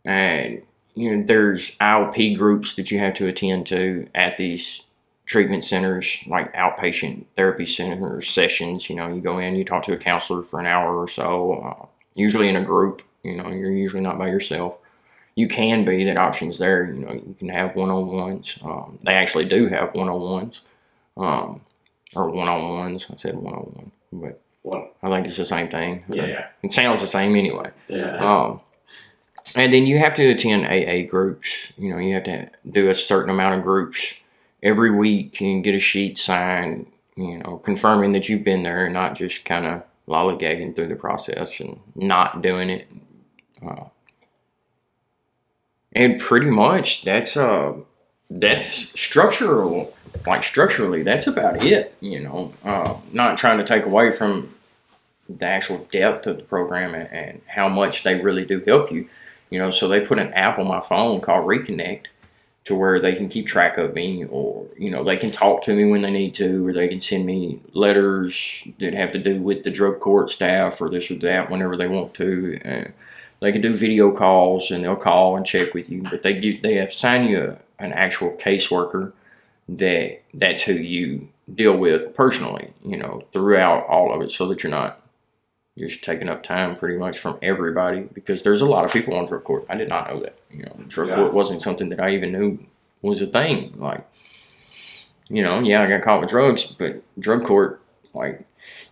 and, 0.04 0.62
you 0.94 1.16
know, 1.16 1.22
there's 1.24 1.76
IOP 1.78 2.36
groups 2.36 2.74
that 2.76 2.90
you 2.90 2.98
have 2.98 3.14
to 3.14 3.26
attend 3.26 3.66
to 3.66 4.08
at 4.14 4.38
these 4.38 4.86
treatment 5.26 5.64
centers, 5.64 6.24
like 6.26 6.52
outpatient 6.54 7.24
therapy 7.36 7.66
centers, 7.66 8.28
sessions. 8.28 8.88
You 8.88 8.96
know, 8.96 9.08
you 9.08 9.20
go 9.20 9.38
in, 9.38 9.56
you 9.56 9.64
talk 9.64 9.82
to 9.84 9.92
a 9.92 9.98
counselor 9.98 10.42
for 10.42 10.58
an 10.58 10.66
hour 10.66 10.96
or 10.96 11.08
so, 11.08 11.52
uh, 11.52 11.86
usually 12.14 12.48
in 12.48 12.56
a 12.56 12.64
group. 12.64 13.02
You 13.22 13.36
know, 13.36 13.48
you're 13.48 13.72
usually 13.72 14.02
not 14.02 14.18
by 14.18 14.28
yourself. 14.28 14.78
You 15.34 15.48
can 15.48 15.84
be, 15.84 16.04
that 16.04 16.18
option's 16.18 16.58
there. 16.58 16.84
You 16.84 17.00
know, 17.00 17.12
you 17.12 17.34
can 17.38 17.48
have 17.48 17.76
one 17.76 17.90
on 17.90 18.08
ones. 18.08 18.58
Um, 18.62 18.98
they 19.02 19.14
actually 19.14 19.46
do 19.46 19.66
have 19.68 19.94
one 19.94 20.08
on 20.08 20.20
ones, 20.20 20.62
um, 21.16 21.62
or 22.14 22.30
one 22.30 22.48
on 22.48 22.78
ones. 22.78 23.08
I 23.12 23.16
said 23.16 23.36
one 23.36 23.54
on 23.54 23.62
one, 23.62 23.92
but? 24.12 24.40
I 25.02 25.08
think 25.08 25.26
it's 25.26 25.36
the 25.36 25.44
same 25.44 25.68
thing. 25.68 26.04
Yeah. 26.08 26.46
It 26.62 26.70
sounds 26.72 27.00
the 27.00 27.06
same 27.06 27.34
anyway. 27.34 27.70
Yeah. 27.88 28.16
Um, 28.16 28.60
and 29.56 29.72
then 29.72 29.86
you 29.86 29.98
have 29.98 30.14
to 30.16 30.30
attend 30.30 30.66
AA 30.66 31.08
groups. 31.10 31.72
You 31.76 31.90
know, 31.90 31.98
you 31.98 32.14
have 32.14 32.24
to 32.24 32.48
do 32.70 32.88
a 32.88 32.94
certain 32.94 33.30
amount 33.30 33.56
of 33.56 33.62
groups 33.62 34.20
every 34.62 34.90
week. 34.90 35.40
and 35.40 35.64
get 35.64 35.74
a 35.74 35.80
sheet 35.80 36.16
signed, 36.16 36.86
you 37.16 37.38
know, 37.38 37.58
confirming 37.58 38.12
that 38.12 38.28
you've 38.28 38.44
been 38.44 38.62
there 38.62 38.84
and 38.84 38.94
not 38.94 39.16
just 39.16 39.44
kind 39.44 39.66
of 39.66 39.82
lollygagging 40.06 40.76
through 40.76 40.88
the 40.88 40.94
process 40.96 41.60
and 41.60 41.80
not 41.96 42.40
doing 42.40 42.70
it. 42.70 42.88
Uh, 43.66 43.84
and 45.92 46.20
pretty 46.20 46.50
much 46.50 47.04
that's 47.04 47.36
uh 47.36 47.74
that's 48.30 48.98
structural 48.98 49.94
like 50.26 50.42
structurally 50.42 51.02
that's 51.02 51.26
about 51.26 51.64
it 51.64 51.94
you 52.00 52.20
know 52.20 52.52
uh, 52.64 52.94
not 53.12 53.38
trying 53.38 53.58
to 53.58 53.64
take 53.64 53.86
away 53.86 54.12
from 54.12 54.52
the 55.38 55.46
actual 55.46 55.86
depth 55.90 56.26
of 56.26 56.36
the 56.36 56.42
program 56.42 56.94
and, 56.94 57.08
and 57.10 57.40
how 57.46 57.68
much 57.68 58.02
they 58.02 58.20
really 58.20 58.44
do 58.44 58.60
help 58.66 58.90
you. 58.90 59.08
You 59.50 59.58
know, 59.58 59.70
so 59.70 59.88
they 59.88 60.00
put 60.00 60.18
an 60.18 60.32
app 60.32 60.58
on 60.58 60.66
my 60.66 60.80
phone 60.80 61.20
called 61.20 61.46
Reconnect 61.46 62.06
to 62.64 62.74
where 62.74 63.00
they 63.00 63.14
can 63.14 63.28
keep 63.28 63.46
track 63.46 63.76
of 63.76 63.94
me 63.94 64.24
or, 64.24 64.66
you 64.78 64.90
know, 64.90 65.02
they 65.02 65.16
can 65.16 65.30
talk 65.30 65.62
to 65.64 65.74
me 65.74 65.90
when 65.90 66.02
they 66.02 66.10
need 66.10 66.34
to 66.36 66.68
or 66.68 66.72
they 66.72 66.88
can 66.88 67.00
send 67.00 67.26
me 67.26 67.60
letters 67.72 68.68
that 68.78 68.94
have 68.94 69.10
to 69.12 69.18
do 69.18 69.42
with 69.42 69.64
the 69.64 69.70
drug 69.70 70.00
court 70.00 70.30
staff 70.30 70.80
or 70.80 70.88
this 70.88 71.10
or 71.10 71.16
that 71.16 71.50
whenever 71.50 71.76
they 71.76 71.88
want 71.88 72.14
to. 72.14 72.58
And 72.62 72.92
they 73.40 73.52
can 73.52 73.60
do 73.60 73.74
video 73.74 74.12
calls 74.12 74.70
and 74.70 74.84
they'll 74.84 74.96
call 74.96 75.36
and 75.36 75.44
check 75.44 75.74
with 75.74 75.90
you, 75.90 76.02
but 76.02 76.22
they 76.22 76.34
give, 76.34 76.62
they 76.62 76.78
assign 76.78 77.26
you 77.26 77.42
a, 77.42 77.82
an 77.82 77.92
actual 77.92 78.36
caseworker 78.36 79.12
that 79.68 80.22
that's 80.34 80.62
who 80.62 80.74
you 80.74 81.28
deal 81.52 81.76
with 81.76 82.14
personally, 82.14 82.72
you 82.84 82.96
know, 82.96 83.22
throughout 83.32 83.86
all 83.86 84.12
of 84.12 84.22
it, 84.22 84.30
so 84.30 84.46
that 84.48 84.62
you're 84.62 84.70
not 84.70 85.00
just 85.78 86.04
taking 86.04 86.28
up 86.28 86.42
time 86.42 86.76
pretty 86.76 86.98
much 86.98 87.18
from 87.18 87.38
everybody 87.40 88.02
because 88.12 88.42
there's 88.42 88.60
a 88.60 88.66
lot 88.66 88.84
of 88.84 88.92
people 88.92 89.14
on 89.14 89.24
drug 89.24 89.44
court. 89.44 89.64
I 89.68 89.76
did 89.76 89.88
not 89.88 90.08
know 90.08 90.20
that. 90.20 90.36
You 90.50 90.64
know, 90.64 90.84
drug 90.86 91.08
Yeah. 91.08 91.16
court 91.16 91.32
wasn't 91.32 91.62
something 91.62 91.88
that 91.88 92.00
I 92.00 92.10
even 92.10 92.32
knew 92.32 92.58
was 93.00 93.22
a 93.22 93.26
thing. 93.26 93.72
Like, 93.76 94.04
you 95.28 95.42
know, 95.42 95.60
yeah, 95.60 95.82
I 95.82 95.86
got 95.88 96.02
caught 96.02 96.20
with 96.20 96.30
drugs, 96.30 96.64
but 96.66 97.02
drug 97.18 97.44
court, 97.44 97.80
like, 98.12 98.44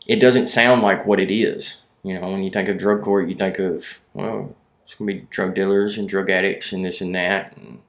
it 0.06 0.16
doesn't 0.16 0.46
sound 0.46 0.82
like 0.82 1.06
what 1.06 1.20
it 1.20 1.30
is. 1.30 1.82
You 2.02 2.18
know, 2.18 2.30
when 2.30 2.42
you 2.42 2.50
think 2.50 2.68
of 2.68 2.78
drug 2.78 3.02
court, 3.02 3.28
you 3.28 3.34
think 3.34 3.58
of, 3.58 4.00
well, 4.14 4.56
it's 4.84 4.94
going 4.94 5.08
to 5.08 5.14
be 5.20 5.26
drug 5.30 5.54
dealers 5.54 5.98
and 5.98 6.08
drug 6.08 6.30
addicts 6.30 6.72
and 6.72 6.82
this 6.84 7.02
and 7.02 7.14
that. 7.14 7.54
And 7.56 7.80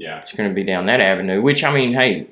Yeah. 0.00 0.20
it's 0.20 0.32
going 0.32 0.48
to 0.48 0.54
be 0.54 0.64
down 0.64 0.86
that 0.86 1.00
avenue, 1.00 1.42
which, 1.42 1.62
I 1.62 1.74
mean, 1.74 1.92
hey, 1.92 2.26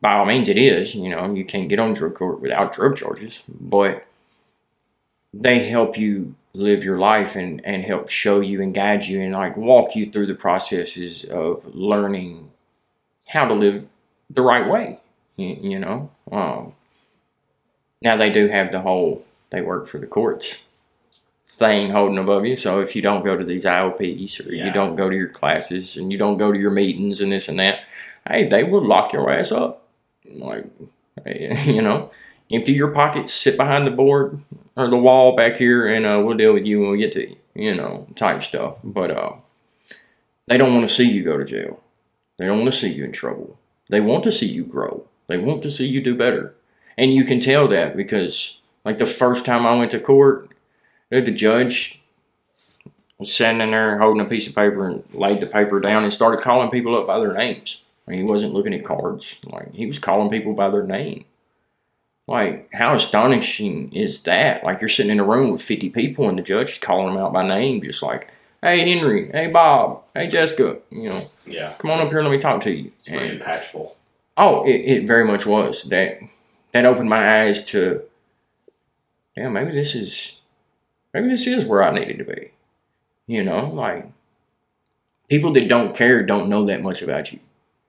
by 0.00 0.12
all 0.12 0.26
means 0.26 0.50
it 0.50 0.58
is. 0.58 0.94
You 0.94 1.08
know, 1.08 1.32
you 1.32 1.44
can't 1.44 1.70
get 1.70 1.80
on 1.80 1.94
drug 1.94 2.14
court 2.14 2.40
without 2.40 2.74
drug 2.74 2.96
charges. 2.96 3.42
But 3.48 4.06
they 5.32 5.60
help 5.68 5.96
you 5.96 6.34
live 6.52 6.84
your 6.84 6.98
life 6.98 7.34
and, 7.34 7.64
and 7.64 7.82
help 7.82 8.10
show 8.10 8.40
you 8.40 8.60
and 8.60 8.74
guide 8.74 9.06
you 9.06 9.22
and, 9.22 9.32
like, 9.32 9.56
walk 9.56 9.96
you 9.96 10.10
through 10.10 10.26
the 10.26 10.34
processes 10.34 11.24
of 11.24 11.74
learning 11.74 12.50
how 13.26 13.48
to 13.48 13.54
live 13.54 13.88
the 14.28 14.42
right 14.42 14.70
way. 14.70 15.00
You, 15.36 15.58
you 15.62 15.78
know? 15.78 16.10
Um, 16.30 16.74
now, 18.02 18.18
they 18.18 18.30
do 18.30 18.48
have 18.48 18.70
the 18.70 18.82
whole 18.82 19.24
they 19.48 19.62
work 19.62 19.88
for 19.88 19.98
the 19.98 20.06
courts 20.06 20.64
thing 21.58 21.90
holding 21.90 22.18
above 22.18 22.44
you. 22.46 22.56
So 22.56 22.80
if 22.80 22.96
you 22.96 23.02
don't 23.02 23.24
go 23.24 23.36
to 23.36 23.44
these 23.44 23.64
IOPs 23.64 24.44
or 24.46 24.52
Yeah. 24.52 24.66
you 24.66 24.72
don't 24.72 24.96
go 24.96 25.08
to 25.08 25.16
your 25.16 25.28
classes 25.28 25.96
and 25.96 26.10
you 26.10 26.18
don't 26.18 26.36
go 26.36 26.52
to 26.52 26.58
your 26.58 26.70
meetings 26.70 27.20
and 27.20 27.30
this 27.30 27.48
and 27.48 27.58
that, 27.60 27.80
hey, 28.28 28.48
they 28.48 28.64
will 28.64 28.84
lock 28.84 29.12
your 29.12 29.30
ass 29.30 29.52
up. 29.52 29.86
Like, 30.28 30.66
you 31.66 31.82
know, 31.82 32.10
empty 32.50 32.72
your 32.72 32.90
pockets, 32.90 33.32
sit 33.32 33.56
behind 33.56 33.86
the 33.86 33.90
board 33.92 34.40
or 34.76 34.88
the 34.88 34.96
wall 34.96 35.36
back 35.36 35.56
here, 35.56 35.86
and 35.86 36.04
uh, 36.04 36.20
we'll 36.24 36.36
deal 36.36 36.52
with 36.54 36.64
you 36.66 36.80
when 36.80 36.90
we 36.90 36.98
get 36.98 37.12
to 37.12 37.28
you. 37.30 37.36
You 37.54 37.74
know, 37.76 38.08
type 38.16 38.42
stuff. 38.42 38.78
But 38.82 39.12
uh, 39.12 39.32
they 40.48 40.56
don't 40.56 40.74
want 40.74 40.88
to 40.88 40.92
see 40.94 41.08
you 41.08 41.22
go 41.22 41.38
to 41.38 41.44
jail. 41.44 41.80
They 42.36 42.46
don't 42.46 42.58
want 42.58 42.72
to 42.72 42.78
see 42.78 42.92
you 42.92 43.04
in 43.04 43.12
trouble. 43.12 43.58
They 43.88 44.00
want 44.00 44.24
to 44.24 44.32
see 44.32 44.46
you 44.46 44.64
grow. 44.64 45.04
They 45.28 45.38
want 45.38 45.62
to 45.62 45.70
see 45.70 45.86
you 45.86 46.02
do 46.02 46.16
better. 46.16 46.54
And 46.98 47.14
you 47.14 47.22
can 47.24 47.38
tell 47.38 47.68
that 47.68 47.96
because, 47.96 48.60
like, 48.84 48.98
the 48.98 49.06
first 49.06 49.44
time 49.46 49.64
I 49.66 49.76
went 49.76 49.92
to 49.92 50.00
court, 50.00 50.48
the 51.20 51.30
judge 51.32 52.02
was 53.18 53.32
standing 53.32 53.70
there 53.70 53.98
holding 53.98 54.20
a 54.24 54.28
piece 54.28 54.48
of 54.48 54.54
paper 54.54 54.86
and 54.86 55.04
laid 55.12 55.40
the 55.40 55.46
paper 55.46 55.80
down 55.80 56.02
and 56.04 56.12
started 56.12 56.42
calling 56.42 56.70
people 56.70 56.96
up 56.96 57.06
by 57.06 57.18
their 57.18 57.32
names. 57.32 57.84
Like, 58.06 58.16
he 58.16 58.22
wasn't 58.22 58.52
looking 58.54 58.74
at 58.74 58.84
cards. 58.84 59.40
Like, 59.44 59.72
he 59.74 59.86
was 59.86 59.98
calling 59.98 60.30
people 60.30 60.52
by 60.52 60.68
their 60.70 60.82
name. 60.82 61.24
Like, 62.26 62.70
how 62.72 62.94
astonishing 62.94 63.92
is 63.92 64.22
that? 64.22 64.64
Like, 64.64 64.80
you're 64.80 64.88
sitting 64.88 65.12
in 65.12 65.20
a 65.20 65.24
room 65.24 65.50
with 65.52 65.62
50 65.62 65.90
people 65.90 66.28
and 66.28 66.38
the 66.38 66.42
judge 66.42 66.70
is 66.72 66.78
calling 66.78 67.14
them 67.14 67.22
out 67.22 67.32
by 67.32 67.46
name, 67.46 67.82
just 67.82 68.02
like, 68.02 68.28
hey, 68.62 68.88
Henry, 68.90 69.30
hey, 69.30 69.50
Bob, 69.50 70.02
hey, 70.14 70.26
Jessica, 70.26 70.78
you 70.90 71.10
know, 71.10 71.30
Yeah. 71.46 71.74
come 71.78 71.90
on 71.90 72.00
up 72.00 72.08
here 72.08 72.18
and 72.20 72.28
let 72.28 72.34
me 72.34 72.40
talk 72.40 72.62
to 72.62 72.72
you. 72.74 72.92
It's 73.00 73.08
very 73.08 73.28
And- 73.30 73.40
impactful. 73.42 73.92
Oh, 74.36 74.66
it, 74.66 74.70
it 74.80 75.06
very 75.06 75.24
much 75.24 75.46
was. 75.46 75.84
That 75.84 76.18
that 76.72 76.84
opened 76.86 77.08
my 77.08 77.42
eyes 77.42 77.62
to 77.66 78.02
yeah, 79.36 79.48
maybe 79.48 79.70
this 79.72 79.94
is 79.94 80.40
maybe 81.14 81.28
this 81.28 81.46
is 81.46 81.64
where 81.64 81.82
I 81.82 81.92
needed 81.92 82.18
to 82.18 82.24
be. 82.24 82.50
You 83.26 83.42
know, 83.42 83.70
like 83.70 84.10
people 85.28 85.52
that 85.52 85.68
don't 85.68 85.96
care 85.96 86.22
don't 86.22 86.50
know 86.50 86.66
that 86.66 86.82
much 86.82 87.00
about 87.00 87.32
you. 87.32 87.40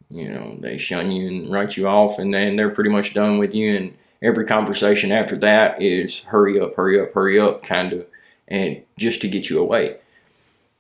You 0.10 0.30
know, 0.30 0.56
they 0.60 0.78
shun 0.78 1.12
you 1.12 1.28
and 1.28 1.52
write 1.52 1.76
you 1.76 1.88
off 1.88 2.20
and 2.20 2.34
then 2.34 2.56
they're 2.56 2.70
pretty 2.70 2.92
much 2.92 3.14
done 3.14 3.38
with 3.38 3.54
you 3.54 3.76
and 3.76 3.98
every 4.22 4.46
conversation 4.46 5.12
after 5.12 5.36
that 5.38 5.82
is 5.82 6.24
hurry 6.26 6.60
up, 6.60 6.76
hurry 6.76 7.00
up, 7.02 7.12
hurry 7.12 7.40
up 7.40 7.64
kind 7.64 7.92
of 7.92 8.06
and 8.48 8.82
just 8.98 9.22
to 9.22 9.28
get 9.28 9.50
you 9.50 9.60
away. 9.60 9.98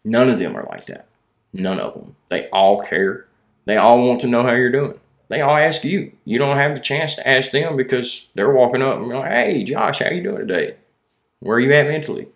None 0.06 0.30
of 0.30 0.40
them 0.40 0.56
are 0.56 0.68
like 0.70 0.86
that. 0.86 1.08
None 1.52 1.80
of 1.80 1.96
them. 1.96 2.16
They 2.30 2.48
all 2.50 2.82
care. 2.82 3.26
They 3.66 3.76
all 3.76 4.08
want 4.08 4.22
to 4.22 4.28
know 4.28 4.44
how 4.44 4.54
you're 4.54 4.72
doing 4.72 5.00
they 5.30 5.42
all 5.42 5.58
ask 5.58 5.84
you. 5.84 6.12
You 6.24 6.40
don't 6.40 6.58
have 6.58 6.76
the 6.76 6.82
chance 6.82 7.16
to 7.16 7.28
ask 7.28 7.52
them 7.52 7.76
because 7.76 8.32
they're 8.36 8.54
walking 8.54 8.82
up 8.82 8.98
and 8.98 9.08
like, 9.08 9.32
"Hey, 9.32 9.64
Josh, 9.64 10.00
how 10.00 10.10
you 10.10 10.24
doing 10.24 10.48
today? 10.48 10.76
Where 11.40 11.58
are 11.58 11.60
you 11.60 11.74
at 11.74 11.88
mentally? 11.88 12.28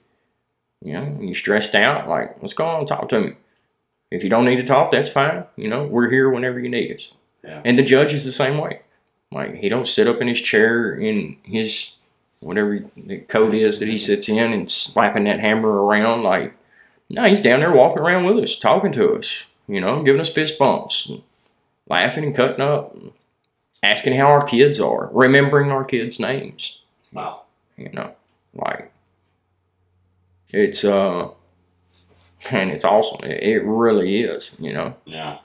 You 0.82 0.94
know, 0.94 1.18
you 1.20 1.34
stressed 1.34 1.76
out? 1.76 2.08
Like, 2.08 2.42
let's 2.42 2.54
go 2.54 2.65
on? 2.65 2.86
Talk 2.86 3.10
to 3.10 3.20
me. 3.20 3.34
If 4.12 4.24
you 4.24 4.30
don't 4.30 4.46
need 4.46 4.56
to 4.58 4.63
talk, 4.63 4.92
that's 4.92 5.10
fine. 5.10 5.46
You 5.56 5.68
know, 5.68 5.84
we're 5.84 6.10
here 6.10 6.30
whenever 6.30 6.60
you 6.60 6.70
need 6.70 6.96
us. 6.96 7.13
Yeah. 7.44 7.62
And 7.63 7.78
the 7.78 7.84
judge 7.84 8.13
is 8.13 8.26
the 8.26 8.32
same 8.32 8.58
way. 8.58 8.82
Like, 9.32 9.56
he 9.56 9.70
don't 9.70 9.88
sit 9.88 10.08
up 10.08 10.22
in 10.22 10.28
his 10.28 10.42
chair 10.42 10.94
in 10.94 11.38
his 11.44 11.98
whatever 12.39 12.84
the 12.96 13.18
code 13.20 13.54
is 13.54 13.80
that 13.80 13.88
he 13.88 13.98
sits 13.98 14.30
in 14.30 14.54
and 14.54 14.72
slapping 14.72 15.26
that 15.26 15.39
hammer 15.39 15.84
around. 15.84 16.24
Like, 16.24 16.56
no, 17.10 17.26
he's 17.26 17.42
down 17.42 17.60
there 17.60 17.74
walking 17.74 18.02
around 18.02 18.24
with 18.26 18.44
us, 18.44 18.58
talking 18.58 18.92
to 18.94 19.13
us. 19.13 19.46
You 19.68 19.80
know, 19.82 20.02
giving 20.02 20.22
us 20.22 20.30
fist 20.30 20.58
bumps 20.58 21.12
laughing 21.89 22.24
and 22.24 22.36
cutting 22.36 22.62
up, 22.62 22.94
and 22.94 23.12
asking 23.84 24.13
how 24.13 24.28
our 24.28 24.44
kids 24.44 24.80
are, 24.80 25.10
remembering 25.12 25.72
our 25.72 25.84
kids' 25.84 26.20
names. 26.20 26.82
Wow. 27.12 27.44
You 27.76 27.89
know, 27.92 28.15
like 28.54 28.88
it's 30.52 30.84
uh, 30.84 31.30
and 32.52 32.70
it's 32.72 32.84
awesome. 32.86 33.24
It, 33.24 33.44
it 33.44 33.64
really 33.64 34.22
is. 34.22 34.56
You 34.60 34.74
know, 34.74 34.96
Yeah. 35.06 35.40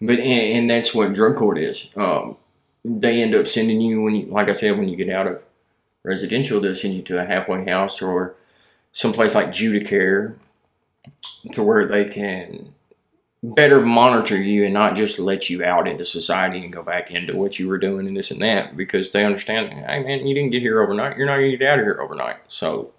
but 0.00 0.18
and, 0.18 0.58
and 0.58 0.70
that's 0.70 0.94
what 0.94 1.12
drug 1.12 1.36
court 1.36 1.58
is. 1.58 1.90
Um, 1.96 2.36
they 2.84 3.22
end 3.22 3.34
up 3.34 3.48
sending 3.48 3.80
you 3.80 4.02
when 4.02 4.14
you, 4.14 4.26
like 4.26 4.48
I 4.48 4.52
said, 4.52 4.78
when 4.78 4.88
you 4.88 4.96
get 4.96 5.10
out 5.10 5.26
of 5.26 5.42
residential, 6.04 6.60
they'll 6.60 6.74
send 6.74 6.94
you 6.94 7.02
to 7.02 7.20
a 7.20 7.24
halfway 7.24 7.64
house 7.68 8.00
or 8.00 8.36
someplace 8.92 9.34
like 9.34 9.48
Judicare, 9.48 10.36
to 11.52 11.62
where 11.62 11.86
they 11.86 12.04
can 12.04 12.72
better 13.42 13.80
monitor 13.80 14.36
you 14.36 14.64
and 14.64 14.72
not 14.74 14.96
just 14.96 15.18
let 15.18 15.48
you 15.50 15.64
out 15.64 15.86
into 15.86 16.04
society 16.04 16.58
and 16.62 16.72
go 16.72 16.82
back 16.82 17.10
into 17.10 17.36
what 17.36 17.58
you 17.58 17.68
were 17.68 17.78
doing 17.78 18.06
and 18.06 18.16
this 18.16 18.30
and 18.30 18.40
that 18.40 18.76
because 18.76 19.10
they 19.12 19.24
understand, 19.24 19.72
hey 19.72 20.02
man, 20.02 20.26
you 20.26 20.34
didn't 20.34 20.50
get 20.50 20.62
here 20.62 20.80
overnight. 20.82 21.16
You're 21.16 21.26
not 21.26 21.36
going 21.36 21.50
to 21.52 21.56
get 21.56 21.68
out 21.68 21.78
of 21.78 21.84
here 21.84 22.00
overnight. 22.00 22.36
So, 22.48 22.92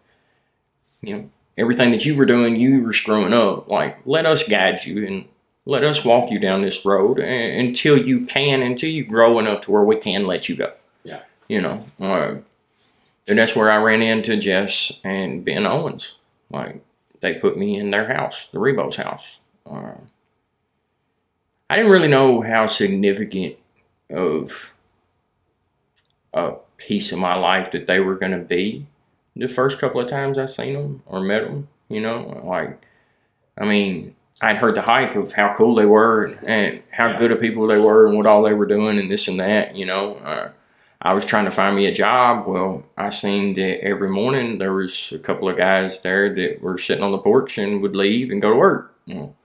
you 1.01 1.15
know, 1.17 1.29
everything 1.57 1.91
that 1.91 2.05
you 2.05 2.15
were 2.15 2.25
doing, 2.25 2.55
you 2.55 2.83
were 2.83 2.93
screwing 2.93 3.33
up. 3.33 3.67
Like, 3.67 3.99
let 4.05 4.25
us 4.25 4.47
guide 4.47 4.85
you 4.85 5.05
and 5.05 5.27
let 5.65 5.83
us 5.83 6.05
walk 6.05 6.31
you 6.31 6.39
down 6.39 6.61
this 6.61 6.85
road 6.85 7.19
until 7.19 7.97
you 7.97 8.25
can, 8.25 8.61
until 8.61 8.89
you 8.89 9.03
grow 9.03 9.39
enough 9.39 9.61
to 9.61 9.71
where 9.71 9.83
we 9.83 9.97
can 9.97 10.25
let 10.25 10.47
you 10.47 10.55
go. 10.55 10.73
Yeah. 11.03 11.21
You 11.49 11.61
know, 11.61 11.85
um, 11.99 12.45
and 13.27 13.37
that's 13.37 13.55
where 13.55 13.69
I 13.69 13.77
ran 13.77 14.01
into 14.01 14.37
Jess 14.37 14.99
and 15.03 15.43
Ben 15.43 15.65
Owens. 15.65 16.17
Like, 16.49 16.81
they 17.19 17.33
put 17.33 17.57
me 17.57 17.77
in 17.77 17.89
their 17.89 18.13
house, 18.13 18.47
the 18.47 18.59
Rebo's 18.59 18.95
house. 18.95 19.41
Um, 19.65 20.07
I 21.69 21.75
didn't 21.75 21.91
really 21.91 22.07
know 22.07 22.41
how 22.41 22.67
significant 22.67 23.57
of 24.09 24.73
a 26.31 26.53
piece 26.77 27.11
of 27.11 27.19
my 27.19 27.35
life 27.35 27.71
that 27.71 27.87
they 27.87 27.99
were 27.99 28.15
going 28.15 28.31
to 28.31 28.37
be 28.37 28.85
the 29.39 29.47
first 29.47 29.79
couple 29.79 30.01
of 30.01 30.07
times 30.07 30.37
I 30.37 30.45
seen 30.45 30.73
them 30.73 31.03
or 31.05 31.21
met 31.21 31.43
them. 31.43 31.67
You 31.89 32.01
know, 32.01 32.41
like, 32.43 32.85
I 33.57 33.65
mean, 33.65 34.15
I'd 34.41 34.57
heard 34.57 34.75
the 34.75 34.81
hype 34.81 35.15
of 35.15 35.33
how 35.33 35.53
cool 35.55 35.75
they 35.75 35.85
were 35.85 36.35
and 36.45 36.81
how 36.91 37.17
good 37.17 37.31
of 37.31 37.39
people 37.39 37.65
they 37.67 37.79
were 37.79 38.07
and 38.07 38.17
what 38.17 38.25
all 38.25 38.43
they 38.43 38.53
were 38.53 38.65
doing 38.65 38.99
and 38.99 39.09
this 39.09 39.27
and 39.27 39.39
that. 39.39 39.75
You 39.75 39.85
know, 39.85 40.15
uh, 40.15 40.51
I 41.01 41.13
was 41.13 41.25
trying 41.25 41.45
to 41.45 41.51
find 41.51 41.75
me 41.75 41.85
a 41.85 41.93
job. 41.93 42.45
Well, 42.45 42.83
I 42.97 43.09
seen 43.09 43.53
that 43.55 43.83
every 43.83 44.09
morning 44.09 44.57
there 44.57 44.73
was 44.73 45.11
a 45.13 45.19
couple 45.19 45.49
of 45.49 45.57
guys 45.57 46.01
there 46.01 46.33
that 46.35 46.61
were 46.61 46.77
sitting 46.77 47.03
on 47.03 47.11
the 47.11 47.17
porch 47.17 47.57
and 47.57 47.81
would 47.81 47.95
leave 47.95 48.31
and 48.31 48.41
go 48.41 48.51
to 48.51 48.55
work. 48.55 48.95
Well, 49.07 49.35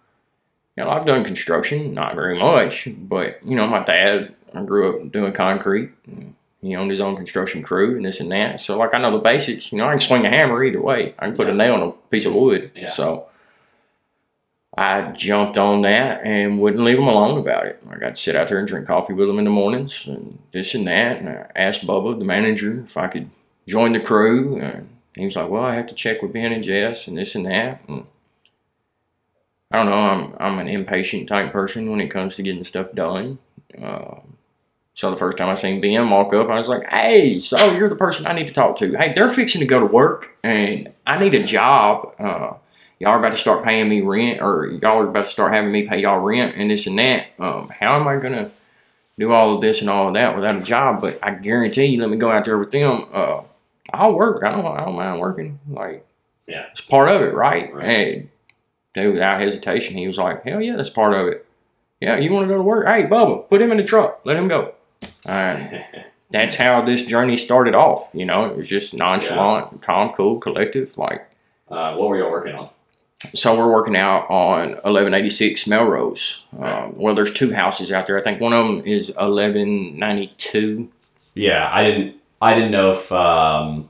you 0.77 0.85
know, 0.85 0.91
I've 0.91 1.07
done 1.07 1.25
construction, 1.25 1.93
not 1.93 2.15
very 2.15 2.39
much, 2.39 2.89
but 2.97 3.45
you 3.45 3.57
know, 3.57 3.67
my 3.67 3.85
dad, 3.85 4.35
I 4.55 4.65
grew 4.65 5.05
up 5.05 5.13
doing 5.13 5.33
concrete. 5.33 5.91
and 6.07 6.35
He 6.63 6.77
owned 6.77 6.93
his 6.93 7.01
own 7.01 7.17
construction 7.17 7.63
crew 7.63 7.97
and 7.97 8.05
this 8.05 8.21
and 8.21 8.31
that. 8.31 8.61
So, 8.61 8.79
like, 8.79 8.95
I 8.95 8.99
know 8.99 9.11
the 9.11 9.19
basics. 9.19 9.73
You 9.73 9.79
know, 9.79 9.89
I 9.89 9.91
can 9.91 10.01
swing 10.01 10.25
a 10.25 10.31
hammer 10.31 10.63
either 10.63 10.81
way. 10.81 11.15
I 11.19 11.27
can 11.27 11.37
put 11.37 11.51
a 11.51 11.53
nail 11.53 11.75
on 11.75 11.83
a 11.83 11.93
piece 12.09 12.25
of 12.25 12.35
wood. 12.35 12.71
Yeah. 12.77 12.89
So, 12.89 13.27
I 14.77 15.11
jumped 15.13 15.59
on 15.59 15.83
that 15.83 16.23
and 16.25 16.61
wouldn't 16.61 16.83
leave 16.83 16.97
them 16.97 17.09
alone 17.09 17.39
about 17.39 17.67
it. 17.67 17.83
I 17.91 17.97
got 17.97 18.15
to 18.15 18.23
sit 18.23 18.37
out 18.37 18.49
there 18.49 18.59
and 18.59 18.67
drink 18.67 18.87
coffee 18.87 19.13
with 19.13 19.29
them 19.29 19.39
in 19.39 19.45
the 19.45 19.51
mornings 19.51 20.07
and 20.07 20.39
this 20.53 20.75
and 20.75 20.87
that. 20.87 21.19
And 21.19 21.29
I 21.29 21.51
asked 21.55 21.87
Bubba, 21.87 22.19
the 22.19 22.25
manager, 22.25 22.81
if 22.85 22.97
I 22.97 23.09
could 23.09 23.29
join 23.67 23.93
the 23.93 24.01
crew. 24.01 24.59
And 24.59 24.89
he 25.15 25.25
was 25.25 25.37
like, 25.37 25.51
"Well, 25.51 25.65
I 25.65 25.75
have 25.75 25.89
to 25.89 25.95
check 25.95 26.23
with 26.23 26.33
Ben 26.33 26.53
and 26.53 26.63
Jess 26.63 27.07
and 27.07 27.19
this 27.19 27.35
and 27.35 27.45
that." 27.47 27.83
And 27.87 28.07
I 29.71 29.79
don't 29.79 29.87
know. 29.87 29.93
I'm 29.93 30.37
I'm 30.39 30.59
an 30.59 30.69
impatient 30.69 31.29
type 31.29 31.53
person 31.53 31.91
when 31.91 32.01
it 32.01 32.09
comes 32.09 32.37
to 32.37 32.43
getting 32.43 32.65
stuff 32.65 32.93
done. 32.95 33.39
Um, 33.83 34.39
so 34.95 35.11
the 35.11 35.17
first 35.17 35.39
time 35.39 35.49
I 35.49 35.55
seen 35.55 35.81
Ben 35.81 36.09
walk 36.11 36.35
up, 36.35 36.49
I 36.49 36.59
was 36.59 36.69
like, 36.69 36.87
"Hey, 36.89 37.39
so 37.39 37.73
you're 37.73 37.89
the 37.89 37.97
person 37.97 38.27
I 38.27 38.33
need 38.35 38.49
to 38.49 38.55
talk 38.55 38.77
to. 38.79 38.93
Hey, 38.97 39.13
they're 39.15 39.29
fixing 39.29 39.61
to 39.61 39.67
go 39.67 39.81
to 39.81 39.87
work, 39.87 40.37
and 40.43 40.93
I 41.07 41.19
need 41.19 41.35
a 41.35 41.43
job. 41.43 42.15
Uh, 42.19 42.55
y'all 42.99 43.11
are 43.13 43.19
about 43.19 43.33
to 43.33 43.39
start 43.39 43.65
paying 43.65 43.89
me 43.89 44.01
rent, 44.03 44.43
or 44.43 44.67
y'all 44.67 44.99
are 45.01 45.09
about 45.09 45.25
to 45.25 45.31
start 45.31 45.53
having 45.55 45.73
me 45.73 45.87
pay 45.87 46.01
y'all 46.03 46.19
rent, 46.21 46.55
and 46.57 46.71
this 46.71 46.87
and 46.87 46.99
that. 46.99 47.27
Um, 47.39 47.69
how 47.81 47.99
am 47.99 48.07
I 48.07 48.17
gonna 48.17 48.51
do 49.19 49.33
all 49.33 49.55
of 49.55 49.61
this 49.61 49.81
and 49.81 49.91
all 49.91 50.09
of 50.09 50.15
that 50.15 50.35
without 50.35 50.57
a 50.57 50.61
job, 50.61 51.01
but 51.01 51.19
I 51.23 51.31
guarantee 51.35 51.87
you, 51.87 52.01
let 52.01 52.11
me 52.11 52.17
go 52.17 52.31
out 52.31 52.45
there 52.45 52.59
with 52.59 52.71
them. 52.71 53.07
Uh, 53.13 53.43
I'll 53.93 54.13
work. 54.15 54.43
I 54.45 54.51
don't. 54.51 54.65
I 54.67 54.85
don't 54.85 54.95
mind 54.97 55.21
working. 55.21 55.59
Like, 55.69 56.07
Yeah. 56.47 56.65
it's 56.71 56.81
part 56.81 57.09
of 57.09 57.21
it, 57.23 57.35
right? 57.35 57.73
Right. 57.75 57.85
And 57.85 58.29
dude, 58.95 59.15
without 59.15 59.41
hesitation, 59.41 59.97
he 59.97 60.07
was 60.07 60.19
like, 60.19 60.45
"Hell 60.45 60.61
yeah, 60.61 60.77
that's 60.77 60.91
part 60.91 61.15
of 61.15 61.27
it." 61.29 61.47
Yeah, 62.01 62.17
you 62.19 62.33
want 62.33 62.45
to 62.45 62.49
go 62.49 62.57
to 62.57 62.63
work? 62.63 62.87
Hey, 62.87 63.05
Bubba, 63.05 63.49
put 63.49 63.63
him 63.63 63.71
in 63.71 63.77
the 63.79 63.85
truck. 63.85 64.21
Let 64.25 64.37
him 64.37 64.49
go. 64.49 64.75
And 65.27 65.85
that's 66.31 66.57
how 66.57 66.83
this 66.83 67.05
journey 67.05 67.37
started 67.37 67.75
off. 67.75 68.11
You 68.13 68.25
know, 68.25 68.47
it 68.47 68.57
was 68.57 68.69
just 68.69 68.95
nonchalant, 68.95 69.83
calm, 69.83 70.11
cool, 70.11 70.39
collective. 70.39 70.97
Like, 70.99 71.29
uh, 71.71 71.95
what 71.95 72.09
were 72.09 72.19
y'all 72.19 72.31
working 72.31 72.55
on? 72.55 72.71
so 73.35 73.57
we're 73.57 73.71
working 73.73 73.97
out 73.97 74.29
on 74.29 74.71
1186 74.71 75.67
Melrose. 75.67 76.47
Um, 76.59 76.97
well, 76.97 77.15
there's 77.15 77.33
two 77.33 77.53
houses 77.53 77.93
out 77.93 78.07
there. 78.07 78.19
I 78.19 78.23
think 78.23 78.41
one 78.41 78.53
of 78.53 78.67
them 78.67 78.83
is 78.85 79.09
1192. 79.09 80.91
Yeah, 81.35 81.71
I 81.73 81.83
didn't. 81.83 82.17
I 82.41 82.55
didn't 82.55 82.73
know 82.73 82.91
if. 82.91 83.11
Um, 83.13 83.89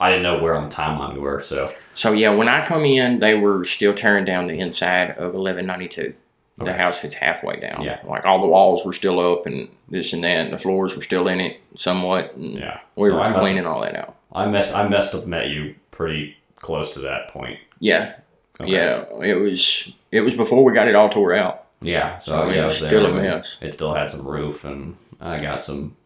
I 0.00 0.10
didn't 0.10 0.22
know 0.22 0.38
where 0.38 0.54
on 0.54 0.68
the 0.68 0.74
timeline 0.74 1.14
we 1.14 1.20
were. 1.20 1.42
So 1.42 1.72
So 1.94 2.12
yeah, 2.12 2.34
when 2.34 2.48
I 2.48 2.64
come 2.66 2.84
in, 2.84 3.20
they 3.20 3.34
were 3.34 3.64
still 3.64 3.94
tearing 3.94 4.24
down 4.24 4.46
the 4.46 4.58
inside 4.58 5.10
of 5.10 5.34
1192. 5.34 6.14
The 6.58 6.72
house 6.72 7.04
is 7.04 7.14
halfway 7.14 7.60
down. 7.60 7.82
Yeah. 7.84 8.00
Like 8.04 8.26
all 8.26 8.40
the 8.40 8.48
walls 8.48 8.84
were 8.84 8.92
still 8.92 9.20
up 9.20 9.46
and 9.46 9.68
this 9.88 10.12
and 10.12 10.24
that, 10.24 10.40
and 10.40 10.52
the 10.52 10.58
floors 10.58 10.96
were 10.96 11.02
still 11.02 11.28
in 11.28 11.38
it 11.40 11.60
somewhat. 11.76 12.34
And 12.34 12.54
yeah, 12.58 12.80
we 12.96 13.08
So 13.10 13.14
were 13.16 13.20
I 13.22 13.28
must- 13.28 13.40
cleaning 13.40 13.64
all 13.66 13.80
that 13.82 13.94
out. 13.94 14.16
I 14.32 14.46
messed. 14.46 14.74
I 14.74 14.86
must 14.88 15.12
have 15.12 15.26
met 15.26 15.48
you 15.48 15.74
pretty 15.90 16.36
close 16.56 16.92
to 16.94 17.00
that 17.00 17.28
point. 17.28 17.58
Yeah. 17.80 18.14
Okay. 18.60 18.72
Yeah. 18.72 19.04
It 19.22 19.38
was 19.40 19.94
it 20.10 20.20
was 20.22 20.34
before 20.34 20.64
we 20.64 20.72
got 20.74 20.88
it 20.88 20.94
all 20.96 21.08
tore 21.08 21.34
out. 21.34 21.64
Yeah. 21.80 22.18
So 22.18 22.32
So, 22.32 22.50
yeah, 22.52 22.62
it 22.62 22.64
was 22.66 22.76
still 22.76 23.06
a 23.06 23.12
mess. 23.14 23.58
It 23.62 23.72
still 23.74 23.94
had 23.94 24.10
some 24.10 24.26
roof, 24.26 24.64
and 24.64 24.96
I 25.20 25.38
got 25.38 25.62
some, 25.62 25.96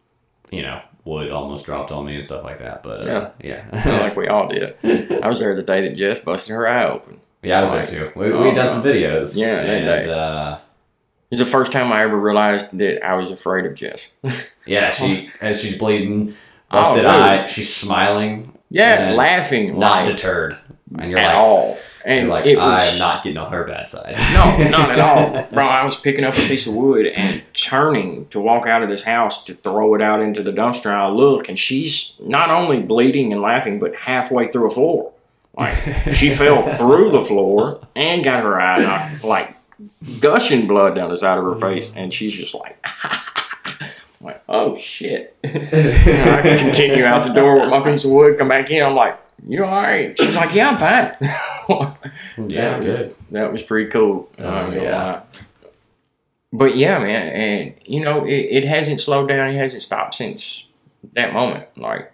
you 0.51 0.61
know, 0.61 0.81
wood 1.03 1.31
almost 1.31 1.65
dropped 1.65 1.91
on 1.91 2.05
me 2.05 2.15
and 2.15 2.23
stuff 2.23 2.43
like 2.43 2.59
that. 2.59 2.83
But 2.83 3.09
uh, 3.09 3.31
yeah, 3.43 3.65
yeah, 3.73 3.99
like 4.01 4.15
we 4.15 4.27
all 4.27 4.47
did. 4.47 4.75
I 5.23 5.27
was 5.27 5.39
there 5.39 5.55
the 5.55 5.63
day 5.63 5.81
that 5.87 5.95
Jess 5.95 6.19
busted 6.19 6.53
her 6.55 6.67
eye 6.67 6.85
open. 6.85 7.19
Yeah, 7.43 7.59
I 7.59 7.61
was 7.61 7.71
there 7.71 7.81
Like, 7.81 7.89
too. 7.89 8.11
We 8.19 8.31
we 8.31 8.51
done 8.53 8.69
some 8.69 8.81
videos. 8.83 9.35
Yeah, 9.37 9.55
that 9.63 9.65
and 9.65 9.85
day. 9.85 10.13
uh, 10.13 10.57
It's 11.31 11.39
the 11.41 11.45
first 11.47 11.71
time 11.71 11.91
I 11.93 12.03
ever 12.03 12.17
realized 12.17 12.77
that 12.77 13.05
I 13.05 13.15
was 13.15 13.31
afraid 13.31 13.65
of 13.65 13.75
Jess. 13.75 14.13
yeah, 14.65 14.91
she 14.91 15.29
as 15.41 15.61
she's 15.61 15.77
bleeding, 15.77 16.33
busted 16.71 17.05
Oh, 17.05 17.11
dude. 17.11 17.21
eye, 17.21 17.45
she's 17.47 17.73
smiling, 17.73 18.57
yeah, 18.69 19.07
And 19.09 19.17
laughing 19.17 19.77
not 19.79 20.05
like 20.05 20.15
deterred, 20.15 20.57
and 20.97 21.09
you're 21.11 21.19
at 21.19 21.27
like, 21.27 21.35
all. 21.35 21.77
And 22.05 22.27
you're 22.27 22.29
like, 22.35 22.45
was 22.57 22.93
I'm 22.93 22.99
not 22.99 23.23
getting 23.23 23.37
on 23.37 23.49
her 23.53 23.63
bad 23.63 23.87
side. 23.87 24.13
no, 24.33 24.69
not 24.69 24.89
at 24.95 24.99
all, 24.99 25.43
bro. 25.53 25.65
I 25.65 25.85
was 25.85 25.95
picking 25.95 26.25
up 26.25 26.33
a 26.33 26.41
piece 26.47 26.67
of 26.67 26.73
wood 26.75 27.05
and 27.05 27.41
turning 27.53 28.27
to 28.27 28.41
walk 28.41 28.67
out 28.67 28.83
of 28.83 28.89
this 28.89 29.03
house 29.03 29.41
to 29.45 29.53
throw 29.53 29.95
it 29.95 30.01
out 30.01 30.21
into 30.21 30.43
the 30.43 30.51
dumpster. 30.51 30.87
And 30.87 30.97
I 30.97 31.07
look, 31.07 31.47
and 31.47 31.57
she's 31.57 32.17
not 32.21 32.51
only 32.51 32.81
bleeding 32.81 33.31
and 33.31 33.41
laughing, 33.41 33.79
but 33.79 33.95
halfway 33.95 34.47
through 34.51 34.67
a 34.67 34.69
floor. 34.69 35.12
Like 35.55 35.75
she 36.13 36.31
fell 36.31 36.77
through 36.77 37.11
the 37.11 37.23
floor 37.23 37.85
and 37.95 38.23
got 38.23 38.43
her 38.43 38.59
eye 38.59 38.81
knocked, 38.81 39.23
like 39.23 39.55
gushing 40.19 40.67
blood 40.67 40.95
down 40.95 41.09
the 41.09 41.17
side 41.17 41.37
of 41.37 41.43
her 41.43 41.55
face, 41.55 41.95
and 41.95 42.11
she's 42.11 42.33
just 42.33 42.55
like. 42.55 42.77
I'm 42.83 43.89
like, 44.21 44.43
oh 44.49 44.75
shit. 44.75 45.37
I 45.43 45.49
can 46.41 46.59
continue 46.59 47.03
out 47.03 47.23
the 47.25 47.33
door 47.33 47.59
with 47.59 47.69
my 47.69 47.81
piece 47.81 48.05
of 48.05 48.11
wood, 48.11 48.37
come 48.37 48.47
back 48.47 48.71
in. 48.71 48.83
I'm 48.83 48.95
like, 48.95 49.19
you 49.47 49.65
all 49.65 49.71
right? 49.71 50.17
She's 50.17 50.35
like, 50.35 50.53
yeah, 50.53 50.69
I'm 50.69 50.77
fine. 50.77 51.29
Yeah, 52.37 52.71
that 52.71 52.83
was, 52.83 52.97
good. 52.97 53.15
That 53.31 53.51
was 53.51 53.63
pretty 53.63 53.89
cool. 53.89 54.29
Oh, 54.37 54.43
gonna 54.43 54.81
yeah. 54.81 55.21
But 56.51 56.75
yeah, 56.75 56.99
man, 56.99 57.27
and 57.29 57.75
you 57.85 58.03
know, 58.03 58.25
it, 58.25 58.31
it 58.33 58.63
hasn't 58.65 58.99
slowed 58.99 59.29
down. 59.29 59.49
It 59.49 59.57
hasn't 59.57 59.81
stopped 59.81 60.15
since 60.15 60.67
that 61.13 61.33
moment. 61.33 61.67
Like, 61.77 62.12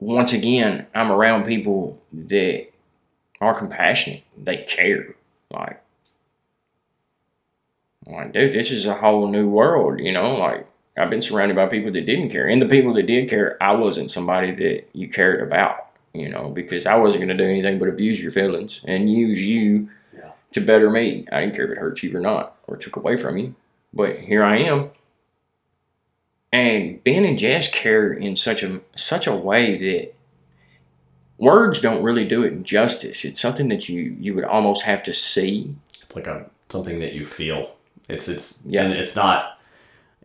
once 0.00 0.32
again, 0.32 0.86
I'm 0.94 1.12
around 1.12 1.44
people 1.46 2.00
that 2.12 2.66
are 3.40 3.54
compassionate. 3.54 4.22
They 4.36 4.58
care. 4.58 5.14
Like, 5.50 5.80
like, 8.06 8.32
dude, 8.32 8.52
this 8.52 8.70
is 8.70 8.86
a 8.86 8.94
whole 8.94 9.28
new 9.28 9.48
world. 9.48 10.00
You 10.00 10.12
know, 10.12 10.34
like 10.36 10.66
I've 10.96 11.10
been 11.10 11.22
surrounded 11.22 11.54
by 11.56 11.66
people 11.66 11.92
that 11.92 12.06
didn't 12.06 12.30
care, 12.30 12.48
and 12.48 12.60
the 12.60 12.66
people 12.68 12.94
that 12.94 13.06
did 13.06 13.28
care, 13.28 13.56
I 13.62 13.74
wasn't 13.74 14.10
somebody 14.10 14.52
that 14.54 14.88
you 14.92 15.08
cared 15.08 15.42
about. 15.42 15.86
You 16.12 16.28
know, 16.28 16.50
because 16.50 16.86
I 16.86 16.96
wasn't 16.96 17.24
going 17.24 17.36
to 17.36 17.44
do 17.44 17.48
anything 17.48 17.78
but 17.78 17.88
abuse 17.88 18.20
your 18.20 18.32
feelings 18.32 18.80
and 18.84 19.08
use 19.12 19.46
you 19.46 19.90
Yeah. 20.12 20.32
to 20.52 20.60
better 20.60 20.90
me. 20.90 21.24
I 21.30 21.40
didn't 21.40 21.54
care 21.54 21.66
if 21.66 21.70
it 21.70 21.78
hurt 21.78 22.02
you 22.02 22.16
or 22.16 22.20
not, 22.20 22.56
or 22.66 22.76
took 22.76 22.96
away 22.96 23.16
from 23.16 23.38
you. 23.38 23.54
But 23.92 24.16
here 24.16 24.42
I 24.42 24.56
am. 24.58 24.90
And 26.52 27.02
Ben 27.04 27.24
and 27.24 27.38
Jess 27.38 27.68
care 27.70 28.12
in 28.12 28.34
such 28.36 28.62
a 28.62 28.80
such 28.96 29.26
a 29.26 29.34
way 29.34 29.76
that 29.78 30.14
words 31.38 31.80
don't 31.80 32.02
really 32.02 32.26
do 32.26 32.42
it 32.42 32.62
justice. 32.62 33.24
It's 33.24 33.40
something 33.40 33.68
that 33.68 33.88
you 33.88 34.16
you 34.18 34.34
would 34.34 34.44
almost 34.44 34.84
have 34.84 35.02
to 35.04 35.12
see. 35.12 35.74
It's 36.02 36.16
like 36.16 36.26
a 36.26 36.46
something 36.68 37.00
that 37.00 37.12
you 37.12 37.24
feel. 37.24 37.76
It's 38.08 38.28
it's 38.28 38.64
Yeah. 38.66 38.82
and 38.84 38.92
it's 38.92 39.14
not. 39.14 39.58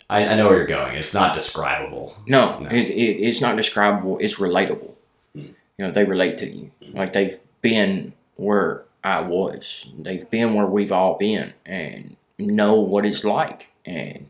I, 0.09 0.25
I 0.25 0.35
know 0.35 0.47
where 0.47 0.57
you're 0.57 0.67
going. 0.67 0.95
It's 0.95 1.13
not 1.15 1.33
describable. 1.33 2.15
No, 2.27 2.59
No. 2.59 2.69
It, 2.69 2.89
it, 2.89 2.93
it's 3.23 3.41
not 3.41 3.55
describable. 3.55 4.19
It's 4.19 4.38
relatable. 4.39 4.93
Hmm. 5.33 5.39
You 5.41 5.85
know, 5.85 5.91
they 5.91 6.03
relate 6.03 6.38
to 6.39 6.47
you. 6.49 6.71
Like 6.93 7.13
they've 7.13 7.39
been 7.61 8.13
where 8.35 8.83
I 9.03 9.21
was. 9.21 9.91
They've 9.97 10.27
been 10.29 10.53
where 10.55 10.67
we've 10.67 10.91
all 10.91 11.17
been 11.17 11.53
and 11.65 12.15
know 12.39 12.79
what 12.79 13.05
it's 13.05 13.23
like. 13.23 13.67
And 13.85 14.27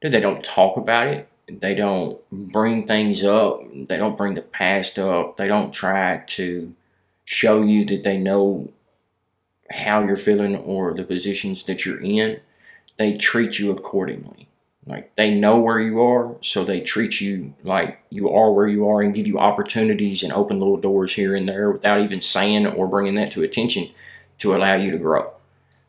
dude, 0.00 0.12
they 0.12 0.20
don't 0.20 0.44
talk 0.44 0.76
about 0.76 1.08
it. 1.08 1.28
They 1.48 1.74
don't 1.74 2.20
bring 2.30 2.86
things 2.86 3.24
up. 3.24 3.60
They 3.72 3.96
don't 3.96 4.18
bring 4.18 4.34
the 4.34 4.42
past 4.42 4.98
up. 4.98 5.36
They 5.36 5.48
don't 5.48 5.72
try 5.72 6.22
to 6.26 6.74
show 7.24 7.62
you 7.62 7.84
that 7.86 8.04
they 8.04 8.18
know 8.18 8.70
how 9.70 10.02
you're 10.02 10.16
feeling 10.16 10.56
or 10.56 10.94
the 10.94 11.04
positions 11.04 11.64
that 11.64 11.84
you're 11.84 12.02
in. 12.02 12.40
They 12.96 13.16
treat 13.16 13.58
you 13.58 13.70
accordingly. 13.70 14.48
Like 14.86 15.14
they 15.16 15.34
know 15.34 15.58
where 15.58 15.78
you 15.78 16.00
are, 16.00 16.36
so 16.40 16.64
they 16.64 16.80
treat 16.80 17.20
you 17.20 17.52
like 17.62 18.00
you 18.08 18.30
are 18.30 18.50
where 18.50 18.66
you 18.66 18.88
are 18.88 19.02
and 19.02 19.14
give 19.14 19.26
you 19.26 19.38
opportunities 19.38 20.22
and 20.22 20.32
open 20.32 20.58
little 20.58 20.78
doors 20.78 21.12
here 21.12 21.36
and 21.36 21.46
there 21.46 21.70
without 21.70 22.00
even 22.00 22.22
saying 22.22 22.66
or 22.66 22.88
bringing 22.88 23.14
that 23.16 23.30
to 23.32 23.42
attention 23.42 23.90
to 24.38 24.56
allow 24.56 24.76
you 24.76 24.90
to 24.90 24.98
grow. 24.98 25.32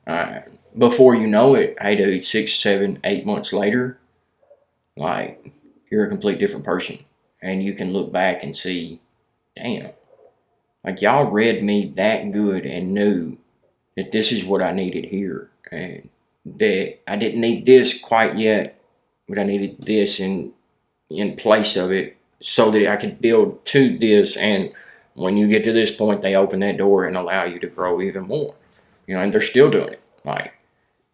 Uh, 0.05 0.41
before 0.77 1.15
you 1.15 1.27
know 1.27 1.55
it, 1.55 1.77
hey 1.81 1.95
dude, 1.95 2.25
six, 2.25 2.53
seven, 2.53 2.99
eight 3.05 3.25
months 3.25 3.53
later, 3.53 3.98
like 4.99 5.51
you're 5.89 6.05
a 6.05 6.09
complete 6.09 6.39
different 6.39 6.65
person. 6.65 6.99
And 7.41 7.63
you 7.63 7.73
can 7.73 7.93
look 7.93 8.11
back 8.11 8.43
and 8.43 8.55
see, 8.55 8.99
damn, 9.55 9.91
like 10.83 11.01
y'all 11.01 11.31
read 11.31 11.63
me 11.63 11.93
that 11.95 12.31
good 12.31 12.65
and 12.65 12.93
knew 12.93 13.37
that 13.95 14.11
this 14.11 14.31
is 14.31 14.43
what 14.43 14.61
I 14.61 14.73
needed 14.73 15.05
here. 15.05 15.49
And 15.71 16.09
that 16.45 16.99
I 17.07 17.15
didn't 17.15 17.41
need 17.41 17.65
this 17.65 17.99
quite 17.99 18.37
yet, 18.37 18.81
but 19.27 19.39
I 19.39 19.43
needed 19.43 19.81
this 19.81 20.19
in 20.19 20.53
in 21.09 21.35
place 21.35 21.75
of 21.75 21.91
it 21.91 22.17
so 22.39 22.69
that 22.71 22.87
I 22.87 22.95
could 22.95 23.21
build 23.21 23.65
to 23.67 23.97
this. 23.97 24.37
And 24.37 24.71
when 25.15 25.37
you 25.37 25.47
get 25.47 25.63
to 25.63 25.73
this 25.73 25.91
point, 25.91 26.21
they 26.21 26.35
open 26.35 26.59
that 26.59 26.77
door 26.77 27.05
and 27.05 27.17
allow 27.17 27.45
you 27.45 27.59
to 27.59 27.67
grow 27.67 28.01
even 28.01 28.23
more. 28.23 28.55
You 29.07 29.15
know, 29.15 29.21
and 29.21 29.33
they're 29.33 29.41
still 29.41 29.71
doing 29.71 29.93
it. 29.93 30.01
Like 30.23 30.53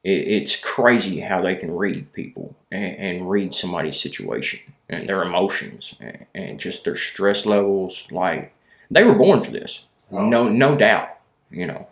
it's 0.07 0.55
crazy 0.55 1.19
how 1.19 1.41
they 1.41 1.55
can 1.55 1.75
read 1.75 2.13
people 2.13 2.55
and, 2.71 2.95
and 2.97 3.29
read 3.29 3.53
somebody's 3.53 3.99
situation 3.99 4.59
and 4.87 5.09
their 5.09 5.23
emotions 5.23 5.97
and, 5.99 6.25
and 6.35 6.59
just 6.59 6.85
their 6.85 6.95
stress 6.95 7.45
levels. 7.45 8.11
Like 8.11 8.53
they 8.91 9.03
were 9.03 9.15
born 9.15 9.41
for 9.41 9.51
this, 9.51 9.87
no 10.11 10.47
no 10.47 10.75
doubt. 10.75 11.09
You 11.49 11.65
know, 11.67 11.87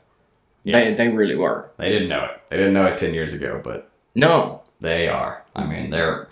Yeah. 0.63 0.73
they 0.79 0.93
they 0.93 1.09
really 1.09 1.35
were. 1.35 1.69
They 1.77 1.89
didn't 1.89 2.09
know 2.09 2.25
it. 2.25 2.41
They 2.49 2.57
didn't 2.57 2.73
know 2.73 2.85
it 2.85 2.97
ten 2.97 3.13
years 3.13 3.33
ago, 3.33 3.59
but 3.63 3.89
No, 4.15 4.61
they 4.79 5.07
are. 5.07 5.43
I 5.55 5.65
mean, 5.65 5.89
they're 5.89 6.27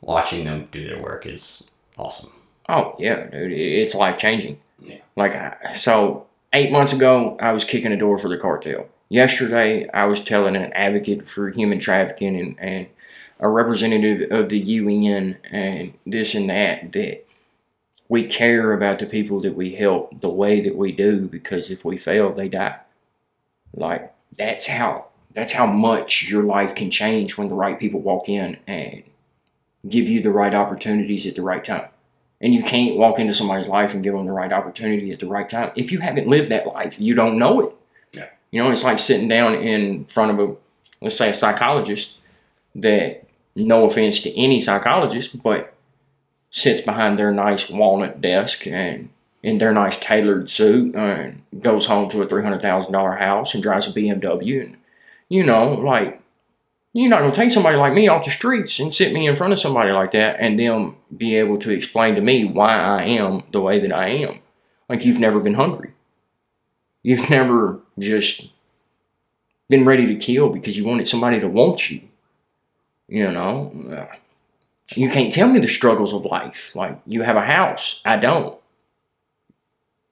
watching 0.00 0.44
them 0.44 0.66
do 0.70 0.86
their 0.86 1.00
work 1.00 1.26
is 1.26 1.64
awesome. 1.96 2.32
Oh 2.68 2.94
yeah, 2.98 3.28
dude, 3.30 3.52
it's 3.52 3.94
life 3.94 4.18
changing. 4.18 4.60
Yeah. 4.80 4.98
Like 5.16 5.34
I, 5.34 5.72
so, 5.74 6.26
eight 6.52 6.70
months 6.72 6.92
ago, 6.92 7.36
I 7.40 7.52
was 7.52 7.64
kicking 7.64 7.92
a 7.92 7.96
door 7.96 8.18
for 8.18 8.28
the 8.28 8.38
cartel. 8.38 8.88
Yesterday, 9.12 9.86
I 9.90 10.06
was 10.06 10.24
telling 10.24 10.56
an 10.56 10.72
advocate 10.72 11.28
for 11.28 11.50
human 11.50 11.78
trafficking 11.78 12.34
and, 12.34 12.58
and 12.58 12.86
a 13.38 13.46
representative 13.46 14.32
of 14.32 14.48
the 14.48 14.58
UN 14.58 15.36
and 15.50 15.92
this 16.06 16.34
and 16.34 16.48
that 16.48 16.92
that 16.92 17.26
we 18.08 18.24
care 18.26 18.72
about 18.72 19.00
the 19.00 19.04
people 19.04 19.42
that 19.42 19.54
we 19.54 19.74
help 19.74 20.18
the 20.22 20.30
way 20.30 20.62
that 20.62 20.76
we 20.76 20.92
do 20.92 21.28
because 21.28 21.70
if 21.70 21.84
we 21.84 21.98
fail, 21.98 22.32
they 22.32 22.48
die. 22.48 22.78
Like 23.74 24.14
that's 24.38 24.66
how 24.66 25.08
that's 25.34 25.52
how 25.52 25.66
much 25.66 26.26
your 26.30 26.44
life 26.44 26.74
can 26.74 26.90
change 26.90 27.36
when 27.36 27.50
the 27.50 27.54
right 27.54 27.78
people 27.78 28.00
walk 28.00 28.30
in 28.30 28.56
and 28.66 29.02
give 29.86 30.08
you 30.08 30.22
the 30.22 30.32
right 30.32 30.54
opportunities 30.54 31.26
at 31.26 31.34
the 31.34 31.42
right 31.42 31.62
time. 31.62 31.90
And 32.40 32.54
you 32.54 32.62
can't 32.62 32.96
walk 32.96 33.18
into 33.18 33.34
somebody's 33.34 33.68
life 33.68 33.92
and 33.92 34.02
give 34.02 34.14
them 34.14 34.24
the 34.24 34.32
right 34.32 34.54
opportunity 34.54 35.12
at 35.12 35.20
the 35.20 35.28
right 35.28 35.50
time. 35.50 35.72
If 35.76 35.92
you 35.92 35.98
haven't 35.98 36.28
lived 36.28 36.50
that 36.50 36.66
life, 36.66 36.98
you 36.98 37.14
don't 37.14 37.36
know 37.36 37.60
it. 37.60 37.76
You 38.52 38.62
know, 38.62 38.70
it's 38.70 38.84
like 38.84 39.00
sitting 39.00 39.28
down 39.28 39.54
in 39.54 40.04
front 40.04 40.30
of 40.30 40.50
a, 40.50 40.54
let's 41.00 41.16
say, 41.16 41.30
a 41.30 41.34
psychologist 41.34 42.16
that, 42.76 43.26
no 43.54 43.84
offense 43.84 44.20
to 44.20 44.38
any 44.38 44.60
psychologist, 44.60 45.42
but 45.42 45.74
sits 46.50 46.80
behind 46.80 47.18
their 47.18 47.32
nice 47.32 47.68
walnut 47.68 48.20
desk 48.20 48.66
and 48.66 49.08
in 49.42 49.58
their 49.58 49.72
nice 49.72 49.98
tailored 49.98 50.48
suit 50.48 50.94
and 50.94 51.42
goes 51.60 51.86
home 51.86 52.08
to 52.10 52.22
a 52.22 52.26
$300,000 52.26 53.18
house 53.18 53.54
and 53.54 53.62
drives 53.62 53.88
a 53.88 53.90
BMW. 53.90 54.64
And, 54.64 54.76
you 55.28 55.44
know, 55.44 55.72
like, 55.72 56.20
you're 56.92 57.08
not 57.08 57.20
going 57.20 57.32
to 57.32 57.36
take 57.36 57.50
somebody 57.50 57.76
like 57.76 57.94
me 57.94 58.08
off 58.08 58.24
the 58.24 58.30
streets 58.30 58.78
and 58.78 58.92
sit 58.92 59.12
me 59.12 59.26
in 59.26 59.34
front 59.34 59.52
of 59.52 59.58
somebody 59.58 59.92
like 59.92 60.12
that 60.12 60.36
and 60.38 60.58
them 60.58 60.96
be 61.14 61.36
able 61.36 61.56
to 61.58 61.70
explain 61.70 62.14
to 62.14 62.20
me 62.20 62.44
why 62.44 62.74
I 62.74 63.04
am 63.04 63.42
the 63.50 63.60
way 63.60 63.80
that 63.80 63.92
I 63.92 64.08
am. 64.08 64.40
Like, 64.88 65.04
you've 65.04 65.18
never 65.18 65.40
been 65.40 65.54
hungry. 65.54 65.91
You've 67.02 67.28
never 67.30 67.80
just 67.98 68.52
been 69.68 69.84
ready 69.84 70.06
to 70.06 70.16
kill 70.16 70.50
because 70.50 70.76
you 70.76 70.84
wanted 70.84 71.06
somebody 71.06 71.40
to 71.40 71.48
want 71.48 71.90
you. 71.90 72.02
You 73.08 73.30
know, 73.30 73.72
uh, 73.90 74.16
you 74.94 75.10
can't 75.10 75.32
tell 75.32 75.48
me 75.48 75.58
the 75.58 75.68
struggles 75.68 76.12
of 76.12 76.24
life. 76.24 76.74
Like, 76.76 76.98
you 77.06 77.22
have 77.22 77.36
a 77.36 77.44
house, 77.44 78.00
I 78.04 78.16
don't. 78.16 78.58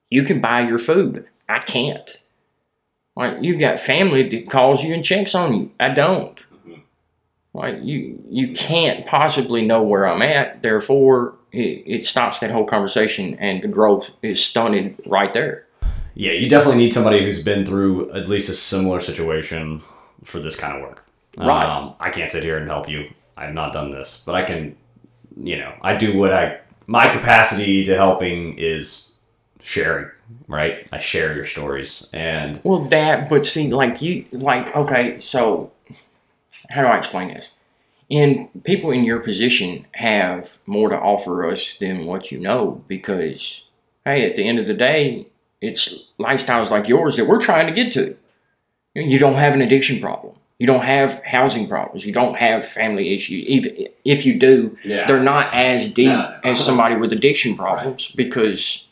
You 0.08 0.22
can 0.24 0.40
buy 0.40 0.62
your 0.62 0.78
food, 0.78 1.26
I 1.48 1.58
can't. 1.58 2.18
Like, 3.16 3.38
you've 3.40 3.60
got 3.60 3.80
family 3.80 4.28
that 4.28 4.50
calls 4.50 4.82
you 4.82 4.92
and 4.94 5.04
checks 5.04 5.34
on 5.34 5.54
you, 5.54 5.70
I 5.78 5.90
don't. 5.90 6.42
Like, 7.52 7.82
you, 7.82 8.22
you 8.28 8.54
can't 8.54 9.06
possibly 9.06 9.66
know 9.66 9.82
where 9.82 10.06
I'm 10.06 10.22
at, 10.22 10.62
therefore, 10.62 11.36
it, 11.52 11.82
it 11.86 12.04
stops 12.04 12.40
that 12.40 12.50
whole 12.50 12.66
conversation 12.66 13.34
and 13.38 13.62
the 13.62 13.68
growth 13.68 14.10
is 14.22 14.42
stunted 14.42 15.00
right 15.06 15.32
there. 15.32 15.66
Yeah, 16.14 16.32
you 16.32 16.48
definitely 16.48 16.78
need 16.78 16.92
somebody 16.92 17.22
who's 17.24 17.42
been 17.42 17.64
through 17.64 18.12
at 18.12 18.28
least 18.28 18.48
a 18.48 18.52
similar 18.52 19.00
situation 19.00 19.82
for 20.24 20.40
this 20.40 20.56
kind 20.56 20.76
of 20.76 20.82
work. 20.82 21.04
Right. 21.36 21.64
Um, 21.64 21.94
I 22.00 22.10
can't 22.10 22.30
sit 22.30 22.42
here 22.42 22.58
and 22.58 22.68
help 22.68 22.88
you. 22.88 23.10
I've 23.36 23.54
not 23.54 23.72
done 23.72 23.90
this, 23.90 24.22
but 24.26 24.34
I 24.34 24.42
can, 24.42 24.76
you 25.42 25.56
know, 25.56 25.72
I 25.82 25.96
do 25.96 26.18
what 26.18 26.32
I, 26.32 26.60
my 26.86 27.08
capacity 27.08 27.84
to 27.84 27.96
helping 27.96 28.58
is 28.58 29.14
sharing, 29.60 30.10
right? 30.48 30.88
I 30.92 30.98
share 30.98 31.34
your 31.34 31.44
stories 31.44 32.08
and. 32.12 32.60
Well, 32.64 32.84
that, 32.86 33.30
but 33.30 33.46
see, 33.46 33.70
like 33.70 34.02
you, 34.02 34.26
like, 34.32 34.74
okay, 34.76 35.16
so 35.18 35.72
how 36.70 36.82
do 36.82 36.88
I 36.88 36.98
explain 36.98 37.28
this? 37.28 37.56
And 38.10 38.48
people 38.64 38.90
in 38.90 39.04
your 39.04 39.20
position 39.20 39.86
have 39.92 40.58
more 40.66 40.88
to 40.88 40.98
offer 40.98 41.46
us 41.46 41.78
than 41.78 42.06
what 42.06 42.32
you 42.32 42.40
know 42.40 42.82
because, 42.88 43.70
hey, 44.04 44.28
at 44.28 44.34
the 44.34 44.46
end 44.46 44.58
of 44.58 44.66
the 44.66 44.74
day, 44.74 45.28
it's 45.60 46.08
lifestyles 46.18 46.70
like 46.70 46.88
yours 46.88 47.16
that 47.16 47.26
we're 47.26 47.40
trying 47.40 47.66
to 47.66 47.72
get 47.72 47.92
to. 47.94 48.16
You 48.94 49.18
don't 49.18 49.34
have 49.34 49.54
an 49.54 49.60
addiction 49.60 50.00
problem. 50.00 50.36
You 50.58 50.66
don't 50.66 50.82
have 50.82 51.22
housing 51.24 51.66
problems. 51.68 52.04
You 52.04 52.12
don't 52.12 52.36
have 52.36 52.66
family 52.66 53.14
issues. 53.14 53.44
Even 53.44 53.88
if 54.04 54.26
you 54.26 54.38
do, 54.38 54.76
Yeah. 54.84 55.06
they're 55.06 55.22
not 55.22 55.52
as 55.54 55.88
deep 55.92 56.08
No, 56.08 56.38
as 56.44 56.62
somebody 56.62 56.96
with 56.96 57.12
addiction 57.12 57.56
problems 57.56 58.12
because 58.14 58.88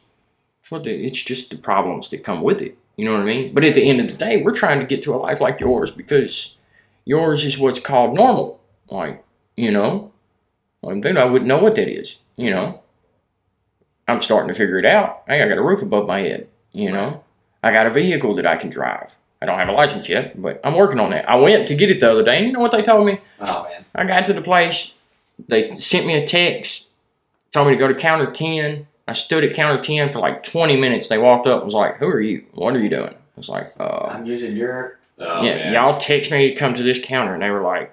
well, 0.70 0.82
it's 0.86 1.22
just 1.22 1.50
the 1.50 1.56
problems 1.58 2.10
that 2.10 2.24
come 2.24 2.42
with 2.42 2.60
it. 2.62 2.76
You 2.96 3.04
know 3.06 3.12
what 3.12 3.22
I 3.22 3.24
mean? 3.24 3.54
But 3.54 3.64
at 3.64 3.74
the 3.74 3.88
end 3.88 4.00
of 4.00 4.08
the 4.08 4.14
day, 4.14 4.42
we're 4.42 4.54
trying 4.54 4.80
to 4.80 4.86
get 4.86 5.02
to 5.04 5.14
a 5.14 5.16
life 5.16 5.40
like 5.40 5.60
yours 5.60 5.90
because 5.90 6.58
yours 7.04 7.44
is 7.44 7.58
what's 7.58 7.78
called 7.80 8.14
normal. 8.14 8.60
Like, 8.90 9.24
you 9.56 9.70
know, 9.70 10.12
dude, 10.82 11.16
I 11.16 11.24
wouldn't 11.26 11.48
know 11.48 11.62
what 11.62 11.74
that 11.76 11.88
is. 11.88 12.18
You 12.36 12.50
know, 12.50 12.82
I'm 14.06 14.20
starting 14.22 14.48
to 14.48 14.54
figure 14.54 14.78
it 14.78 14.86
out. 14.86 15.22
Hey, 15.26 15.42
I 15.42 15.48
got 15.48 15.58
a 15.58 15.62
roof 15.62 15.82
above 15.82 16.06
my 16.06 16.20
head. 16.20 16.48
You 16.72 16.92
know, 16.92 17.24
I 17.62 17.72
got 17.72 17.86
a 17.86 17.90
vehicle 17.90 18.34
that 18.36 18.46
I 18.46 18.56
can 18.56 18.70
drive. 18.70 19.16
I 19.40 19.46
don't 19.46 19.58
have 19.58 19.68
a 19.68 19.72
license 19.72 20.08
yet, 20.08 20.40
but 20.40 20.60
I'm 20.64 20.74
working 20.74 20.98
on 20.98 21.10
that. 21.10 21.28
I 21.28 21.36
went 21.36 21.68
to 21.68 21.74
get 21.76 21.90
it 21.90 22.00
the 22.00 22.10
other 22.10 22.24
day, 22.24 22.38
and 22.38 22.46
you 22.46 22.52
know 22.52 22.60
what 22.60 22.72
they 22.72 22.82
told 22.82 23.06
me? 23.06 23.20
Oh 23.40 23.64
man. 23.64 23.84
I 23.94 24.04
got 24.04 24.26
to 24.26 24.32
the 24.32 24.42
place. 24.42 24.96
They 25.46 25.74
sent 25.74 26.06
me 26.06 26.14
a 26.14 26.26
text, 26.26 26.94
told 27.52 27.68
me 27.68 27.74
to 27.74 27.78
go 27.78 27.88
to 27.88 27.94
counter 27.94 28.30
10. 28.30 28.86
I 29.06 29.12
stood 29.12 29.44
at 29.44 29.54
counter 29.54 29.80
10 29.80 30.10
for 30.10 30.18
like 30.18 30.42
20 30.42 30.76
minutes. 30.76 31.08
They 31.08 31.18
walked 31.18 31.46
up 31.46 31.58
and 31.58 31.64
was 31.64 31.74
like, 31.74 31.96
Who 31.98 32.06
are 32.08 32.20
you? 32.20 32.44
What 32.54 32.74
are 32.74 32.80
you 32.80 32.90
doing? 32.90 33.14
I 33.14 33.36
was 33.36 33.48
like, 33.48 33.68
uh, 33.78 34.08
I'm 34.10 34.26
using 34.26 34.56
your. 34.56 34.98
Oh, 35.20 35.42
yeah, 35.42 35.56
man. 35.56 35.72
y'all 35.72 35.98
text 35.98 36.30
me 36.30 36.50
to 36.50 36.54
come 36.54 36.74
to 36.74 36.82
this 36.82 37.00
counter. 37.04 37.34
And 37.34 37.42
they 37.42 37.50
were 37.50 37.62
like, 37.62 37.92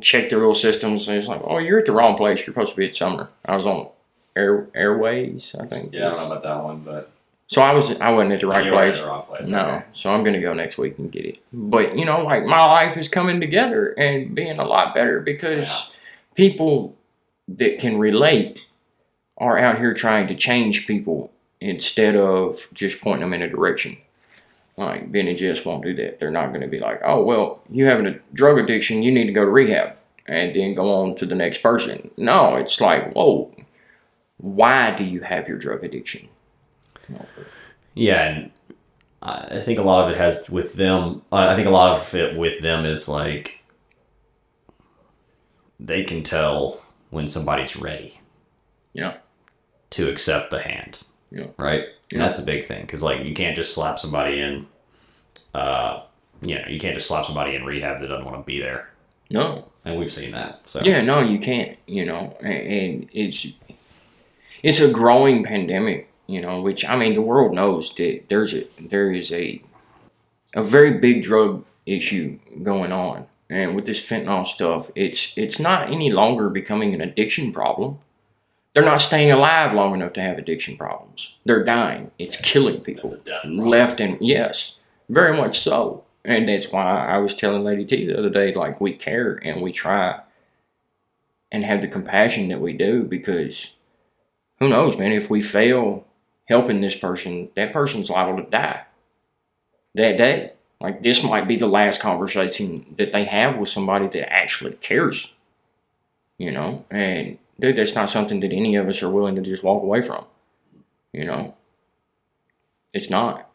check 0.00 0.30
their 0.30 0.38
little 0.38 0.54
systems. 0.54 1.08
And 1.08 1.18
it's 1.18 1.28
like, 1.28 1.40
Oh, 1.44 1.58
you're 1.58 1.78
at 1.80 1.86
the 1.86 1.92
wrong 1.92 2.16
place. 2.16 2.38
You're 2.40 2.54
supposed 2.54 2.72
to 2.72 2.76
be 2.76 2.86
at 2.86 2.94
Sumner. 2.94 3.28
I 3.44 3.56
was 3.56 3.66
on 3.66 3.90
Air 4.36 4.68
Airways, 4.74 5.54
I 5.58 5.66
think. 5.66 5.92
Yeah, 5.92 6.08
I 6.08 6.10
don't 6.10 6.20
know 6.20 6.36
about 6.36 6.42
that 6.42 6.64
one, 6.64 6.78
but 6.80 7.10
So 7.46 7.60
I 7.60 7.72
was 7.74 8.00
I 8.00 8.12
wasn't 8.12 8.32
at 8.32 8.40
the 8.40 8.46
right 8.46 8.64
you 8.64 8.72
were 8.72 8.84
in 8.84 8.90
place. 8.90 9.00
the 9.00 9.06
wrong 9.06 9.26
place. 9.26 9.46
No, 9.46 9.82
so 9.92 10.12
I'm 10.14 10.24
gonna 10.24 10.40
go 10.40 10.54
next 10.54 10.78
week 10.78 10.98
and 10.98 11.12
get 11.12 11.26
it. 11.26 11.38
But 11.52 11.96
you 11.96 12.04
know, 12.04 12.22
like 12.22 12.44
my 12.44 12.64
life 12.64 12.96
is 12.96 13.08
coming 13.08 13.40
together 13.40 13.88
and 13.98 14.34
being 14.34 14.58
a 14.58 14.64
lot 14.64 14.94
better 14.94 15.20
because 15.20 15.92
people 16.34 16.96
that 17.48 17.78
can 17.78 17.98
relate 17.98 18.66
are 19.36 19.58
out 19.58 19.78
here 19.78 19.92
trying 19.92 20.26
to 20.28 20.34
change 20.34 20.86
people 20.86 21.32
instead 21.60 22.16
of 22.16 22.66
just 22.72 23.02
pointing 23.02 23.20
them 23.20 23.34
in 23.34 23.42
a 23.42 23.48
direction. 23.48 23.98
Like 24.76 25.12
Ben 25.12 25.28
and 25.28 25.38
Jess 25.38 25.64
won't 25.64 25.84
do 25.84 25.94
that. 25.94 26.18
They're 26.18 26.30
not 26.30 26.52
gonna 26.52 26.66
be 26.66 26.80
like, 26.80 27.00
oh 27.04 27.22
well, 27.22 27.62
you 27.70 27.84
having 27.84 28.06
a 28.06 28.18
drug 28.32 28.58
addiction, 28.58 29.02
you 29.02 29.12
need 29.12 29.26
to 29.26 29.32
go 29.32 29.44
to 29.44 29.50
rehab 29.50 29.96
and 30.26 30.56
then 30.56 30.74
go 30.74 30.90
on 30.90 31.14
to 31.16 31.26
the 31.26 31.34
next 31.34 31.58
person. 31.58 32.10
No, 32.16 32.56
it's 32.56 32.80
like, 32.80 33.12
whoa, 33.12 33.54
why 34.38 34.92
do 34.92 35.04
you 35.04 35.20
have 35.20 35.48
your 35.48 35.58
drug 35.58 35.84
addiction? 35.84 36.28
Yeah, 37.94 38.22
and 38.24 38.50
I 39.22 39.60
think 39.60 39.78
a 39.78 39.82
lot 39.82 40.04
of 40.04 40.10
it 40.14 40.18
has 40.18 40.50
with 40.50 40.74
them. 40.74 41.22
I 41.32 41.54
think 41.54 41.66
a 41.66 41.70
lot 41.70 41.96
of 41.96 42.14
it 42.14 42.36
with 42.36 42.60
them 42.60 42.84
is 42.84 43.08
like 43.08 43.64
they 45.80 46.04
can 46.04 46.22
tell 46.22 46.82
when 47.10 47.26
somebody's 47.26 47.76
ready 47.76 48.20
Yeah. 48.92 49.14
to 49.90 50.08
accept 50.10 50.50
the 50.50 50.60
hand. 50.60 51.00
Yeah. 51.30 51.48
Right. 51.56 51.86
And 52.10 52.20
that's 52.20 52.38
a 52.38 52.44
big 52.44 52.64
thing 52.64 52.82
because 52.82 53.02
like 53.02 53.24
you 53.24 53.34
can't 53.34 53.56
just 53.56 53.74
slap 53.74 53.98
somebody 53.98 54.40
in. 54.40 54.66
Uh, 55.52 56.02
you 56.42 56.54
know, 56.56 56.64
you 56.68 56.78
can't 56.80 56.94
just 56.94 57.08
slap 57.08 57.24
somebody 57.26 57.54
in 57.54 57.64
rehab 57.64 58.00
that 58.00 58.08
doesn't 58.08 58.24
want 58.24 58.36
to 58.36 58.42
be 58.44 58.60
there, 58.60 58.90
No. 59.30 59.66
and 59.84 59.96
we've 59.98 60.12
seen 60.12 60.32
that. 60.32 60.60
So 60.68 60.80
Yeah, 60.82 61.00
no, 61.00 61.20
you 61.20 61.38
can't. 61.38 61.78
You 61.86 62.04
know, 62.04 62.36
and, 62.40 62.54
and 62.54 63.08
it's 63.12 63.46
it's 64.62 64.80
a 64.80 64.90
growing 64.92 65.44
pandemic. 65.44 66.10
You 66.26 66.40
know, 66.40 66.62
which 66.62 66.84
I 66.88 66.96
mean, 66.96 67.14
the 67.14 67.22
world 67.22 67.54
knows 67.54 67.94
that 67.96 68.22
there's 68.30 68.54
a 68.54 68.66
there 68.80 69.12
is 69.12 69.32
a 69.32 69.62
a 70.54 70.62
very 70.62 70.98
big 70.98 71.22
drug 71.22 71.64
issue 71.86 72.38
going 72.62 72.92
on, 72.92 73.26
and 73.50 73.76
with 73.76 73.86
this 73.86 74.00
fentanyl 74.08 74.46
stuff, 74.46 74.90
it's 74.94 75.36
it's 75.36 75.58
not 75.60 75.90
any 75.90 76.10
longer 76.10 76.48
becoming 76.48 76.94
an 76.94 77.00
addiction 77.00 77.52
problem. 77.52 77.98
They're 78.72 78.84
not 78.84 79.00
staying 79.00 79.30
alive 79.30 79.72
long 79.72 79.94
enough 79.94 80.14
to 80.14 80.22
have 80.22 80.36
addiction 80.38 80.76
problems. 80.76 81.38
They're 81.44 81.62
dying. 81.64 82.10
It's 82.18 82.36
killing 82.36 82.80
people 82.80 83.10
That's 83.10 83.22
a 83.22 83.24
death 83.24 83.42
problem. 83.42 83.66
left 83.68 84.00
and 84.00 84.18
yes, 84.20 84.82
very 85.08 85.36
much 85.36 85.60
so. 85.60 86.04
And 86.24 86.48
that's 86.48 86.72
why 86.72 87.06
I 87.06 87.18
was 87.18 87.36
telling 87.36 87.62
Lady 87.64 87.84
T 87.84 88.06
the 88.06 88.18
other 88.18 88.30
day, 88.30 88.52
like 88.52 88.80
we 88.80 88.94
care 88.94 89.38
and 89.44 89.60
we 89.62 89.70
try 89.72 90.20
and 91.52 91.62
have 91.62 91.82
the 91.82 91.88
compassion 91.88 92.48
that 92.48 92.60
we 92.60 92.72
do 92.72 93.04
because 93.04 93.76
who 94.58 94.68
knows, 94.70 94.98
man, 94.98 95.12
if 95.12 95.28
we 95.30 95.40
fail 95.42 96.06
helping 96.46 96.80
this 96.80 96.96
person, 96.96 97.50
that 97.56 97.72
person's 97.72 98.10
liable 98.10 98.42
to 98.42 98.50
die 98.50 98.84
that 99.94 100.16
day. 100.16 100.52
Like 100.80 101.02
this 101.02 101.24
might 101.24 101.48
be 101.48 101.56
the 101.56 101.66
last 101.66 102.00
conversation 102.00 102.94
that 102.98 103.12
they 103.12 103.24
have 103.24 103.56
with 103.56 103.68
somebody 103.68 104.08
that 104.08 104.32
actually 104.32 104.74
cares. 104.74 105.34
You 106.38 106.50
know? 106.50 106.84
And 106.90 107.38
dude, 107.58 107.76
that's 107.76 107.94
not 107.94 108.10
something 108.10 108.40
that 108.40 108.52
any 108.52 108.76
of 108.76 108.88
us 108.88 109.02
are 109.02 109.10
willing 109.10 109.36
to 109.36 109.42
just 109.42 109.64
walk 109.64 109.82
away 109.82 110.02
from. 110.02 110.24
You 111.12 111.24
know? 111.24 111.54
It's 112.92 113.10
not. 113.10 113.50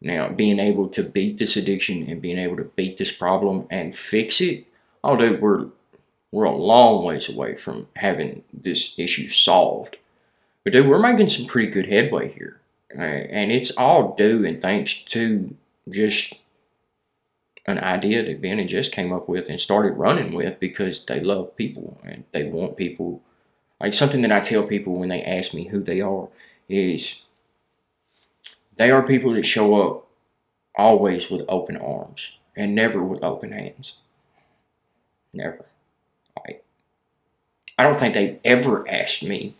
Now, 0.00 0.32
being 0.32 0.58
able 0.58 0.88
to 0.88 1.02
beat 1.02 1.38
this 1.38 1.56
addiction 1.56 2.08
and 2.08 2.22
being 2.22 2.38
able 2.38 2.56
to 2.56 2.64
beat 2.64 2.96
this 2.96 3.12
problem 3.12 3.66
and 3.70 3.94
fix 3.94 4.40
it, 4.40 4.66
oh, 5.04 5.16
dude, 5.16 5.42
we're 5.42 5.66
we're 6.32 6.44
a 6.44 6.56
long 6.56 7.04
ways 7.04 7.28
away 7.28 7.56
from 7.56 7.88
having 7.96 8.44
this 8.52 8.98
issue 8.98 9.28
solved. 9.28 9.96
But 10.64 10.72
dude, 10.72 10.86
we're 10.86 10.98
making 10.98 11.28
some 11.28 11.46
pretty 11.46 11.70
good 11.70 11.86
headway 11.86 12.32
here, 12.32 12.60
Uh, 12.96 13.02
and 13.02 13.52
it's 13.52 13.70
all 13.76 14.14
due 14.16 14.44
and 14.44 14.60
thanks 14.60 15.02
to 15.04 15.56
just 15.88 16.42
an 17.66 17.78
idea 17.78 18.24
that 18.24 18.40
Ben 18.40 18.58
and 18.58 18.68
Jess 18.68 18.88
came 18.88 19.12
up 19.12 19.28
with 19.28 19.48
and 19.48 19.60
started 19.60 19.92
running 19.92 20.34
with 20.34 20.58
because 20.58 21.04
they 21.06 21.20
love 21.20 21.56
people 21.56 22.00
and 22.04 22.24
they 22.32 22.44
want 22.44 22.76
people. 22.76 23.22
Like 23.80 23.92
something 23.92 24.22
that 24.22 24.32
I 24.32 24.40
tell 24.40 24.64
people 24.64 24.98
when 24.98 25.08
they 25.08 25.22
ask 25.22 25.54
me 25.54 25.68
who 25.68 25.82
they 25.82 26.00
are 26.00 26.28
is 26.68 27.24
they 28.76 28.90
are 28.90 29.06
people 29.06 29.32
that 29.34 29.46
show 29.46 29.80
up 29.80 30.06
always 30.76 31.30
with 31.30 31.44
open 31.48 31.76
arms 31.76 32.38
and 32.56 32.74
never 32.74 33.02
with 33.02 33.22
open 33.22 33.52
hands. 33.52 33.98
Never. 35.32 35.66
Like, 36.36 36.64
I 37.78 37.84
don't 37.84 38.00
think 38.00 38.14
they've 38.14 38.38
ever 38.44 38.88
asked 38.88 39.22
me 39.22 39.54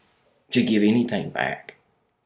to 0.50 0.62
give 0.62 0.82
anything 0.82 1.30
back. 1.30 1.76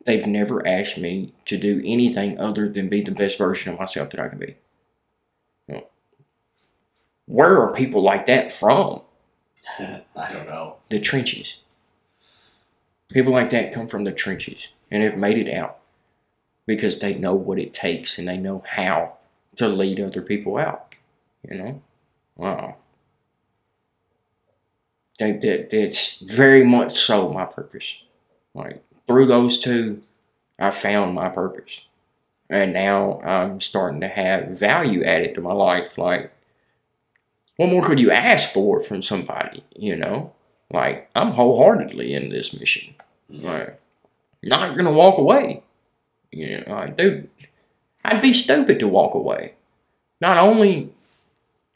They've 0.05 0.27
never 0.27 0.67
asked 0.67 0.99
me 0.99 1.33
to 1.47 1.57
do 1.57 1.81
anything 1.85 2.39
other 2.39 2.69
than 2.69 2.89
be 2.89 3.01
the 3.01 3.11
best 3.11 3.39
version 3.39 3.73
of 3.73 3.79
myself 3.79 4.11
that 4.11 4.21
I 4.21 4.29
can 4.29 4.39
be. 4.39 4.57
Hmm. 5.69 5.85
Where 7.27 7.59
are 7.61 7.73
people 7.73 8.03
like 8.03 8.27
that 8.27 8.53
from? 8.53 9.03
I 9.79 10.33
don't 10.33 10.47
know. 10.47 10.77
The 10.91 11.01
trenches. 11.01 11.61
People 13.11 13.33
like 13.33 13.51
that 13.51 13.73
come 13.73 13.89
from 13.89 14.05
the 14.05 14.13
trenches 14.13 14.75
and 14.91 15.03
have 15.03 15.17
made 15.17 15.39
it 15.39 15.53
out 15.53 15.79
because 16.67 16.99
they 16.99 17.15
know 17.15 17.35
what 17.35 17.59
it 17.59 17.75
takes 17.75 18.19
and 18.19 18.29
they 18.29 18.37
know 18.37 18.63
how 18.67 19.15
to 19.57 19.69
lead 19.69 20.01
other 20.01 20.23
people 20.23 20.59
out. 20.59 20.95
You 21.49 21.59
know? 21.59 21.83
Wow. 22.37 22.77
That, 25.19 25.41
that, 25.43 25.71
that's 25.71 26.21
very 26.21 26.65
much 26.65 26.93
so 26.93 27.33
my 27.33 27.45
purpose. 27.45 28.04
Like, 28.55 28.83
through 29.07 29.27
those 29.27 29.59
two, 29.59 30.03
I 30.59 30.71
found 30.71 31.15
my 31.15 31.29
purpose. 31.29 31.87
And 32.49 32.73
now 32.73 33.21
I'm 33.23 33.61
starting 33.61 34.01
to 34.03 34.09
have 34.09 34.59
value 34.59 35.03
added 35.03 35.35
to 35.35 35.41
my 35.41 35.53
life. 35.53 35.99
Like, 35.99 36.33
what 37.57 37.71
more 37.71 37.85
could 37.85 38.01
you 38.01 38.11
ask 38.11 38.53
for 38.53 38.81
from 38.81 39.03
somebody? 39.03 39.65
You 39.75 39.97
know? 39.97 40.33
Like, 40.71 41.11
I'm 41.15 41.33
wholeheartedly 41.33 42.15
in 42.15 42.31
this 42.31 42.59
mission. 42.59 42.95
Mm-hmm. 43.31 43.47
Like, 43.47 43.81
not 44.43 44.77
gonna 44.77 44.93
walk 44.93 45.19
away. 45.19 45.63
You 46.31 46.65
know, 46.67 46.75
I 46.75 46.89
do. 46.89 47.29
I'd 48.05 48.21
be 48.21 48.33
stupid 48.33 48.79
to 48.81 48.89
walk 48.89 49.15
away. 49.15 49.55
Not 50.21 50.37
only 50.37 50.93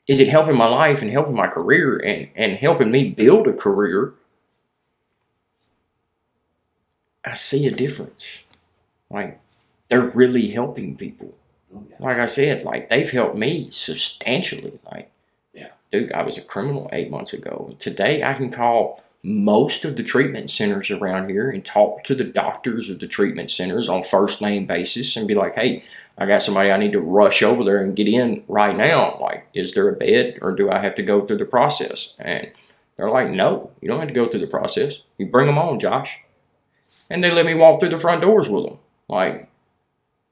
is 0.06 0.20
it 0.20 0.28
helping 0.28 0.56
my 0.56 0.66
life 0.66 1.00
and 1.00 1.10
helping 1.10 1.34
my 1.34 1.46
career 1.46 1.98
and, 1.98 2.28
and 2.34 2.52
helping 2.54 2.90
me 2.90 3.10
build 3.10 3.46
a 3.46 3.52
career, 3.52 4.14
I 7.28 7.34
see 7.34 7.66
a 7.66 7.70
difference. 7.70 8.44
Like, 9.10 9.38
they're 9.88 10.00
really 10.00 10.48
helping 10.48 10.96
people. 10.96 11.34
Oh, 11.74 11.84
yeah. 11.88 11.96
Like 11.98 12.16
I 12.18 12.26
said, 12.26 12.62
like, 12.62 12.88
they've 12.88 13.10
helped 13.10 13.34
me 13.36 13.68
substantially. 13.70 14.78
Like, 14.90 15.10
Yeah. 15.52 15.68
dude, 15.92 16.12
I 16.12 16.22
was 16.22 16.38
a 16.38 16.42
criminal 16.42 16.88
eight 16.92 17.10
months 17.10 17.34
ago. 17.34 17.74
Today, 17.78 18.22
I 18.22 18.32
can 18.32 18.50
call 18.50 19.02
most 19.22 19.84
of 19.84 19.96
the 19.96 20.02
treatment 20.02 20.48
centers 20.48 20.90
around 20.90 21.28
here 21.28 21.50
and 21.50 21.64
talk 21.64 22.04
to 22.04 22.14
the 22.14 22.24
doctors 22.24 22.88
of 22.88 22.98
the 23.00 23.06
treatment 23.06 23.50
centers 23.50 23.88
on 23.88 24.02
first 24.02 24.40
name 24.40 24.64
basis 24.64 25.14
and 25.16 25.28
be 25.28 25.34
like, 25.34 25.54
hey, 25.54 25.82
I 26.16 26.24
got 26.24 26.40
somebody 26.40 26.70
I 26.70 26.78
need 26.78 26.92
to 26.92 27.00
rush 27.00 27.42
over 27.42 27.62
there 27.62 27.82
and 27.82 27.94
get 27.96 28.08
in 28.08 28.42
right 28.48 28.74
now. 28.74 29.18
Like, 29.20 29.46
is 29.52 29.74
there 29.74 29.88
a 29.88 29.96
bed 29.96 30.38
or 30.40 30.54
do 30.54 30.70
I 30.70 30.78
have 30.78 30.94
to 30.94 31.02
go 31.02 31.26
through 31.26 31.38
the 31.38 31.44
process? 31.44 32.16
And 32.18 32.50
they're 32.96 33.10
like, 33.10 33.28
no, 33.28 33.70
you 33.82 33.88
don't 33.88 33.98
have 33.98 34.08
to 34.08 34.14
go 34.14 34.28
through 34.28 34.40
the 34.40 34.46
process. 34.46 35.02
You 35.18 35.26
bring 35.26 35.46
them 35.46 35.58
on, 35.58 35.78
Josh. 35.78 36.18
And 37.10 37.22
they 37.24 37.30
let 37.30 37.46
me 37.46 37.54
walk 37.54 37.80
through 37.80 37.88
the 37.90 37.98
front 37.98 38.22
doors 38.22 38.48
with 38.48 38.64
them. 38.66 38.78
Like, 39.08 39.48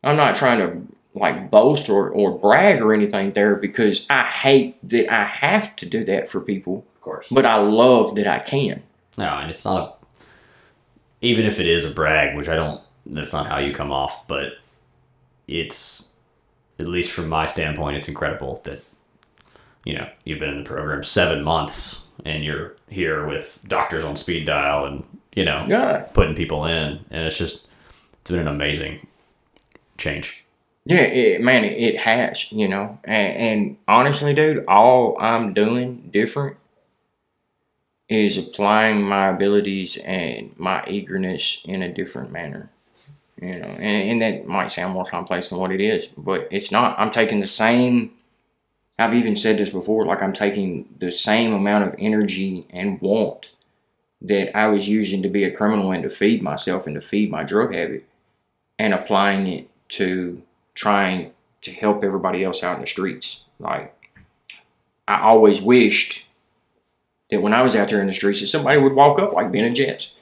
I'm 0.04 0.16
not 0.16 0.36
trying 0.36 0.58
to 0.58 0.94
like 1.18 1.50
boast 1.50 1.88
or, 1.88 2.10
or 2.10 2.38
brag 2.38 2.82
or 2.82 2.92
anything 2.92 3.32
there 3.32 3.54
because 3.56 4.06
I 4.10 4.22
hate 4.24 4.76
that 4.88 5.10
I 5.12 5.24
have 5.24 5.74
to 5.76 5.86
do 5.86 6.04
that 6.04 6.28
for 6.28 6.40
people, 6.42 6.84
Of 6.96 7.00
course. 7.00 7.28
but 7.30 7.46
I 7.46 7.56
love 7.56 8.14
that 8.16 8.26
I 8.26 8.40
can. 8.40 8.82
No, 9.16 9.24
and 9.28 9.50
it's 9.50 9.64
not 9.64 9.80
a. 9.80 9.96
Even 11.22 11.46
if 11.46 11.58
it 11.58 11.66
is 11.66 11.84
a 11.86 11.90
brag, 11.90 12.36
which 12.36 12.48
I 12.48 12.54
don't. 12.56 12.82
That's 13.06 13.32
not 13.32 13.46
how 13.46 13.58
you 13.58 13.72
come 13.72 13.90
off, 13.92 14.28
but 14.28 14.54
it's 15.48 16.12
at 16.78 16.86
least 16.88 17.12
from 17.12 17.28
my 17.28 17.46
standpoint, 17.46 17.96
it's 17.96 18.08
incredible 18.08 18.60
that 18.64 18.84
you 19.84 19.94
know 19.94 20.08
you've 20.24 20.40
been 20.40 20.50
in 20.50 20.58
the 20.58 20.64
program 20.68 21.02
seven 21.02 21.42
months 21.42 22.08
and 22.24 22.44
you're 22.44 22.76
here 22.90 23.26
with 23.26 23.60
doctors 23.66 24.04
on 24.04 24.16
speed 24.16 24.44
dial 24.44 24.84
and 24.84 25.04
you 25.36 25.44
know 25.44 25.64
Yeah. 25.68 26.06
putting 26.12 26.34
people 26.34 26.64
in, 26.66 27.04
and 27.10 27.26
it's 27.26 27.38
just 27.38 27.68
it's 28.22 28.30
been 28.32 28.40
an 28.40 28.48
amazing 28.48 29.06
change. 29.98 30.42
Yeah, 30.84 30.98
it, 31.02 31.40
man, 31.40 31.64
it, 31.64 31.72
it 31.80 31.98
has, 31.98 32.50
you 32.52 32.68
know. 32.68 32.98
And, 33.04 33.36
and 33.36 33.76
honestly, 33.88 34.32
dude, 34.34 34.64
all 34.68 35.16
I'm 35.20 35.52
doing 35.52 36.10
different 36.12 36.56
is 38.08 38.38
applying 38.38 39.02
my 39.02 39.28
abilities 39.30 39.96
and 39.96 40.54
my 40.56 40.84
eagerness 40.86 41.62
in 41.64 41.82
a 41.82 41.92
different 41.92 42.30
manner. 42.30 42.70
You 43.42 43.58
know, 43.58 43.66
and, 43.66 44.10
and 44.10 44.22
that 44.22 44.46
might 44.46 44.70
sound 44.70 44.94
more 44.94 45.04
complex 45.04 45.50
than 45.50 45.58
what 45.58 45.72
it 45.72 45.80
is, 45.80 46.06
but 46.06 46.46
it's 46.50 46.70
not. 46.72 46.98
I'm 46.98 47.10
taking 47.10 47.40
the 47.40 47.46
same. 47.46 48.12
I've 48.98 49.12
even 49.14 49.36
said 49.36 49.58
this 49.58 49.70
before. 49.70 50.06
Like 50.06 50.22
I'm 50.22 50.32
taking 50.32 50.88
the 50.98 51.10
same 51.10 51.52
amount 51.52 51.84
of 51.86 51.94
energy 51.98 52.66
and 52.70 53.00
want 53.00 53.50
that 54.26 54.56
I 54.56 54.68
was 54.68 54.88
using 54.88 55.22
to 55.22 55.28
be 55.28 55.44
a 55.44 55.50
criminal 55.50 55.92
and 55.92 56.02
to 56.02 56.08
feed 56.08 56.42
myself 56.42 56.86
and 56.86 56.94
to 56.94 57.00
feed 57.00 57.30
my 57.30 57.44
drug 57.44 57.72
habit, 57.74 58.06
and 58.78 58.92
applying 58.92 59.46
it 59.46 59.70
to 59.90 60.42
trying 60.74 61.32
to 61.62 61.72
help 61.72 62.04
everybody 62.04 62.44
else 62.44 62.62
out 62.62 62.76
in 62.76 62.80
the 62.80 62.86
streets. 62.86 63.44
Like, 63.58 63.94
I 65.08 65.20
always 65.22 65.60
wished 65.60 66.28
that 67.30 67.42
when 67.42 67.52
I 67.52 67.62
was 67.62 67.74
out 67.74 67.88
there 67.88 68.00
in 68.00 68.06
the 68.06 68.12
streets, 68.12 68.40
that 68.40 68.46
somebody 68.48 68.78
would 68.78 68.94
walk 68.94 69.18
up 69.18 69.32
like 69.32 69.52
Ben 69.52 69.64
and 69.64 69.76
Jess. 69.76 70.14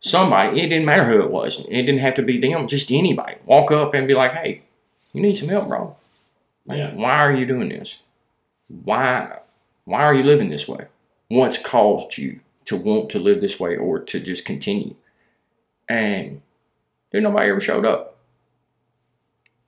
Somebody, 0.00 0.60
it 0.60 0.68
didn't 0.68 0.86
matter 0.86 1.04
who 1.04 1.20
it 1.20 1.30
was. 1.30 1.66
It 1.66 1.82
didn't 1.82 1.98
have 1.98 2.14
to 2.14 2.22
be 2.22 2.38
them, 2.38 2.66
just 2.66 2.90
anybody. 2.90 3.36
Walk 3.44 3.70
up 3.70 3.92
and 3.94 4.08
be 4.08 4.14
like, 4.14 4.32
hey, 4.32 4.62
you 5.12 5.20
need 5.20 5.36
some 5.36 5.48
help, 5.48 5.68
bro. 5.68 5.96
Like, 6.66 6.78
Yeah. 6.78 6.94
Why 6.94 7.12
are 7.18 7.34
you 7.34 7.46
doing 7.46 7.68
this? 7.68 8.02
Why 8.68 9.40
why 9.84 10.04
are 10.04 10.14
you 10.14 10.22
living 10.22 10.50
this 10.50 10.68
way? 10.68 10.86
What's 11.28 11.58
caused 11.58 12.16
you 12.16 12.40
to 12.70 12.76
want 12.76 13.10
to 13.10 13.18
live 13.18 13.40
this 13.40 13.60
way 13.60 13.76
or 13.76 13.98
to 13.98 14.18
just 14.18 14.44
continue? 14.44 14.96
And 15.88 16.40
did 17.10 17.22
nobody 17.22 17.50
ever 17.50 17.60
showed 17.60 17.84
up. 17.84 18.18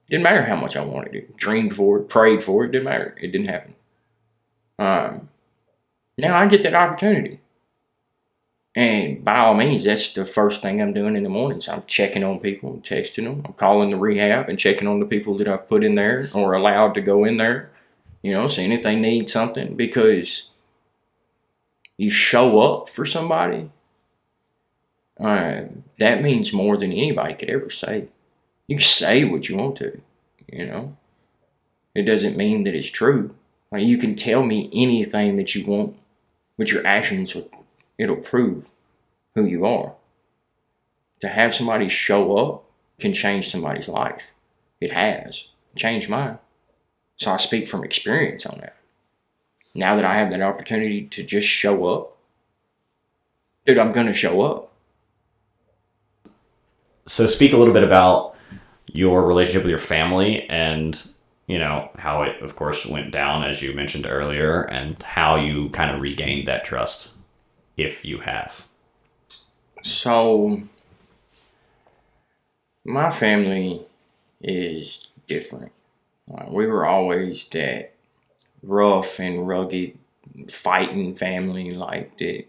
Didn't 0.08 0.24
matter 0.24 0.42
how 0.42 0.56
much 0.56 0.76
I 0.76 0.84
wanted 0.84 1.14
it. 1.14 1.36
Dreamed 1.36 1.74
for 1.74 1.98
it, 1.98 2.08
prayed 2.08 2.42
for 2.42 2.64
it. 2.64 2.72
Didn't 2.72 2.84
matter. 2.84 3.16
It 3.20 3.32
didn't 3.32 3.48
happen. 3.48 3.74
Um, 4.78 5.28
now 6.18 6.36
I 6.36 6.46
get 6.46 6.62
that 6.62 6.74
opportunity. 6.74 7.40
And 8.74 9.24
by 9.24 9.38
all 9.38 9.54
means, 9.54 9.84
that's 9.84 10.14
the 10.14 10.24
first 10.24 10.62
thing 10.62 10.80
I'm 10.80 10.94
doing 10.94 11.16
in 11.16 11.24
the 11.24 11.28
mornings. 11.28 11.68
I'm 11.68 11.82
checking 11.86 12.24
on 12.24 12.40
people 12.40 12.72
and 12.72 12.82
texting 12.82 13.24
them. 13.24 13.42
I'm 13.44 13.52
calling 13.52 13.90
the 13.90 13.96
rehab 13.96 14.48
and 14.48 14.58
checking 14.58 14.88
on 14.88 15.00
the 15.00 15.06
people 15.06 15.36
that 15.38 15.48
I've 15.48 15.68
put 15.68 15.84
in 15.84 15.94
there 15.94 16.30
or 16.32 16.54
allowed 16.54 16.94
to 16.94 17.00
go 17.02 17.24
in 17.24 17.36
there. 17.36 17.70
You 18.22 18.32
know, 18.32 18.48
seeing 18.48 18.72
if 18.72 18.82
they 18.82 18.96
need 18.96 19.28
something 19.28 19.74
because 19.74 20.51
you 22.02 22.10
show 22.10 22.60
up 22.60 22.88
for 22.88 23.06
somebody. 23.06 23.70
Uh, 25.20 25.62
that 26.00 26.22
means 26.22 26.52
more 26.52 26.76
than 26.76 26.90
anybody 26.90 27.34
could 27.34 27.48
ever 27.48 27.70
say. 27.70 28.08
You 28.66 28.76
can 28.76 28.84
say 28.84 29.24
what 29.24 29.48
you 29.48 29.56
want 29.56 29.76
to, 29.76 30.00
you 30.52 30.66
know. 30.66 30.96
It 31.94 32.02
doesn't 32.02 32.36
mean 32.36 32.64
that 32.64 32.74
it's 32.74 32.90
true. 32.90 33.34
Like 33.70 33.84
you 33.84 33.98
can 33.98 34.16
tell 34.16 34.42
me 34.42 34.68
anything 34.72 35.36
that 35.36 35.54
you 35.54 35.64
want, 35.64 35.96
but 36.58 36.72
your 36.72 36.84
actions 36.86 37.34
will 37.34 37.48
it'll 37.98 38.16
prove 38.16 38.68
who 39.34 39.44
you 39.44 39.64
are. 39.64 39.94
To 41.20 41.28
have 41.28 41.54
somebody 41.54 41.88
show 41.88 42.36
up 42.36 42.64
can 42.98 43.12
change 43.12 43.48
somebody's 43.48 43.88
life. 43.88 44.32
It 44.80 44.92
has 44.92 45.48
changed 45.76 46.08
mine. 46.08 46.38
So 47.16 47.30
I 47.30 47.36
speak 47.36 47.68
from 47.68 47.84
experience 47.84 48.44
on 48.44 48.58
that. 48.60 48.76
Now 49.74 49.96
that 49.96 50.04
I 50.04 50.16
have 50.16 50.30
that 50.30 50.42
opportunity 50.42 51.06
to 51.08 51.22
just 51.22 51.48
show 51.48 51.86
up, 51.86 52.16
dude, 53.66 53.78
I'm 53.78 53.92
gonna 53.92 54.12
show 54.12 54.42
up. 54.42 54.72
So 57.06 57.26
speak 57.26 57.52
a 57.52 57.56
little 57.56 57.74
bit 57.74 57.82
about 57.84 58.36
your 58.86 59.26
relationship 59.26 59.62
with 59.62 59.70
your 59.70 59.78
family 59.78 60.48
and 60.48 61.08
you 61.46 61.58
know 61.58 61.90
how 61.98 62.22
it 62.22 62.40
of 62.42 62.56
course 62.56 62.86
went 62.86 63.10
down 63.10 63.42
as 63.42 63.62
you 63.62 63.72
mentioned 63.74 64.06
earlier 64.06 64.62
and 64.62 65.02
how 65.02 65.36
you 65.36 65.70
kind 65.70 65.90
of 65.90 66.00
regained 66.00 66.46
that 66.46 66.64
trust 66.64 67.16
if 67.76 68.04
you 68.04 68.18
have. 68.18 68.66
So, 69.82 70.62
my 72.84 73.10
family 73.10 73.82
is 74.40 75.08
different. 75.26 75.72
We 76.48 76.66
were 76.66 76.86
always 76.86 77.48
that 77.50 77.94
rough 78.62 79.18
and 79.18 79.46
rugged 79.46 79.98
fighting 80.48 81.14
family, 81.14 81.72
like 81.72 82.16
that. 82.18 82.44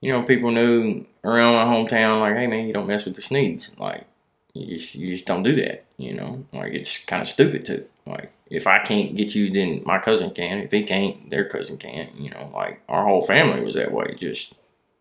You 0.00 0.12
know, 0.12 0.22
people 0.22 0.50
knew 0.50 1.06
around 1.24 1.54
my 1.54 1.74
hometown, 1.74 2.20
like, 2.20 2.34
hey 2.34 2.46
man, 2.46 2.66
you 2.66 2.72
don't 2.72 2.86
mess 2.86 3.04
with 3.04 3.14
the 3.14 3.22
Sneads. 3.22 3.78
Like, 3.78 4.06
you 4.54 4.66
just, 4.66 4.94
you 4.94 5.12
just 5.12 5.26
don't 5.26 5.42
do 5.42 5.54
that. 5.56 5.84
You 5.98 6.14
know, 6.14 6.44
like 6.52 6.72
it's 6.72 7.04
kind 7.04 7.20
of 7.20 7.28
stupid 7.28 7.66
too. 7.66 7.84
Like, 8.06 8.32
if 8.50 8.66
I 8.66 8.80
can't 8.80 9.16
get 9.16 9.34
you, 9.34 9.50
then 9.50 9.82
my 9.84 9.98
cousin 9.98 10.30
can. 10.30 10.58
If 10.58 10.72
he 10.72 10.82
can't, 10.82 11.30
their 11.30 11.44
cousin 11.44 11.76
can't 11.76 12.14
You 12.18 12.30
know, 12.30 12.50
like 12.52 12.80
our 12.88 13.04
whole 13.04 13.22
family 13.22 13.62
was 13.62 13.74
that 13.74 13.92
way. 13.92 14.14
Just 14.16 14.58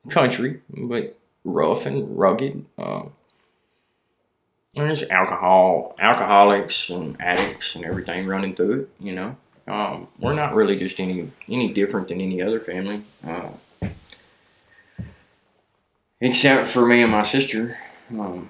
country, 0.10 0.62
but 0.70 1.18
rough 1.44 1.86
and 1.86 2.18
rugged. 2.18 2.66
Um, 2.78 3.14
there's 4.76 5.10
alcohol, 5.10 5.96
alcoholics 6.00 6.90
and 6.90 7.20
addicts 7.20 7.76
and 7.76 7.84
everything 7.86 8.28
running 8.28 8.56
through 8.56 8.82
it. 8.82 8.90
You 9.00 9.14
know, 9.14 9.38
um, 9.70 10.08
we're 10.20 10.34
not 10.34 10.56
really 10.56 10.78
just 10.78 11.00
any 11.00 11.32
any 11.48 11.72
different 11.72 12.08
than 12.08 12.20
any 12.20 12.42
other 12.42 12.60
family, 12.60 13.02
uh, 13.26 13.50
except 16.20 16.68
for 16.68 16.86
me 16.86 17.04
and 17.04 17.12
my 17.12 17.22
sister. 17.22 17.78
Um, 18.12 18.50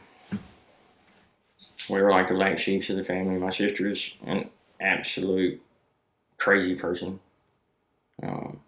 we 1.90 2.02
were 2.02 2.12
like 2.12 2.28
the 2.28 2.36
black 2.36 2.58
sheeps 2.58 2.90
of 2.90 2.96
the 2.96 3.04
family. 3.04 3.38
My 3.38 3.50
sister 3.50 3.90
is 3.90 4.16
an 4.26 4.50
absolute 4.80 5.62
crazy 6.38 6.76
person. 6.76 7.20
Um, 8.24 8.62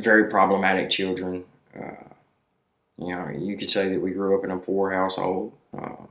very 0.00 0.28
problematic 0.28 0.90
children. 0.90 1.44
Uh, 1.74 2.04
you 2.98 3.12
know, 3.12 3.28
you 3.30 3.56
could 3.56 3.70
say 3.70 3.88
that 3.88 4.00
we 4.00 4.12
grew 4.12 4.38
up 4.38 4.44
in 4.44 4.50
a 4.50 4.58
poor 4.58 4.92
household. 4.92 5.52
Uh, 5.76 6.06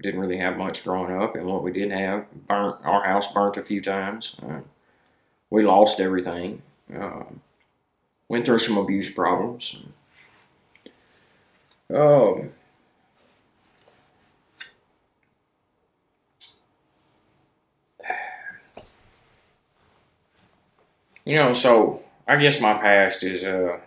didn't 0.00 0.20
really 0.20 0.38
have 0.38 0.56
much 0.56 0.84
growing 0.84 1.14
up, 1.14 1.34
and 1.36 1.46
what 1.46 1.62
we 1.62 1.72
did 1.72 1.90
have 1.92 2.26
burnt 2.46 2.84
our 2.84 3.04
house 3.04 3.32
burnt 3.32 3.56
a 3.56 3.62
few 3.62 3.80
times. 3.80 4.36
Uh, 4.42 4.60
we 5.50 5.62
lost 5.62 6.00
everything. 6.00 6.62
Um, 6.94 7.40
went 8.28 8.46
through 8.46 8.60
some 8.60 8.78
abuse 8.78 9.12
problems. 9.12 9.76
Um, 11.92 12.50
you 21.24 21.36
know, 21.36 21.52
so 21.52 22.02
I 22.26 22.36
guess 22.36 22.60
my 22.60 22.74
past 22.74 23.24
is 23.24 23.44
uh, 23.44 23.78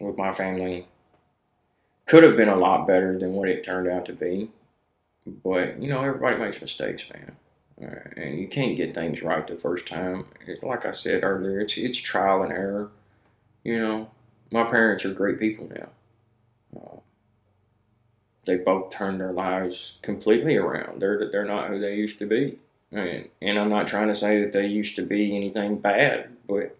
with 0.00 0.16
my 0.16 0.32
family 0.32 0.86
could 2.06 2.22
have 2.22 2.36
been 2.36 2.48
a 2.48 2.56
lot 2.56 2.86
better 2.86 3.18
than 3.18 3.32
what 3.32 3.48
it 3.48 3.64
turned 3.64 3.88
out 3.88 4.06
to 4.06 4.12
be. 4.12 4.50
But 5.26 5.82
you 5.82 5.88
know, 5.88 6.02
everybody 6.02 6.38
makes 6.38 6.60
mistakes, 6.60 7.04
man, 7.10 7.36
uh, 7.82 8.20
and 8.20 8.38
you 8.38 8.48
can't 8.48 8.76
get 8.76 8.94
things 8.94 9.22
right 9.22 9.46
the 9.46 9.56
first 9.56 9.86
time. 9.88 10.26
It, 10.46 10.62
like 10.62 10.86
I 10.86 10.92
said 10.92 11.24
earlier, 11.24 11.60
it's 11.60 11.76
it's 11.76 11.98
trial 11.98 12.42
and 12.42 12.52
error. 12.52 12.90
You 13.64 13.78
know, 13.78 14.10
my 14.52 14.64
parents 14.64 15.04
are 15.04 15.12
great 15.12 15.40
people 15.40 15.68
now. 15.68 16.80
Uh, 16.80 17.00
they 18.46 18.56
both 18.56 18.90
turned 18.90 19.20
their 19.20 19.32
lives 19.32 19.98
completely 20.02 20.56
around. 20.56 21.02
They're 21.02 21.28
they're 21.30 21.44
not 21.44 21.68
who 21.68 21.80
they 21.80 21.96
used 21.96 22.18
to 22.20 22.26
be. 22.26 22.58
And, 22.92 23.28
and 23.42 23.58
I'm 23.58 23.68
not 23.68 23.88
trying 23.88 24.06
to 24.08 24.14
say 24.14 24.40
that 24.40 24.52
they 24.52 24.66
used 24.66 24.94
to 24.96 25.02
be 25.02 25.34
anything 25.36 25.78
bad, 25.78 26.28
but 26.46 26.76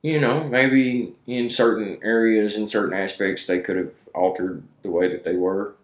you 0.00 0.20
know, 0.20 0.44
maybe 0.44 1.14
in 1.26 1.48
certain 1.48 1.98
areas, 2.02 2.56
in 2.56 2.68
certain 2.68 2.96
aspects, 2.96 3.46
they 3.46 3.58
could 3.60 3.76
have 3.76 3.90
altered 4.14 4.62
the 4.82 4.90
way 4.90 5.08
that 5.08 5.24
they 5.24 5.34
were 5.34 5.74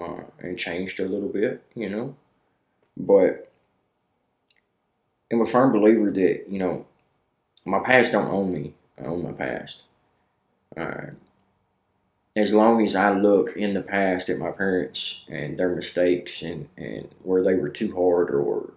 uh, 0.00 0.22
and 0.40 0.58
changed 0.58 1.00
a 1.00 1.08
little 1.08 1.28
bit, 1.28 1.62
you 1.74 1.88
know. 1.88 2.16
But 2.96 3.50
I'm 5.32 5.40
a 5.40 5.46
firm 5.46 5.72
believer 5.72 6.10
that, 6.10 6.44
you 6.48 6.58
know, 6.58 6.86
my 7.64 7.80
past 7.80 8.12
don't 8.12 8.30
own 8.30 8.52
me. 8.52 8.74
I 9.00 9.06
own 9.06 9.22
my 9.22 9.32
past. 9.32 9.84
Uh, 10.76 11.08
as 12.36 12.52
long 12.52 12.84
as 12.84 12.94
I 12.94 13.10
look 13.10 13.56
in 13.56 13.74
the 13.74 13.82
past 13.82 14.28
at 14.28 14.38
my 14.38 14.50
parents 14.50 15.24
and 15.28 15.58
their 15.58 15.74
mistakes 15.74 16.42
and, 16.42 16.68
and 16.76 17.08
where 17.22 17.42
they 17.42 17.54
were 17.54 17.68
too 17.68 17.94
hard 17.94 18.30
or 18.30 18.72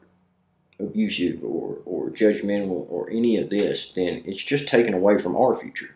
abusive 0.79 1.43
or, 1.43 1.77
or 1.85 2.09
judgmental 2.09 2.87
or 2.89 3.09
any 3.11 3.37
of 3.37 3.49
this, 3.49 3.91
then 3.91 4.23
it's 4.25 4.43
just 4.43 4.67
taken 4.67 4.93
away 4.93 5.17
from 5.17 5.35
our 5.35 5.55
future. 5.55 5.95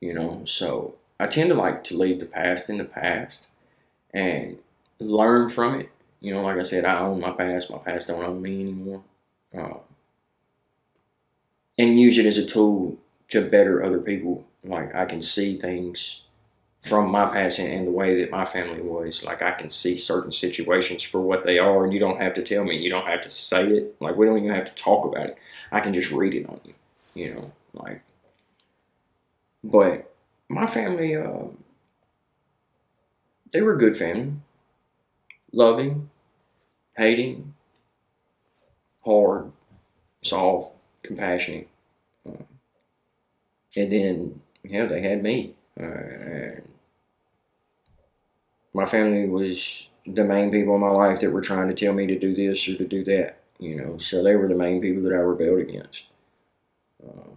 You 0.00 0.12
know, 0.12 0.42
so 0.44 0.96
I 1.18 1.26
tend 1.26 1.48
to 1.48 1.54
like 1.54 1.84
to 1.84 1.96
leave 1.96 2.20
the 2.20 2.26
past 2.26 2.68
in 2.68 2.76
the 2.76 2.84
past 2.84 3.46
and 4.14 4.58
learn 5.00 5.50
from 5.50 5.80
it. 5.80 5.90
You 6.20 6.32
know, 6.32 6.42
like 6.42 6.56
I 6.56 6.62
said, 6.62 6.86
I 6.86 7.00
own 7.00 7.20
my 7.20 7.32
past. 7.32 7.70
My 7.70 7.78
past 7.78 8.08
don't 8.08 8.24
own 8.24 8.40
me 8.40 8.60
anymore. 8.62 9.02
Uh, 9.54 9.78
and 11.78 12.00
use 12.00 12.16
it 12.16 12.24
as 12.24 12.38
a 12.38 12.46
tool 12.46 12.96
to 13.28 13.46
better 13.46 13.82
other 13.82 14.00
people. 14.00 14.46
Like 14.62 14.94
I 14.94 15.04
can 15.04 15.20
see 15.20 15.58
things 15.58 16.22
from 16.80 17.10
my 17.10 17.26
past 17.26 17.58
and 17.58 17.86
the 17.86 17.90
way 17.90 18.20
that 18.20 18.30
my 18.30 18.44
family 18.44 18.80
was. 18.80 19.24
Like 19.24 19.42
I 19.42 19.52
can 19.52 19.68
see 19.70 19.96
certain 19.96 20.32
situations 20.32 21.02
for 21.02 21.20
what 21.20 21.44
they 21.44 21.58
are, 21.58 21.84
and 21.84 21.92
you 21.92 21.98
don't 21.98 22.20
have 22.20 22.34
to 22.34 22.42
tell 22.42 22.64
me. 22.64 22.76
You 22.78 22.90
don't 22.90 23.06
have 23.06 23.22
to 23.22 23.30
say 23.30 23.68
it. 23.68 23.96
Like 24.00 24.16
we 24.16 24.26
don't 24.26 24.38
even 24.38 24.54
have 24.54 24.66
to 24.66 24.74
talk 24.74 25.04
about 25.04 25.26
it. 25.26 25.38
I 25.72 25.80
can 25.80 25.92
just 25.92 26.12
read 26.12 26.34
it 26.34 26.48
on 26.48 26.60
you. 26.64 26.74
You 27.14 27.34
know, 27.34 27.52
like. 27.74 28.02
But 29.62 30.14
my 30.48 30.66
family, 30.66 31.16
uh, 31.16 31.44
they 33.54 33.62
were 33.62 33.74
a 33.74 33.78
good 33.78 33.96
family. 33.96 34.32
Loving, 35.52 36.10
hating, 36.96 37.54
hard, 39.04 39.52
soft, 40.22 40.76
compassionate. 41.04 41.68
And 43.76 43.92
then, 43.92 44.40
yeah, 44.64 44.86
they 44.86 45.00
had 45.02 45.22
me. 45.22 45.54
Uh, 45.80 46.62
my 48.72 48.86
family 48.86 49.28
was 49.28 49.90
the 50.04 50.24
main 50.24 50.50
people 50.50 50.74
in 50.74 50.80
my 50.80 50.88
life 50.88 51.20
that 51.20 51.30
were 51.30 51.40
trying 51.40 51.68
to 51.68 51.74
tell 51.74 51.92
me 51.92 52.08
to 52.08 52.18
do 52.18 52.34
this 52.34 52.68
or 52.68 52.76
to 52.76 52.84
do 52.84 53.04
that, 53.04 53.38
you 53.60 53.76
know. 53.76 53.98
So 53.98 54.20
they 54.20 54.34
were 54.34 54.48
the 54.48 54.56
main 54.56 54.80
people 54.80 55.04
that 55.04 55.12
I 55.12 55.18
rebelled 55.18 55.60
against. 55.60 56.06
Uh, 57.06 57.30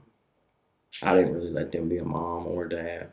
I 1.04 1.16
didn't 1.16 1.36
really 1.36 1.52
let 1.52 1.72
them 1.72 1.88
be 1.88 2.00
a 2.00 2.04
mom 2.04 2.48
or 2.48 2.66
a 2.66 2.70
dad. 2.70 3.12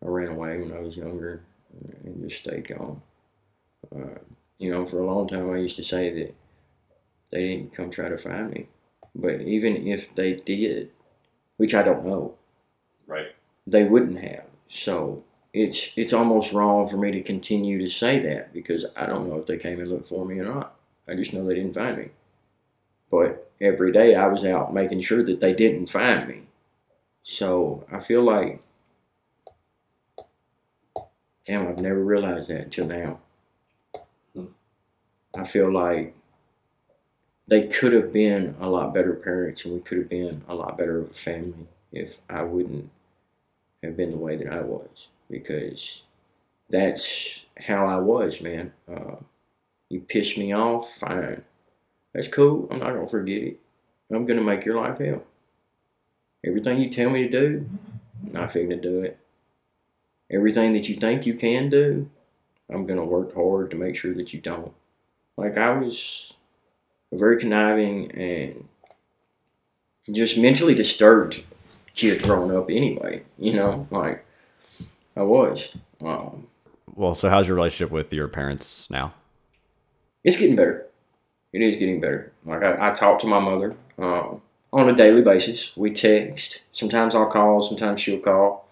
I 0.00 0.06
ran 0.06 0.28
away 0.28 0.58
when 0.58 0.72
I 0.72 0.80
was 0.80 0.96
younger 0.96 1.42
and 1.72 2.28
just 2.28 2.42
stayed 2.42 2.68
gone. 2.68 3.02
Uh, 3.94 4.18
you 4.58 4.70
know, 4.70 4.86
for 4.86 5.00
a 5.00 5.06
long 5.06 5.28
time 5.28 5.50
I 5.50 5.58
used 5.58 5.76
to 5.76 5.84
say 5.84 6.10
that 6.10 6.34
they 7.30 7.48
didn't 7.48 7.74
come 7.74 7.90
try 7.90 8.08
to 8.08 8.18
find 8.18 8.50
me. 8.50 8.68
But 9.14 9.40
even 9.42 9.86
if 9.86 10.14
they 10.14 10.34
did, 10.34 10.90
which 11.56 11.74
I 11.74 11.82
don't 11.82 12.04
know, 12.04 12.34
right? 13.06 13.28
They 13.66 13.84
wouldn't 13.84 14.18
have. 14.18 14.44
So 14.68 15.24
it's 15.52 15.96
it's 15.96 16.12
almost 16.12 16.52
wrong 16.52 16.88
for 16.88 16.96
me 16.96 17.10
to 17.12 17.22
continue 17.22 17.78
to 17.78 17.86
say 17.86 18.18
that 18.20 18.52
because 18.52 18.84
I 18.96 19.06
don't 19.06 19.28
know 19.28 19.38
if 19.38 19.46
they 19.46 19.56
came 19.56 19.80
and 19.80 19.90
looked 19.90 20.08
for 20.08 20.24
me 20.24 20.38
or 20.38 20.44
not. 20.44 20.76
I 21.08 21.14
just 21.14 21.32
know 21.32 21.46
they 21.46 21.54
didn't 21.54 21.74
find 21.74 21.96
me. 21.96 22.10
But 23.10 23.50
every 23.60 23.92
day 23.92 24.14
I 24.14 24.26
was 24.26 24.44
out 24.44 24.74
making 24.74 25.00
sure 25.00 25.22
that 25.22 25.40
they 25.40 25.54
didn't 25.54 25.86
find 25.86 26.28
me. 26.28 26.42
So 27.22 27.86
I 27.90 28.00
feel 28.00 28.22
like, 28.22 28.62
damn, 31.46 31.68
I've 31.68 31.80
never 31.80 32.02
realized 32.02 32.50
that 32.50 32.64
until 32.64 32.86
now. 32.86 33.18
Hmm. 34.34 34.46
I 35.36 35.44
feel 35.44 35.72
like 35.72 36.14
they 37.48 37.68
could 37.68 37.92
have 37.92 38.12
been 38.12 38.56
a 38.58 38.68
lot 38.68 38.92
better 38.92 39.14
parents 39.14 39.64
and 39.64 39.74
we 39.74 39.80
could 39.80 39.98
have 39.98 40.08
been 40.08 40.42
a 40.48 40.54
lot 40.54 40.76
better 40.76 40.98
of 40.98 41.10
a 41.10 41.14
family 41.14 41.68
if 41.92 42.18
I 42.28 42.42
wouldn't 42.42 42.90
have 43.82 43.96
been 43.96 44.10
the 44.10 44.18
way 44.18 44.36
that 44.36 44.52
I 44.52 44.62
was 44.62 45.08
because 45.30 46.02
that's 46.68 47.46
how 47.58 47.86
I 47.86 47.96
was, 47.98 48.40
man. 48.40 48.72
Uh, 48.92 49.16
you 49.88 50.00
piss 50.00 50.36
me 50.36 50.52
off, 50.52 50.96
fine. 50.96 51.42
That's 52.12 52.28
cool. 52.28 52.66
I'm 52.70 52.80
not 52.80 52.94
gonna 52.94 53.08
forget 53.08 53.42
it. 53.42 53.60
I'm 54.10 54.26
gonna 54.26 54.42
make 54.42 54.64
your 54.64 54.80
life 54.80 54.98
hell. 54.98 55.22
Everything 56.44 56.80
you 56.80 56.90
tell 56.90 57.10
me 57.10 57.28
to 57.28 57.30
do, 57.30 57.68
I'm 58.26 58.32
not 58.32 58.52
fitting 58.52 58.70
to 58.70 58.76
do 58.76 59.02
it. 59.02 59.18
Everything 60.30 60.72
that 60.72 60.88
you 60.88 60.96
think 60.96 61.24
you 61.24 61.34
can 61.34 61.68
do, 61.68 62.10
I'm 62.70 62.86
gonna 62.86 63.04
work 63.04 63.34
hard 63.34 63.70
to 63.70 63.76
make 63.76 63.96
sure 63.96 64.14
that 64.14 64.32
you 64.32 64.40
don't. 64.40 64.72
Like 65.36 65.56
I 65.56 65.76
was 65.78 66.34
a 67.12 67.16
very 67.16 67.38
conniving 67.38 68.10
and 68.12 68.68
just 70.12 70.38
mentally 70.38 70.74
disturbed 70.74 71.44
kid 71.94 72.22
growing 72.22 72.56
up 72.56 72.70
anyway, 72.70 73.22
you 73.38 73.52
know, 73.52 73.86
like 73.90 74.24
I 75.16 75.22
was. 75.22 75.76
Um, 76.04 76.46
well, 76.94 77.14
so 77.14 77.28
how's 77.28 77.48
your 77.48 77.56
relationship 77.56 77.90
with 77.90 78.12
your 78.12 78.28
parents 78.28 78.88
now? 78.90 79.14
It's 80.24 80.38
getting 80.38 80.56
better. 80.56 80.86
It 81.52 81.62
is 81.62 81.76
getting 81.76 82.00
better. 82.00 82.32
Like 82.44 82.62
I, 82.62 82.90
I 82.90 82.94
talk 82.94 83.18
to 83.20 83.26
my 83.26 83.38
mother 83.38 83.76
uh, 83.98 84.34
on 84.72 84.88
a 84.88 84.94
daily 84.94 85.22
basis. 85.22 85.76
We 85.76 85.90
text. 85.90 86.62
Sometimes 86.72 87.14
I'll 87.14 87.30
call. 87.30 87.62
Sometimes 87.62 88.00
she'll 88.00 88.20
call. 88.20 88.65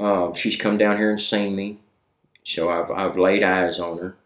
Um, 0.00 0.34
she's 0.34 0.56
come 0.56 0.78
down 0.78 0.96
here 0.96 1.10
and 1.10 1.20
seen 1.20 1.54
me, 1.54 1.78
so 2.44 2.70
I've 2.70 2.90
I've 2.90 3.18
laid 3.18 3.42
eyes 3.42 3.78
on 3.78 3.98
her. 3.98 4.16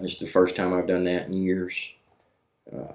It's 0.00 0.18
the 0.18 0.26
first 0.26 0.56
time 0.56 0.72
I've 0.72 0.86
done 0.86 1.04
that 1.04 1.26
in 1.26 1.34
years. 1.34 1.92
Uh, 2.72 2.94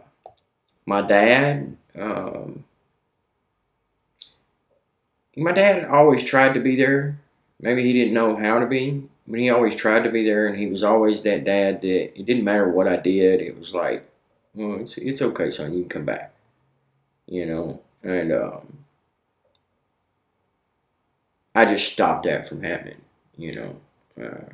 my 0.85 1.01
dad, 1.01 1.77
um, 1.97 2.63
my 5.37 5.51
dad 5.51 5.85
always 5.85 6.23
tried 6.23 6.53
to 6.55 6.59
be 6.59 6.75
there 6.75 7.19
maybe 7.61 7.83
he 7.83 7.93
didn't 7.93 8.13
know 8.13 8.35
how 8.35 8.59
to 8.59 8.65
be, 8.65 9.03
but 9.27 9.39
he 9.39 9.49
always 9.49 9.75
tried 9.75 10.03
to 10.03 10.09
be 10.09 10.25
there, 10.25 10.47
and 10.47 10.57
he 10.57 10.67
was 10.67 10.83
always 10.83 11.21
that 11.21 11.43
dad 11.43 11.81
that 11.81 12.19
it 12.19 12.25
didn't 12.25 12.43
matter 12.43 12.67
what 12.67 12.87
I 12.87 12.97
did. 12.97 13.41
It 13.41 13.57
was 13.57 13.73
like, 13.73 14.09
well, 14.53 14.79
it's 14.81 14.97
it's 14.97 15.21
okay, 15.21 15.49
son. 15.49 15.73
You 15.73 15.81
can 15.81 15.89
come 15.89 16.05
back, 16.05 16.33
you 17.27 17.45
know. 17.45 17.81
And 18.03 18.33
um, 18.33 18.79
I 21.55 21.65
just 21.65 21.91
stopped 21.91 22.23
that 22.25 22.47
from 22.47 22.63
happening, 22.63 23.01
you 23.37 23.53
know. 23.53 23.75
Uh, 24.21 24.53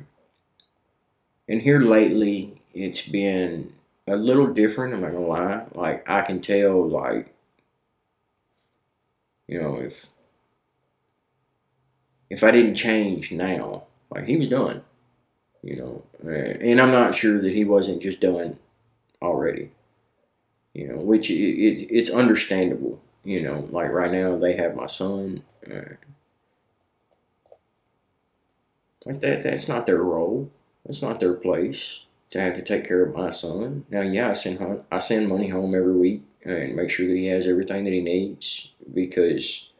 and 1.48 1.62
here 1.62 1.80
lately, 1.80 2.62
it's 2.74 3.02
been 3.08 3.72
a 4.06 4.16
little 4.16 4.46
different. 4.46 4.94
I'm 4.94 5.00
not 5.00 5.12
gonna 5.12 5.26
lie. 5.26 5.66
Like 5.74 6.08
I 6.08 6.22
can 6.22 6.40
tell, 6.40 6.88
like 6.88 7.34
you 9.46 9.60
know, 9.60 9.76
if 9.76 10.10
if 12.30 12.42
I 12.44 12.50
didn't 12.50 12.74
change 12.74 13.32
now, 13.32 13.84
like 14.10 14.26
he 14.26 14.36
was 14.36 14.48
done, 14.48 14.82
you 15.62 15.76
know, 15.76 16.04
and 16.22 16.80
I'm 16.80 16.92
not 16.92 17.14
sure 17.14 17.40
that 17.42 17.54
he 17.54 17.64
wasn't 17.64 18.02
just 18.02 18.20
done 18.20 18.58
already. 19.22 19.72
You 20.74 20.88
know, 20.88 21.00
which 21.00 21.30
it, 21.30 21.34
it, 21.34 21.88
it's 21.90 22.10
understandable. 22.10 23.00
You 23.24 23.42
know, 23.42 23.68
like 23.70 23.90
right 23.90 24.10
now 24.12 24.36
they 24.38 24.54
have 24.56 24.76
my 24.76 24.86
son. 24.86 25.42
Uh, 25.70 25.94
like 29.04 29.20
that, 29.20 29.42
that's 29.42 29.68
not 29.68 29.86
their 29.86 30.02
role. 30.02 30.50
That's 30.84 31.02
not 31.02 31.20
their 31.20 31.34
place 31.34 32.00
to 32.30 32.40
have 32.40 32.54
to 32.56 32.62
take 32.62 32.86
care 32.86 33.02
of 33.02 33.14
my 33.14 33.30
son. 33.30 33.84
Now, 33.90 34.02
yeah, 34.02 34.30
I 34.30 34.32
send 34.32 34.82
I 34.90 34.98
send 34.98 35.28
money 35.28 35.48
home 35.48 35.74
every 35.74 35.96
week 35.96 36.22
and 36.44 36.76
make 36.76 36.90
sure 36.90 37.06
that 37.06 37.16
he 37.16 37.26
has 37.26 37.46
everything 37.46 37.84
that 37.84 37.92
he 37.92 38.00
needs 38.00 38.70
because 38.92 39.70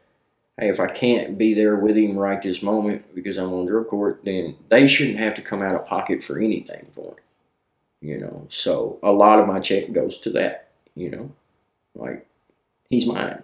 hey, 0.59 0.69
if 0.69 0.79
I 0.79 0.87
can't 0.87 1.37
be 1.37 1.53
there 1.53 1.75
with 1.75 1.95
him 1.95 2.17
right 2.17 2.41
this 2.41 2.61
moment 2.61 3.15
because 3.15 3.37
I'm 3.37 3.53
on 3.53 3.65
drug 3.65 3.87
court, 3.87 4.21
then 4.25 4.57
they 4.69 4.87
shouldn't 4.87 5.19
have 5.19 5.33
to 5.35 5.41
come 5.41 5.61
out 5.61 5.75
of 5.75 5.85
pocket 5.85 6.23
for 6.23 6.37
anything 6.37 6.87
for 6.91 7.11
him. 7.11 7.23
You 8.01 8.17
know, 8.19 8.45
so 8.49 8.99
a 9.03 9.11
lot 9.11 9.39
of 9.39 9.47
my 9.47 9.59
check 9.59 9.91
goes 9.91 10.19
to 10.19 10.29
that. 10.31 10.69
You 10.95 11.09
know, 11.11 11.31
like 11.95 12.25
he's 12.89 13.05
mine. 13.05 13.43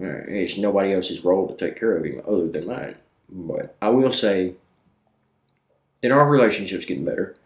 Uh, 0.00 0.28
it's 0.28 0.58
nobody 0.58 0.92
else's 0.92 1.24
role 1.24 1.48
to 1.48 1.54
take 1.54 1.78
care 1.78 1.96
of 1.96 2.04
him 2.04 2.20
other 2.26 2.48
than 2.48 2.66
mine. 2.66 2.96
But 3.30 3.74
I 3.80 3.88
will 3.88 4.12
say 4.12 4.54
that 6.02 6.12
our 6.12 6.28
relationship's 6.28 6.86
getting 6.86 7.04
better. 7.04 7.36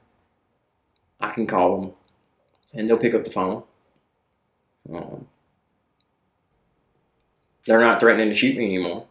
I 1.20 1.30
can 1.30 1.46
call 1.46 1.80
them, 1.80 1.92
and 2.72 2.88
they'll 2.88 2.98
pick 2.98 3.14
up 3.14 3.24
the 3.24 3.30
phone. 3.30 3.62
Um, 4.92 5.26
they're 7.66 7.80
not 7.80 8.00
threatening 8.00 8.28
to 8.28 8.34
shoot 8.34 8.56
me 8.56 8.64
anymore. 8.64 9.06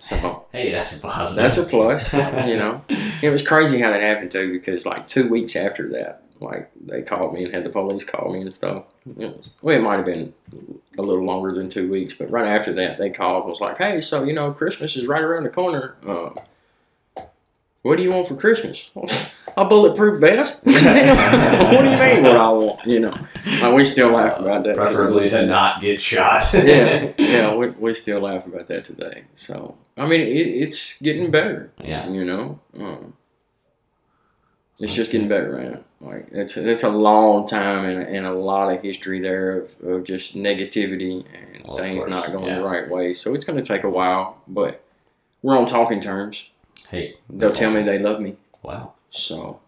So 0.00 0.46
hey, 0.50 0.72
that's 0.72 0.98
a 0.98 1.00
positive. 1.00 1.42
That's 1.42 1.58
a 1.58 1.62
plus. 1.62 2.12
you 2.12 2.56
know, 2.56 2.84
it 3.22 3.30
was 3.30 3.46
crazy 3.46 3.80
how 3.80 3.90
that 3.90 4.00
happened 4.00 4.32
too, 4.32 4.52
because 4.52 4.84
like 4.84 5.06
two 5.06 5.28
weeks 5.28 5.54
after 5.54 5.88
that, 5.90 6.24
like 6.40 6.70
they 6.84 7.02
called 7.02 7.34
me 7.34 7.44
and 7.44 7.54
had 7.54 7.64
the 7.64 7.70
police 7.70 8.04
call 8.04 8.32
me 8.32 8.40
and 8.40 8.52
stuff. 8.52 8.84
It 9.06 9.16
was, 9.36 9.50
well, 9.62 9.76
it 9.76 9.82
might 9.82 9.96
have 9.96 10.04
been 10.04 10.34
a 10.98 11.02
little 11.02 11.24
longer 11.24 11.52
than 11.52 11.68
two 11.68 11.88
weeks, 11.88 12.14
but 12.14 12.30
right 12.30 12.46
after 12.46 12.72
that, 12.74 12.98
they 12.98 13.10
called 13.10 13.44
and 13.44 13.50
was 13.50 13.60
like, 13.60 13.78
"Hey, 13.78 14.00
so 14.00 14.24
you 14.24 14.32
know, 14.32 14.52
Christmas 14.52 14.96
is 14.96 15.06
right 15.06 15.22
around 15.22 15.44
the 15.44 15.50
corner. 15.50 15.94
Uh, 16.04 16.30
what 17.82 17.96
do 17.96 18.02
you 18.02 18.10
want 18.10 18.28
for 18.28 18.36
Christmas? 18.36 18.90
a 19.56 19.64
bulletproof 19.64 20.20
vest? 20.20 20.62
what 20.64 20.74
do 20.74 20.80
you 20.80 20.90
mean 20.94 22.22
what 22.22 22.36
I 22.36 22.48
want? 22.50 22.86
You 22.86 23.00
know, 23.00 23.16
like, 23.60 23.74
we 23.74 23.84
still 23.84 24.10
laugh 24.10 24.38
about 24.38 24.64
that. 24.64 24.76
Preferably 24.76 25.28
to 25.30 25.46
not 25.46 25.80
get 25.80 26.00
shot. 26.00 26.44
yeah, 26.54 27.12
yeah, 27.18 27.54
we, 27.56 27.70
we 27.70 27.94
still 27.94 28.20
laugh 28.20 28.46
about 28.46 28.68
that 28.68 28.84
today. 28.84 29.24
So, 29.34 29.76
I 29.96 30.06
mean, 30.06 30.20
it, 30.20 30.46
it's 30.46 31.00
getting 31.00 31.30
better. 31.30 31.72
Yeah. 31.82 32.08
You 32.08 32.24
know, 32.24 32.60
um, 32.78 33.14
it's 34.78 34.94
just 34.94 35.10
getting 35.10 35.28
better, 35.28 35.56
man. 35.56 35.84
Like, 36.00 36.28
it's, 36.32 36.56
it's 36.56 36.82
a 36.82 36.88
long 36.88 37.46
time 37.46 37.84
and, 37.84 38.16
and 38.16 38.26
a 38.26 38.32
lot 38.32 38.72
of 38.72 38.82
history 38.82 39.20
there 39.20 39.58
of, 39.58 39.80
of 39.82 40.04
just 40.04 40.34
negativity 40.34 41.24
and 41.34 41.64
well, 41.66 41.76
things 41.76 42.06
not 42.06 42.32
going 42.32 42.46
yeah. 42.46 42.58
the 42.58 42.64
right 42.64 42.88
way. 42.88 43.12
So, 43.12 43.34
it's 43.34 43.44
going 43.44 43.58
to 43.58 43.64
take 43.64 43.82
a 43.82 43.90
while, 43.90 44.40
but 44.46 44.84
we're 45.42 45.58
on 45.58 45.66
talking 45.66 46.00
terms. 46.00 46.51
Hey, 46.92 47.14
they'll 47.30 47.54
tell 47.54 47.72
me 47.72 47.82
they 47.82 47.98
love 47.98 48.20
me. 48.20 48.36
Wow. 48.62 48.92
So, 49.08 49.60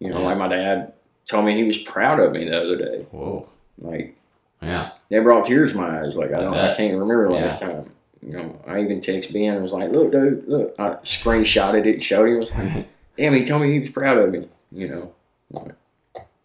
you 0.00 0.10
know, 0.10 0.18
yeah. 0.18 0.26
like 0.26 0.38
my 0.38 0.48
dad 0.48 0.92
told 1.24 1.46
me 1.46 1.54
he 1.54 1.62
was 1.62 1.78
proud 1.78 2.18
of 2.18 2.32
me 2.32 2.44
the 2.44 2.60
other 2.60 2.76
day. 2.76 3.06
Whoa. 3.12 3.48
Like, 3.78 4.16
yeah. 4.60 4.90
That 5.08 5.22
brought 5.22 5.46
tears 5.46 5.70
to 5.70 5.78
my 5.78 6.00
eyes. 6.00 6.16
Like, 6.16 6.32
I, 6.32 6.40
don't, 6.40 6.54
I 6.54 6.74
can't 6.74 6.98
remember 6.98 7.30
last 7.30 7.62
yeah. 7.62 7.68
time. 7.68 7.92
You 8.20 8.32
know, 8.32 8.60
I 8.66 8.80
even 8.80 9.00
text 9.00 9.32
Ben 9.32 9.54
and 9.54 9.62
was 9.62 9.72
like, 9.72 9.92
look, 9.92 10.10
dude, 10.10 10.46
look. 10.48 10.74
I 10.80 10.90
screenshotted 11.04 11.86
it, 11.86 12.02
showed 12.02 12.28
him. 12.28 12.36
I 12.36 12.38
was 12.40 12.52
like, 12.52 12.88
damn, 13.16 13.34
he 13.34 13.44
told 13.44 13.62
me 13.62 13.72
he 13.72 13.78
was 13.78 13.90
proud 13.90 14.18
of 14.18 14.32
me, 14.32 14.48
you 14.72 14.88
know. 14.88 15.14
Like, 15.50 15.74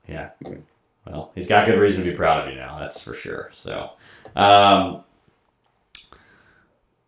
yeah. 0.08 0.30
Well, 1.08 1.32
he's 1.34 1.48
got 1.48 1.66
good 1.66 1.80
reason 1.80 2.04
to 2.04 2.10
be 2.12 2.16
proud 2.16 2.48
of 2.48 2.54
you 2.54 2.60
now, 2.60 2.78
that's 2.78 3.02
for 3.02 3.16
sure. 3.16 3.50
So, 3.54 3.91
um, 4.36 5.04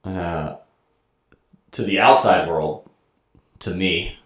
uh, 0.04 0.56
to 1.72 1.84
the 1.84 1.99
outside 1.99 2.47
world, 2.47 2.89
to 3.59 3.74
me, 3.74 4.17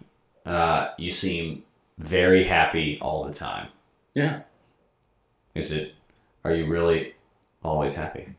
uh, 0.46 0.88
you 0.98 1.10
seem 1.10 1.64
very 1.98 2.44
happy 2.44 2.98
all 3.00 3.24
the 3.24 3.34
time. 3.34 3.68
Yeah. 4.14 4.42
Is 5.54 5.72
it? 5.72 5.94
Are 6.44 6.54
you 6.54 6.66
really 6.66 7.14
always 7.62 7.94
happy? 7.94 8.34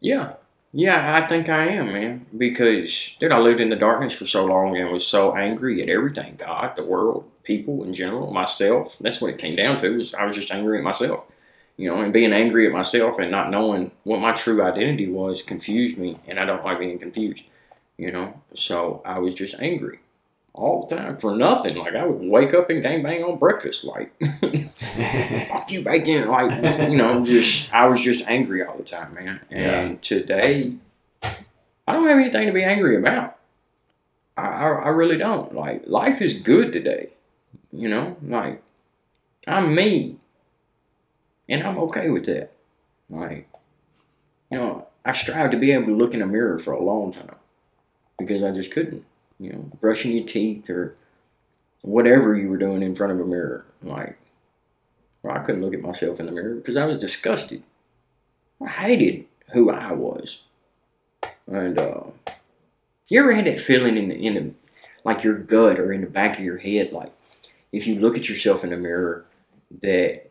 Yeah. 0.00 0.34
Yeah, 0.72 1.16
I 1.16 1.26
think 1.26 1.48
I 1.48 1.68
am, 1.68 1.92
man. 1.92 2.26
Because, 2.36 3.16
dude, 3.18 3.32
I 3.32 3.38
lived 3.38 3.60
in 3.60 3.70
the 3.70 3.76
darkness 3.76 4.12
for 4.12 4.26
so 4.26 4.44
long 4.44 4.76
and 4.76 4.90
was 4.90 5.06
so 5.06 5.34
angry 5.34 5.82
at 5.82 5.88
everything 5.88 6.36
God, 6.36 6.76
the 6.76 6.84
world, 6.84 7.30
people 7.42 7.84
in 7.84 7.94
general, 7.94 8.30
myself. 8.30 8.98
That's 8.98 9.20
what 9.20 9.30
it 9.30 9.38
came 9.38 9.56
down 9.56 9.78
to. 9.78 9.88
Was 9.90 10.14
I 10.14 10.26
was 10.26 10.36
just 10.36 10.52
angry 10.52 10.78
at 10.78 10.84
myself 10.84 11.24
you 11.78 11.88
know, 11.88 12.00
and 12.00 12.12
being 12.12 12.32
angry 12.32 12.66
at 12.66 12.72
myself 12.72 13.18
and 13.18 13.30
not 13.30 13.50
knowing 13.50 13.92
what 14.02 14.20
my 14.20 14.32
true 14.32 14.62
identity 14.62 15.08
was 15.08 15.42
confused 15.42 15.96
me, 15.96 16.18
and 16.26 16.38
I 16.38 16.44
don't 16.44 16.64
like 16.64 16.80
being 16.80 16.98
confused, 16.98 17.44
you 17.96 18.12
know. 18.12 18.42
So 18.54 19.00
I 19.06 19.20
was 19.20 19.34
just 19.34 19.54
angry 19.60 20.00
all 20.58 20.86
the 20.86 20.96
time 20.96 21.16
for 21.16 21.34
nothing. 21.36 21.76
Like 21.76 21.94
I 21.94 22.04
would 22.04 22.28
wake 22.28 22.52
up 22.52 22.68
and 22.68 22.82
gang 22.82 23.02
bang 23.02 23.22
on 23.22 23.38
breakfast, 23.38 23.84
like 23.84 24.12
fuck 25.48 25.70
you 25.70 25.82
bacon, 25.82 26.28
like 26.28 26.90
you 26.90 26.96
know, 26.96 27.24
just 27.24 27.72
I 27.72 27.86
was 27.86 28.00
just 28.00 28.26
angry 28.26 28.64
all 28.64 28.76
the 28.76 28.84
time, 28.84 29.14
man. 29.14 29.40
And 29.50 29.92
yeah. 29.92 29.96
today, 30.02 30.72
I 31.22 31.92
don't 31.92 32.08
have 32.08 32.18
anything 32.18 32.46
to 32.48 32.52
be 32.52 32.64
angry 32.64 32.96
about. 32.96 33.36
I, 34.36 34.46
I, 34.46 34.66
I 34.66 34.88
really 34.88 35.16
don't. 35.16 35.54
Like 35.54 35.84
life 35.86 36.20
is 36.20 36.34
good 36.34 36.72
today, 36.72 37.10
you 37.72 37.88
know. 37.88 38.16
Like 38.20 38.62
I'm 39.46 39.76
me. 39.76 40.16
And 41.48 41.62
I'm 41.62 41.78
okay 41.78 42.10
with 42.10 42.26
that. 42.26 42.52
Like, 43.08 43.48
you 44.50 44.58
know, 44.58 44.88
I 45.04 45.12
strive 45.12 45.50
to 45.52 45.56
be 45.56 45.72
able 45.72 45.86
to 45.86 45.96
look 45.96 46.14
in 46.14 46.22
a 46.22 46.26
mirror 46.26 46.58
for 46.58 46.72
a 46.72 46.82
long 46.82 47.12
time 47.12 47.36
because 48.18 48.42
I 48.42 48.50
just 48.50 48.72
couldn't. 48.72 49.04
You 49.38 49.52
know, 49.52 49.70
brushing 49.80 50.16
your 50.16 50.26
teeth 50.26 50.68
or 50.68 50.96
whatever 51.82 52.36
you 52.36 52.48
were 52.48 52.56
doing 52.56 52.82
in 52.82 52.96
front 52.96 53.12
of 53.12 53.20
a 53.20 53.24
mirror. 53.24 53.64
Like, 53.82 54.18
well, 55.22 55.36
I 55.36 55.40
couldn't 55.40 55.62
look 55.62 55.74
at 55.74 55.80
myself 55.80 56.18
in 56.18 56.26
the 56.26 56.32
mirror 56.32 56.56
because 56.56 56.76
I 56.76 56.86
was 56.86 56.96
disgusted. 56.96 57.62
I 58.60 58.68
hated 58.68 59.26
who 59.52 59.70
I 59.70 59.92
was. 59.92 60.42
And 61.46 61.78
uh, 61.78 62.02
you 63.08 63.20
ever 63.20 63.32
had 63.32 63.46
that 63.46 63.60
feeling 63.60 63.96
in 63.96 64.08
the, 64.08 64.14
in 64.14 64.34
the, 64.34 64.52
like 65.04 65.22
your 65.22 65.38
gut 65.38 65.78
or 65.78 65.92
in 65.92 66.00
the 66.00 66.08
back 66.08 66.38
of 66.38 66.44
your 66.44 66.58
head, 66.58 66.92
like 66.92 67.12
if 67.72 67.86
you 67.86 68.00
look 68.00 68.16
at 68.16 68.28
yourself 68.28 68.64
in 68.64 68.70
the 68.70 68.76
mirror, 68.76 69.24
that 69.82 70.27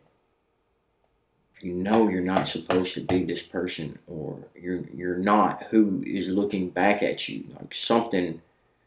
you 1.60 1.72
know 1.72 2.08
you're 2.08 2.20
not 2.20 2.48
supposed 2.48 2.94
to 2.94 3.00
be 3.00 3.24
this 3.24 3.42
person 3.42 3.98
or 4.06 4.38
you're 4.54 4.84
you're 4.94 5.16
not 5.16 5.64
who 5.64 6.02
is 6.06 6.28
looking 6.28 6.70
back 6.70 7.02
at 7.02 7.28
you. 7.28 7.44
Like 7.58 7.74
something 7.74 8.40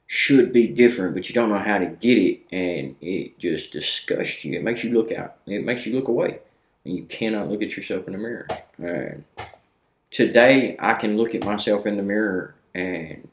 should 0.08 0.52
be 0.52 0.68
different 0.68 1.14
but 1.14 1.30
you 1.30 1.36
don't 1.36 1.50
know 1.50 1.58
how 1.58 1.78
to 1.78 1.86
get 1.86 2.18
it 2.18 2.42
and 2.52 2.96
it 3.02 3.38
just 3.40 3.74
disgusts 3.74 4.44
you. 4.46 4.58
It 4.58 4.64
makes 4.64 4.84
you 4.84 4.94
look 4.94 5.12
out. 5.12 5.38
It 5.46 5.64
makes 5.64 5.86
you 5.86 5.96
look 5.96 6.08
away. 6.08 6.40
And 6.86 6.96
you 6.96 7.04
cannot 7.04 7.50
look 7.50 7.62
at 7.62 7.78
yourself 7.78 8.08
in 8.08 8.14
the 8.14 8.20
mirror. 8.20 8.48
And 8.78 9.24
today 10.10 10.76
i 10.80 10.94
can 10.94 11.16
look 11.16 11.34
at 11.34 11.46
myself 11.46 11.86
in 11.86 11.96
the 11.96 12.04
mirror 12.04 12.54
and 12.76 13.30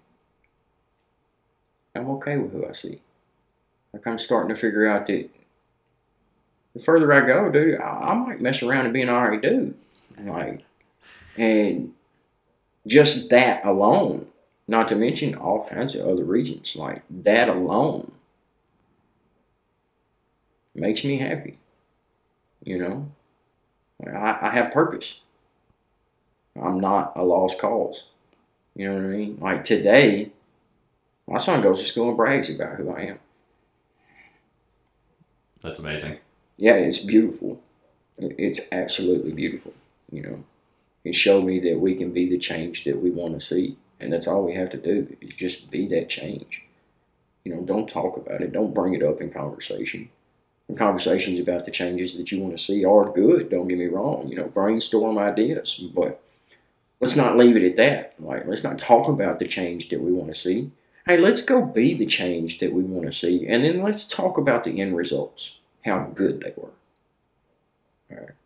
i'm 1.97 2.09
okay 2.11 2.37
with 2.37 2.53
who 2.53 2.67
i 2.67 2.73
see. 2.73 3.01
Like 3.93 4.07
i'm 4.07 4.19
starting 4.19 4.55
to 4.55 4.61
figure 4.61 4.87
out 4.87 5.07
that 5.09 5.29
the 6.75 6.81
further 6.81 7.13
I 7.13 7.27
go, 7.27 7.51
dude, 7.51 7.81
I, 7.81 8.11
I 8.11 8.15
might 8.15 8.41
mess 8.41 8.63
around 8.63 8.85
and 8.85 8.95
be 8.95 9.03
an 9.03 9.11
alright 9.11 9.43
dude. 9.43 9.75
Like, 10.19 10.65
and 11.37 11.95
just 12.87 13.31
that 13.31 13.65
alone, 13.65 14.27
not 14.67 14.89
to 14.89 14.97
mention 14.97 15.35
all 15.35 15.69
kinds 15.69 15.95
of 15.95 16.07
other 16.07 16.25
reasons, 16.25 16.77
like 16.77 17.03
that 17.11 17.49
alone 17.49 18.13
makes 20.75 21.05
me 21.05 21.19
happy. 21.19 21.59
You 22.63 22.79
know, 22.79 23.13
I, 24.07 24.39
I 24.43 24.51
have 24.51 24.73
purpose. 24.73 25.23
I'm 26.61 26.81
not 26.81 27.13
a 27.15 27.25
lost 27.25 27.59
cause. 27.59 28.09
You 28.75 28.89
know 28.89 28.95
what 28.95 29.05
I 29.05 29.17
mean? 29.17 29.39
Like 29.41 29.65
today, 29.65 30.31
my 31.27 31.39
son 31.39 31.61
goes 31.63 31.81
to 31.81 31.87
school 31.87 32.09
and 32.09 32.17
brags 32.17 32.55
about 32.55 32.77
who 32.77 32.91
I 32.91 33.03
am. 33.03 33.19
That's 35.63 35.79
amazing 35.79 36.19
yeah, 36.59 36.75
it's 36.75 36.99
beautiful. 36.99 37.63
It's 38.19 38.61
absolutely 38.73 39.33
beautiful. 39.33 39.73
You 40.11 40.23
know, 40.23 40.45
it 41.05 41.15
showed 41.15 41.45
me 41.45 41.61
that 41.61 41.79
we 41.79 41.95
can 41.95 42.13
be 42.13 42.29
the 42.29 42.39
change 42.39 42.85
that 42.85 43.01
we 43.01 43.11
want 43.11 43.35
to 43.35 43.41
see, 43.41 43.77
and 44.01 44.13
that's 44.13 44.27
all 44.27 44.45
we 44.45 44.55
have 44.55 44.69
to 44.71 44.77
do 44.77 45.17
is 45.21 45.35
just 45.35 45.71
be 45.71 45.87
that 45.87 46.09
change. 46.09 46.65
You 47.45 47.55
know, 47.55 47.63
don't 47.63 47.89
talk 47.89 48.17
about 48.17 48.43
it. 48.43 48.53
Don't 48.53 48.75
bring 48.75 48.93
it 48.93 49.05
up 49.05 49.21
in 49.21 49.31
conversation. 49.31 50.11
And 50.69 50.77
conversations 50.77 51.39
about 51.39 51.65
the 51.65 51.71
changes 51.71 52.19
that 52.19 52.31
you 52.31 52.41
want 52.41 52.59
to 52.59 52.63
see 52.63 52.85
are 52.85 53.11
good. 53.11 53.49
Don't 53.49 53.69
get 53.69 53.79
me 53.79 53.87
wrong. 53.87 54.29
You 54.29 54.37
know, 54.37 54.49
brainstorm 54.49 55.17
ideas, 55.17 55.79
but 55.95 56.21
let's 57.01 57.17
not 57.17 57.39
leave 57.39 57.57
it 57.57 57.71
at 57.71 57.77
that. 57.77 58.15
Like, 58.19 58.47
let's 58.47 58.65
not 58.65 58.81
talk 58.81 59.09
about 59.09 59.39
the 59.39 59.47
change 59.47 59.91
that 59.91 60.01
we 60.01 60.13
want 60.13 60.29
to 60.29 60.35
see. 60.35 60.73
Hey, 61.07 61.19
let's 61.19 61.41
go 61.41 61.65
be 61.65 61.95
the 61.95 62.05
change 62.05 62.59
that 62.59 62.73
we 62.73 62.83
want 62.83 63.07
to 63.07 63.13
see, 63.13 63.47
and 63.47 63.65
then 63.65 63.81
let's 63.81 64.07
talk 64.07 64.37
about 64.37 64.65
the 64.65 64.81
end 64.81 64.97
results 64.97 65.59
how 65.85 66.07
good 66.15 66.41
they 66.41 66.53
were. 66.57 66.71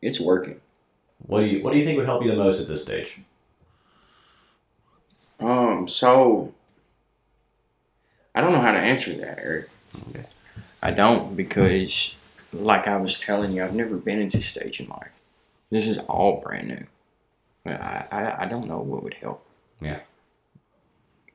It's 0.01 0.19
working. 0.19 0.61
What 1.27 1.41
do 1.41 1.47
you 1.47 1.63
What 1.63 1.73
do 1.73 1.79
you 1.79 1.85
think 1.85 1.97
would 1.97 2.07
help 2.07 2.25
you 2.25 2.31
the 2.31 2.37
most 2.37 2.61
at 2.61 2.67
this 2.67 2.83
stage? 2.83 3.21
Um, 5.39 5.87
so 5.89 6.53
I 8.35 8.41
don't 8.41 8.53
know 8.53 8.61
how 8.61 8.73
to 8.73 8.79
answer 8.79 9.13
that, 9.15 9.39
Eric. 9.39 9.69
Okay. 10.11 10.25
I 10.83 10.91
don't 10.91 11.37
because, 11.37 12.17
like 12.53 12.89
I 12.89 12.97
was 12.97 13.19
telling 13.19 13.53
you, 13.53 13.63
I've 13.63 13.75
never 13.75 13.97
been 13.97 14.21
at 14.21 14.33
this 14.33 14.47
stage 14.47 14.81
in 14.81 14.89
life. 14.89 15.13
This 15.71 15.87
is 15.87 15.99
all 15.99 16.41
brand 16.41 16.69
new. 16.69 16.87
I, 17.65 18.07
I, 18.11 18.43
I 18.43 18.47
don't 18.47 18.67
know 18.67 18.81
what 18.81 19.05
would 19.05 19.15
help. 19.15 19.47
Yeah. 19.81 20.01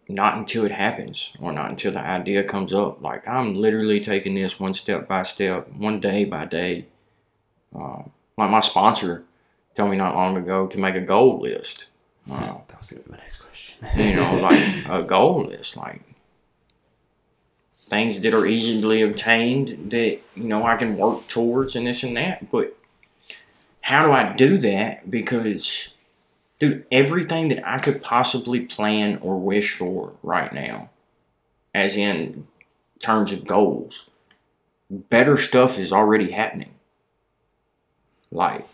Not 0.10 0.38
until 0.38 0.64
it 0.66 0.72
happens, 0.72 1.34
or 1.40 1.52
not 1.52 1.70
until 1.70 1.92
the 1.92 2.00
idea 2.00 2.44
comes 2.44 2.74
up. 2.74 3.02
Like 3.02 3.28
I'm 3.28 3.56
literally 3.56 4.00
taking 4.00 4.36
this 4.36 4.60
one 4.60 4.74
step 4.74 5.08
by 5.08 5.24
step, 5.24 5.68
one 5.78 6.00
day 6.00 6.24
by 6.24 6.46
day. 6.46 6.86
Um, 7.76 8.12
like 8.38 8.50
my 8.50 8.62
sponsor 8.62 9.26
told 9.76 9.92
me 9.92 9.98
not 9.98 10.16
long 10.16 10.38
ago 10.38 10.68
to 10.68 10.78
make 10.78 10.96
a 10.96 11.02
goal 11.02 11.40
list. 11.42 11.88
Uh, 12.30 12.58
That 12.68 12.78
was 12.80 13.08
my 13.10 13.18
next 13.18 13.38
question. 13.38 13.78
you 13.98 14.16
know, 14.16 14.36
like 14.40 14.86
a 14.88 15.04
goal 15.04 15.46
list, 15.46 15.76
like 15.78 16.02
things 17.90 18.20
that 18.22 18.34
are 18.34 18.46
easily 18.46 19.02
obtained 19.02 19.92
that, 19.92 20.20
you 20.36 20.44
know, 20.44 20.64
I 20.64 20.76
can 20.76 20.98
work 20.98 21.28
towards 21.28 21.76
and 21.76 21.88
this 21.88 22.04
and 22.04 22.16
that. 22.18 22.52
But 22.52 22.76
how 23.82 24.06
do 24.06 24.12
I 24.12 24.34
do 24.36 24.58
that? 24.60 25.10
Because, 25.10 25.96
dude, 26.60 26.86
everything 26.92 27.50
that 27.50 27.68
I 27.68 27.80
could 27.80 28.02
possibly 28.02 28.62
plan 28.62 29.20
or 29.22 29.40
wish 29.40 29.74
for 29.74 30.18
right 30.24 30.52
now, 30.52 30.90
as 31.74 31.98
in 31.98 32.48
terms 33.00 33.32
of 33.32 33.46
goals, 33.46 34.10
better 34.90 35.38
stuff 35.38 35.78
is 35.78 35.94
already 35.94 36.32
happening. 36.32 36.74
Like, 38.32 38.68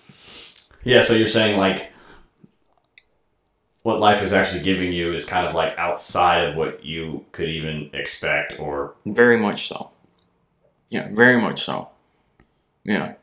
Yeah, 0.83 1.01
so 1.01 1.13
you're 1.13 1.27
saying 1.27 1.57
like 1.57 1.91
what 3.83 3.99
life 3.99 4.23
is 4.23 4.31
actually 4.31 4.63
giving 4.63 4.93
you 4.93 5.13
is 5.13 5.25
kind 5.25 5.45
of 5.45 5.53
like 5.53 5.77
outside 5.77 6.45
of 6.45 6.55
what 6.55 6.83
you 6.85 7.25
could 7.33 7.49
even 7.49 7.89
expect 7.93 8.57
or 8.57 8.95
Very 9.05 9.37
much 9.37 9.67
so. 9.67 9.91
Yeah, 10.89 11.09
very 11.11 11.39
much 11.39 11.61
so. 11.61 11.89
Yeah. 12.83 13.13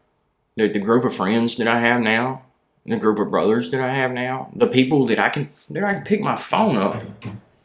The, 0.56 0.68
the 0.68 0.78
group 0.78 1.04
of 1.04 1.14
friends 1.14 1.56
that 1.56 1.68
I 1.68 1.80
have 1.80 2.00
now, 2.00 2.42
the 2.86 2.96
group 2.96 3.18
of 3.18 3.30
brothers 3.30 3.70
that 3.70 3.80
I 3.80 3.94
have 3.94 4.12
now, 4.12 4.50
the 4.54 4.66
people 4.66 5.06
that 5.06 5.18
I 5.18 5.28
can 5.28 5.50
that 5.70 5.84
I 5.84 5.94
can 5.94 6.04
pick 6.04 6.20
my 6.20 6.36
phone 6.36 6.76
up 6.76 7.02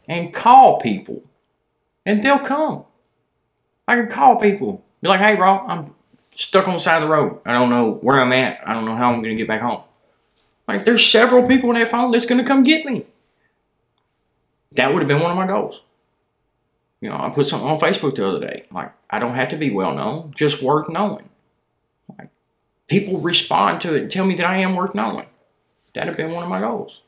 and 0.08 0.34
call 0.34 0.80
people. 0.80 1.24
And 2.06 2.22
they'll 2.22 2.40
come. 2.40 2.86
I 3.88 3.96
can 3.96 4.08
call 4.08 4.40
people. 4.40 4.84
Be 5.02 5.08
like, 5.10 5.20
hey 5.20 5.36
bro, 5.36 5.60
I'm 5.68 5.96
stuck 6.32 6.68
on 6.68 6.76
the 6.76 6.80
side 6.80 7.02
of 7.02 7.10
the 7.10 7.14
road. 7.14 7.40
I 7.46 7.54
don't 7.54 7.70
know 7.70 7.94
where 7.94 8.20
I'm 8.20 8.34
at. 8.34 8.68
I 8.68 8.74
don't 8.74 8.86
know 8.86 8.96
how 8.96 9.12
I'm 9.12 9.22
gonna 9.22 9.36
get 9.36 9.48
back 9.48 9.62
home. 9.62 9.82
Like 10.68 10.86
there's 10.86 11.06
several 11.06 11.48
people 11.48 11.70
on 11.70 11.76
that 11.76 11.88
phone 11.88 12.12
that's 12.12 12.26
gonna 12.26 12.46
come 12.46 12.64
get 12.64 12.86
me. 12.86 13.06
That 14.74 14.94
would 14.94 15.02
have 15.02 15.08
been 15.08 15.22
one 15.22 15.32
of 15.32 15.38
my 15.38 15.48
goals. 15.48 15.82
You 17.02 17.10
know, 17.10 17.18
I 17.18 17.30
put 17.30 17.46
something 17.46 17.70
on 17.70 17.80
Facebook 17.80 18.16
the 18.16 18.28
other 18.28 18.40
day. 18.40 18.64
Like, 18.72 18.92
I 19.10 19.20
don't 19.20 19.36
have 19.36 19.50
to 19.50 19.58
be 19.58 19.70
well 19.70 19.94
known, 19.94 20.34
just 20.36 20.62
worth 20.62 20.90
knowing. 20.90 21.30
Like, 22.18 22.30
people 22.88 23.20
respond 23.20 23.82
to 23.82 23.96
it 23.96 24.04
and 24.04 24.12
tell 24.12 24.26
me 24.26 24.36
that 24.36 24.46
I 24.46 24.58
am 24.58 24.76
worth 24.76 24.96
knowing. 24.96 25.28
That'd 25.94 26.10
have 26.10 26.18
been 26.18 26.32
one 26.32 26.44
of 26.44 26.50
my 26.50 26.60
goals. 26.60 27.02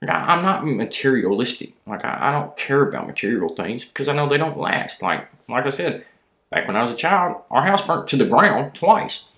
Like, 0.00 0.10
I, 0.10 0.34
I'm 0.34 0.42
not 0.42 0.66
materialistic. 0.66 1.74
Like, 1.86 2.04
I, 2.04 2.28
I 2.28 2.32
don't 2.32 2.56
care 2.56 2.86
about 2.86 3.06
material 3.06 3.54
things 3.54 3.84
because 3.84 4.08
I 4.08 4.14
know 4.14 4.28
they 4.28 4.38
don't 4.38 4.58
last. 4.58 5.02
Like, 5.02 5.28
like 5.48 5.66
I 5.66 5.70
said, 5.70 6.04
back 6.50 6.66
when 6.66 6.76
I 6.76 6.82
was 6.82 6.92
a 6.92 6.96
child, 6.96 7.42
our 7.50 7.62
house 7.62 7.84
burnt 7.86 8.08
to 8.08 8.16
the 8.16 8.26
ground 8.26 8.74
twice. 8.74 9.30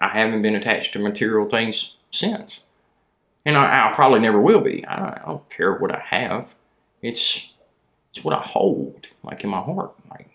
I 0.00 0.08
haven't 0.08 0.42
been 0.42 0.56
attached 0.56 0.92
to 0.92 0.98
material 0.98 1.48
things 1.48 1.96
since. 2.10 2.64
And 3.44 3.56
I, 3.56 3.88
I 3.88 3.94
probably 3.94 4.20
never 4.20 4.40
will 4.40 4.60
be. 4.60 4.86
I 4.86 4.96
don't, 4.96 5.08
I 5.08 5.22
don't 5.26 5.50
care 5.50 5.74
what 5.74 5.94
I 5.94 6.00
have. 6.00 6.54
It's 7.00 7.54
it's 8.10 8.22
what 8.22 8.36
I 8.36 8.42
hold, 8.42 9.06
like 9.24 9.42
in 9.42 9.50
my 9.50 9.60
heart, 9.60 9.94
like 10.10 10.28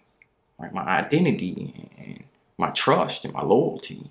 like 0.60 0.74
my 0.74 0.82
identity 0.82 1.90
and 1.98 2.24
my 2.58 2.72
trust 2.72 3.24
and 3.24 3.34
my 3.34 3.44
loyalty. 3.44 4.10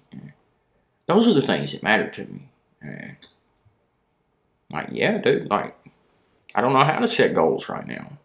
Those 1.06 1.28
are 1.28 1.34
the 1.34 1.40
things 1.40 1.72
that 1.72 1.82
matter 1.82 2.08
to 2.08 2.24
me. 2.24 2.48
And 2.80 3.16
like, 4.70 4.88
yeah, 4.90 5.18
dude, 5.18 5.50
like 5.50 5.76
I 6.54 6.60
don't 6.60 6.72
know 6.72 6.84
how 6.84 6.98
to 6.98 7.08
set 7.08 7.34
goals 7.34 7.68
right 7.68 7.86
now, 7.86 8.18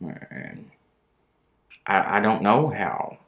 and 0.00 0.70
I, 1.86 2.18
I 2.18 2.20
don't 2.20 2.42
know 2.42 2.68
how 2.68 3.18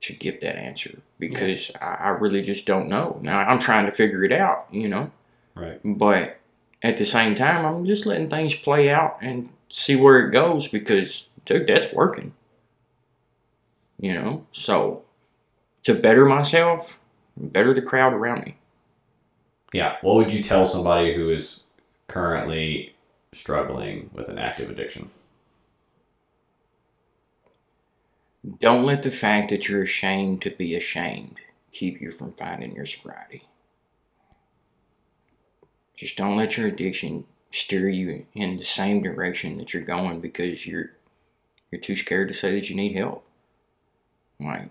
to 0.00 0.12
give 0.12 0.40
that 0.40 0.56
answer 0.56 1.00
because 1.18 1.70
I, 1.80 1.94
I 1.94 2.08
really 2.08 2.42
just 2.42 2.66
don't 2.66 2.88
know. 2.88 3.18
Now 3.22 3.40
I'm 3.40 3.58
trying 3.58 3.86
to 3.86 3.92
figure 3.92 4.24
it 4.24 4.32
out, 4.32 4.66
you 4.70 4.88
know. 4.88 5.10
right. 5.54 5.80
But 5.84 6.38
at 6.84 6.98
the 6.98 7.06
same 7.06 7.34
time, 7.34 7.64
I'm 7.64 7.86
just 7.86 8.04
letting 8.04 8.28
things 8.28 8.54
play 8.54 8.90
out 8.90 9.16
and 9.22 9.50
see 9.70 9.96
where 9.96 10.28
it 10.28 10.32
goes 10.32 10.68
because, 10.68 11.30
dude, 11.46 11.66
that's 11.66 11.92
working. 11.94 12.34
You 13.98 14.12
know? 14.12 14.46
So, 14.52 15.02
to 15.84 15.94
better 15.94 16.26
myself, 16.26 17.00
better 17.36 17.74
the 17.74 17.82
crowd 17.82 18.12
around 18.12 18.44
me. 18.44 18.56
Yeah. 19.72 19.96
What 20.02 20.16
would 20.16 20.32
you 20.32 20.42
tell 20.42 20.66
somebody 20.66 21.14
who 21.14 21.28
is 21.30 21.64
currently 22.06 22.94
struggling 23.32 24.10
with 24.12 24.28
an 24.28 24.38
active 24.38 24.70
addiction? 24.70 25.10
Don't 28.60 28.84
let 28.84 29.02
the 29.02 29.10
fact 29.10 29.48
that 29.48 29.68
you're 29.68 29.82
ashamed 29.82 30.42
to 30.42 30.50
be 30.50 30.74
ashamed 30.74 31.38
keep 31.72 32.00
you 32.00 32.10
from 32.10 32.32
finding 32.32 32.74
your 32.74 32.86
sobriety. 32.86 33.48
Just 35.96 36.16
don't 36.16 36.36
let 36.36 36.56
your 36.56 36.66
addiction 36.66 37.24
steer 37.50 37.88
you 37.88 38.26
in 38.34 38.56
the 38.56 38.64
same 38.64 39.02
direction 39.02 39.58
that 39.58 39.72
you're 39.72 39.84
going 39.84 40.20
because 40.20 40.66
you're 40.66 40.90
you're 41.70 41.80
too 41.80 41.96
scared 41.96 42.28
to 42.28 42.34
say 42.34 42.54
that 42.54 42.68
you 42.68 42.76
need 42.76 42.94
help. 42.94 43.24
Like 44.38 44.70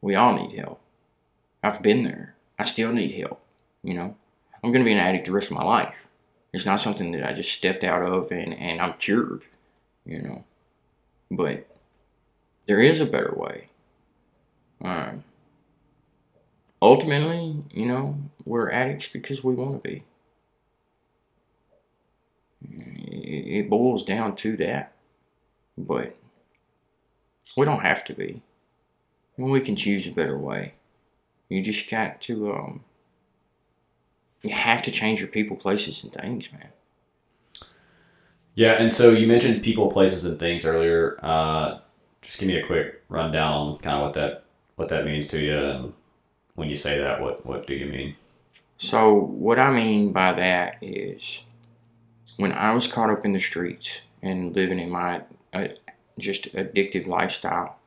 we 0.00 0.14
all 0.14 0.34
need 0.34 0.58
help. 0.58 0.80
I've 1.64 1.82
been 1.82 2.04
there. 2.04 2.36
I 2.58 2.64
still 2.64 2.92
need 2.92 3.18
help, 3.18 3.40
you 3.82 3.94
know. 3.94 4.16
I'm 4.62 4.70
gonna 4.70 4.84
be 4.84 4.92
an 4.92 4.98
addict 4.98 5.26
the 5.26 5.32
rest 5.32 5.50
of 5.50 5.56
my 5.56 5.64
life. 5.64 6.08
It's 6.52 6.66
not 6.66 6.80
something 6.80 7.10
that 7.12 7.26
I 7.26 7.32
just 7.32 7.52
stepped 7.52 7.82
out 7.82 8.02
of 8.02 8.30
and, 8.30 8.54
and 8.54 8.80
I'm 8.80 8.94
cured, 8.94 9.42
you 10.04 10.22
know. 10.22 10.44
But 11.30 11.66
there 12.66 12.80
is 12.80 13.00
a 13.00 13.06
better 13.06 13.34
way. 13.34 13.68
Um, 14.82 15.24
ultimately, 16.80 17.56
you 17.72 17.86
know, 17.86 18.18
we're 18.44 18.70
addicts 18.70 19.08
because 19.08 19.42
we 19.42 19.54
want 19.54 19.82
to 19.82 19.88
be. 19.88 20.04
It 22.62 23.64
it 23.64 23.70
boils 23.70 24.04
down 24.04 24.36
to 24.36 24.56
that. 24.58 24.92
But 25.76 26.14
we 27.56 27.64
don't 27.64 27.80
have 27.80 28.04
to 28.04 28.12
be. 28.12 28.42
We 29.36 29.60
can 29.60 29.76
choose 29.76 30.06
a 30.06 30.12
better 30.12 30.38
way. 30.38 30.74
You 31.54 31.62
just 31.62 31.88
got 31.88 32.20
to, 32.22 32.52
um, 32.52 32.84
you 34.42 34.50
have 34.50 34.82
to 34.82 34.90
change 34.90 35.20
your 35.20 35.28
people, 35.28 35.56
places, 35.56 36.02
and 36.02 36.12
things, 36.12 36.52
man. 36.52 36.68
Yeah, 38.54 38.72
and 38.72 38.92
so 38.92 39.10
you 39.10 39.26
mentioned 39.26 39.62
people, 39.62 39.88
places, 39.90 40.24
and 40.24 40.38
things 40.38 40.64
earlier. 40.64 41.18
Uh, 41.22 41.78
just 42.22 42.38
give 42.38 42.48
me 42.48 42.56
a 42.56 42.66
quick 42.66 43.02
rundown 43.08 43.52
on 43.52 43.78
kind 43.78 43.96
of 43.96 44.02
what 44.02 44.14
that 44.14 44.44
what 44.76 44.88
that 44.88 45.04
means 45.04 45.28
to 45.28 45.40
you, 45.40 45.56
and 45.56 45.92
when 46.54 46.68
you 46.68 46.76
say 46.76 46.98
that, 46.98 47.20
what 47.20 47.46
what 47.46 47.66
do 47.66 47.74
you 47.74 47.86
mean? 47.86 48.16
So, 48.76 49.14
what 49.14 49.58
I 49.58 49.70
mean 49.70 50.12
by 50.12 50.32
that 50.32 50.78
is 50.82 51.44
when 52.36 52.52
I 52.52 52.74
was 52.74 52.86
caught 52.86 53.10
up 53.10 53.24
in 53.24 53.32
the 53.32 53.40
streets 53.40 54.02
and 54.22 54.54
living 54.54 54.80
in 54.80 54.90
my 54.90 55.22
uh, 55.52 55.68
just 56.18 56.52
addictive 56.54 57.06
lifestyle, 57.06 57.78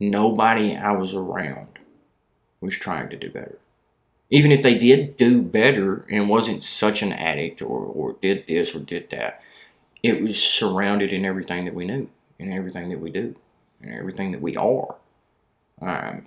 nobody 0.00 0.74
I 0.74 0.92
was 0.92 1.14
around 1.14 1.77
was 2.60 2.76
trying 2.76 3.08
to 3.10 3.16
do 3.16 3.30
better. 3.30 3.58
Even 4.30 4.52
if 4.52 4.62
they 4.62 4.76
did 4.76 5.16
do 5.16 5.40
better 5.40 6.04
and 6.10 6.28
wasn't 6.28 6.62
such 6.62 7.02
an 7.02 7.12
addict 7.12 7.62
or, 7.62 7.78
or 7.78 8.16
did 8.20 8.46
this 8.46 8.74
or 8.74 8.80
did 8.80 9.08
that, 9.10 9.40
it 10.02 10.20
was 10.20 10.42
surrounded 10.42 11.12
in 11.12 11.24
everything 11.24 11.64
that 11.64 11.74
we 11.74 11.86
knew 11.86 12.10
and 12.38 12.52
everything 12.52 12.90
that 12.90 13.00
we 13.00 13.10
do 13.10 13.34
and 13.80 13.94
everything 13.94 14.32
that 14.32 14.42
we 14.42 14.54
are. 14.56 14.96
Um, 15.80 16.26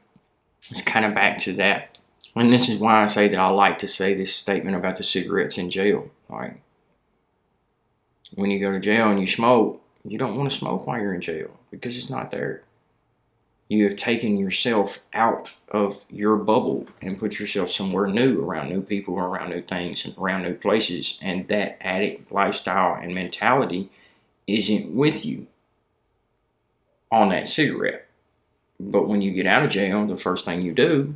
it's 0.69 0.81
kind 0.81 1.05
of 1.05 1.13
back 1.13 1.37
to 1.39 1.53
that 1.53 1.91
and 2.35 2.51
this 2.51 2.69
is 2.69 2.79
why 2.79 3.03
I 3.03 3.07
say 3.07 3.27
that 3.27 3.39
I 3.39 3.49
like 3.49 3.79
to 3.79 3.87
say 3.87 4.13
this 4.13 4.33
statement 4.33 4.75
about 4.75 4.97
the 4.97 5.03
cigarettes 5.03 5.57
in 5.57 5.69
jail. 5.69 6.09
Like, 6.29 6.61
when 8.33 8.51
you 8.51 8.61
go 8.61 8.71
to 8.71 8.79
jail 8.79 9.09
and 9.09 9.19
you 9.19 9.27
smoke, 9.27 9.83
you 10.03 10.17
don't 10.17 10.37
want 10.37 10.49
to 10.49 10.55
smoke 10.55 10.87
while 10.87 10.99
you're 10.99 11.13
in 11.13 11.21
jail 11.21 11.59
because 11.69 11.97
it's 11.97 12.09
not 12.09 12.31
there. 12.31 12.63
You 13.71 13.85
have 13.85 13.95
taken 13.95 14.37
yourself 14.37 15.05
out 15.13 15.53
of 15.69 16.03
your 16.09 16.35
bubble 16.35 16.87
and 17.01 17.17
put 17.17 17.39
yourself 17.39 17.71
somewhere 17.71 18.05
new, 18.05 18.41
around 18.41 18.67
new 18.67 18.81
people, 18.81 19.17
around 19.17 19.51
new 19.51 19.61
things, 19.61 20.03
and 20.03 20.13
around 20.17 20.41
new 20.41 20.55
places. 20.55 21.17
And 21.21 21.47
that 21.47 21.77
addict 21.79 22.33
lifestyle 22.33 23.01
and 23.01 23.15
mentality 23.15 23.89
isn't 24.45 24.93
with 24.93 25.25
you 25.25 25.47
on 27.13 27.29
that 27.29 27.47
cigarette. 27.47 28.09
But 28.77 29.07
when 29.07 29.21
you 29.21 29.31
get 29.31 29.47
out 29.47 29.63
of 29.63 29.69
jail, 29.69 30.05
the 30.05 30.17
first 30.17 30.43
thing 30.43 30.59
you 30.59 30.73
do 30.73 31.15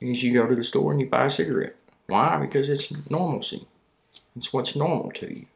is 0.00 0.24
you 0.24 0.34
go 0.34 0.48
to 0.48 0.56
the 0.56 0.64
store 0.64 0.90
and 0.90 1.00
you 1.00 1.06
buy 1.06 1.26
a 1.26 1.30
cigarette. 1.30 1.76
Why? 2.08 2.38
Because 2.40 2.68
it's 2.68 2.92
normalcy. 3.08 3.68
It's 4.34 4.52
what's 4.52 4.74
normal 4.74 5.12
to 5.12 5.32
you. 5.32 5.46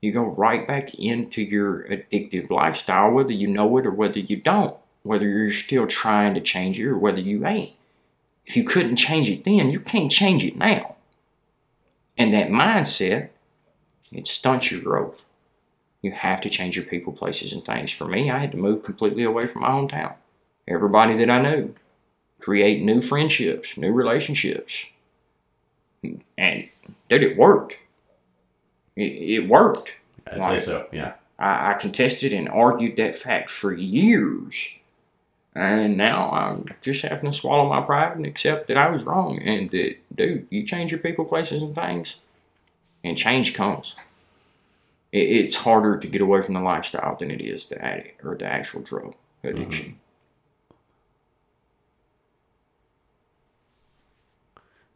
You 0.00 0.10
go 0.10 0.24
right 0.24 0.66
back 0.66 0.94
into 0.96 1.42
your 1.42 1.84
addictive 1.84 2.50
lifestyle, 2.50 3.12
whether 3.12 3.32
you 3.32 3.46
know 3.46 3.76
it 3.76 3.86
or 3.86 3.92
whether 3.92 4.18
you 4.18 4.38
don't, 4.38 4.76
whether 5.04 5.28
you're 5.28 5.52
still 5.52 5.86
trying 5.86 6.34
to 6.34 6.40
change 6.40 6.80
it 6.80 6.88
or 6.88 6.98
whether 6.98 7.20
you 7.20 7.46
ain't. 7.46 7.74
If 8.46 8.56
you 8.56 8.64
couldn't 8.64 8.96
change 8.96 9.30
it 9.30 9.44
then, 9.44 9.70
you 9.70 9.78
can't 9.78 10.10
change 10.10 10.44
it 10.44 10.56
now. 10.56 10.96
And 12.18 12.32
that 12.32 12.48
mindset, 12.48 13.28
it 14.10 14.26
stunts 14.26 14.72
your 14.72 14.82
growth. 14.82 15.26
You 16.02 16.12
have 16.12 16.40
to 16.42 16.50
change 16.50 16.76
your 16.76 16.84
people, 16.84 17.12
places, 17.12 17.52
and 17.52 17.64
things. 17.64 17.92
For 17.92 18.06
me, 18.06 18.30
I 18.30 18.38
had 18.38 18.50
to 18.52 18.58
move 18.58 18.82
completely 18.82 19.24
away 19.24 19.46
from 19.46 19.62
my 19.62 19.70
hometown. 19.70 20.14
Everybody 20.66 21.16
that 21.16 21.30
I 21.30 21.40
knew, 21.40 21.74
create 22.40 22.82
new 22.82 23.00
friendships, 23.00 23.76
new 23.76 23.92
relationships. 23.92 24.90
And 26.36 26.68
dude, 27.08 27.22
it 27.22 27.36
worked. 27.36 27.78
It, 28.96 29.02
it 29.02 29.48
worked. 29.48 29.96
I'd 30.26 30.44
say 30.44 30.58
so. 30.58 30.86
Yeah. 30.92 31.14
I, 31.38 31.72
I 31.72 31.74
contested 31.74 32.32
and 32.32 32.48
argued 32.48 32.96
that 32.96 33.16
fact 33.16 33.50
for 33.50 33.72
years. 33.72 34.78
And 35.54 35.96
now 35.96 36.30
I'm 36.30 36.66
just 36.80 37.02
having 37.02 37.30
to 37.30 37.36
swallow 37.36 37.68
my 37.68 37.80
pride 37.80 38.16
and 38.16 38.26
accept 38.26 38.66
that 38.68 38.76
I 38.76 38.90
was 38.90 39.04
wrong. 39.04 39.38
And 39.38 39.70
that, 39.70 39.96
dude, 40.14 40.48
you 40.50 40.64
change 40.64 40.90
your 40.90 40.98
people, 40.98 41.24
places, 41.24 41.62
and 41.62 41.74
things, 41.74 42.20
and 43.04 43.16
change 43.16 43.54
comes. 43.54 43.94
It, 45.12 45.28
it's 45.30 45.56
harder 45.56 45.96
to 45.98 46.06
get 46.08 46.20
away 46.20 46.42
from 46.42 46.54
the 46.54 46.60
lifestyle 46.60 47.14
than 47.16 47.30
it 47.30 47.40
is 47.40 47.66
the 47.66 47.82
addict 47.84 48.24
or 48.24 48.34
the 48.34 48.46
actual 48.46 48.82
drug 48.82 49.14
mm-hmm. 49.44 49.48
addiction. 49.48 50.00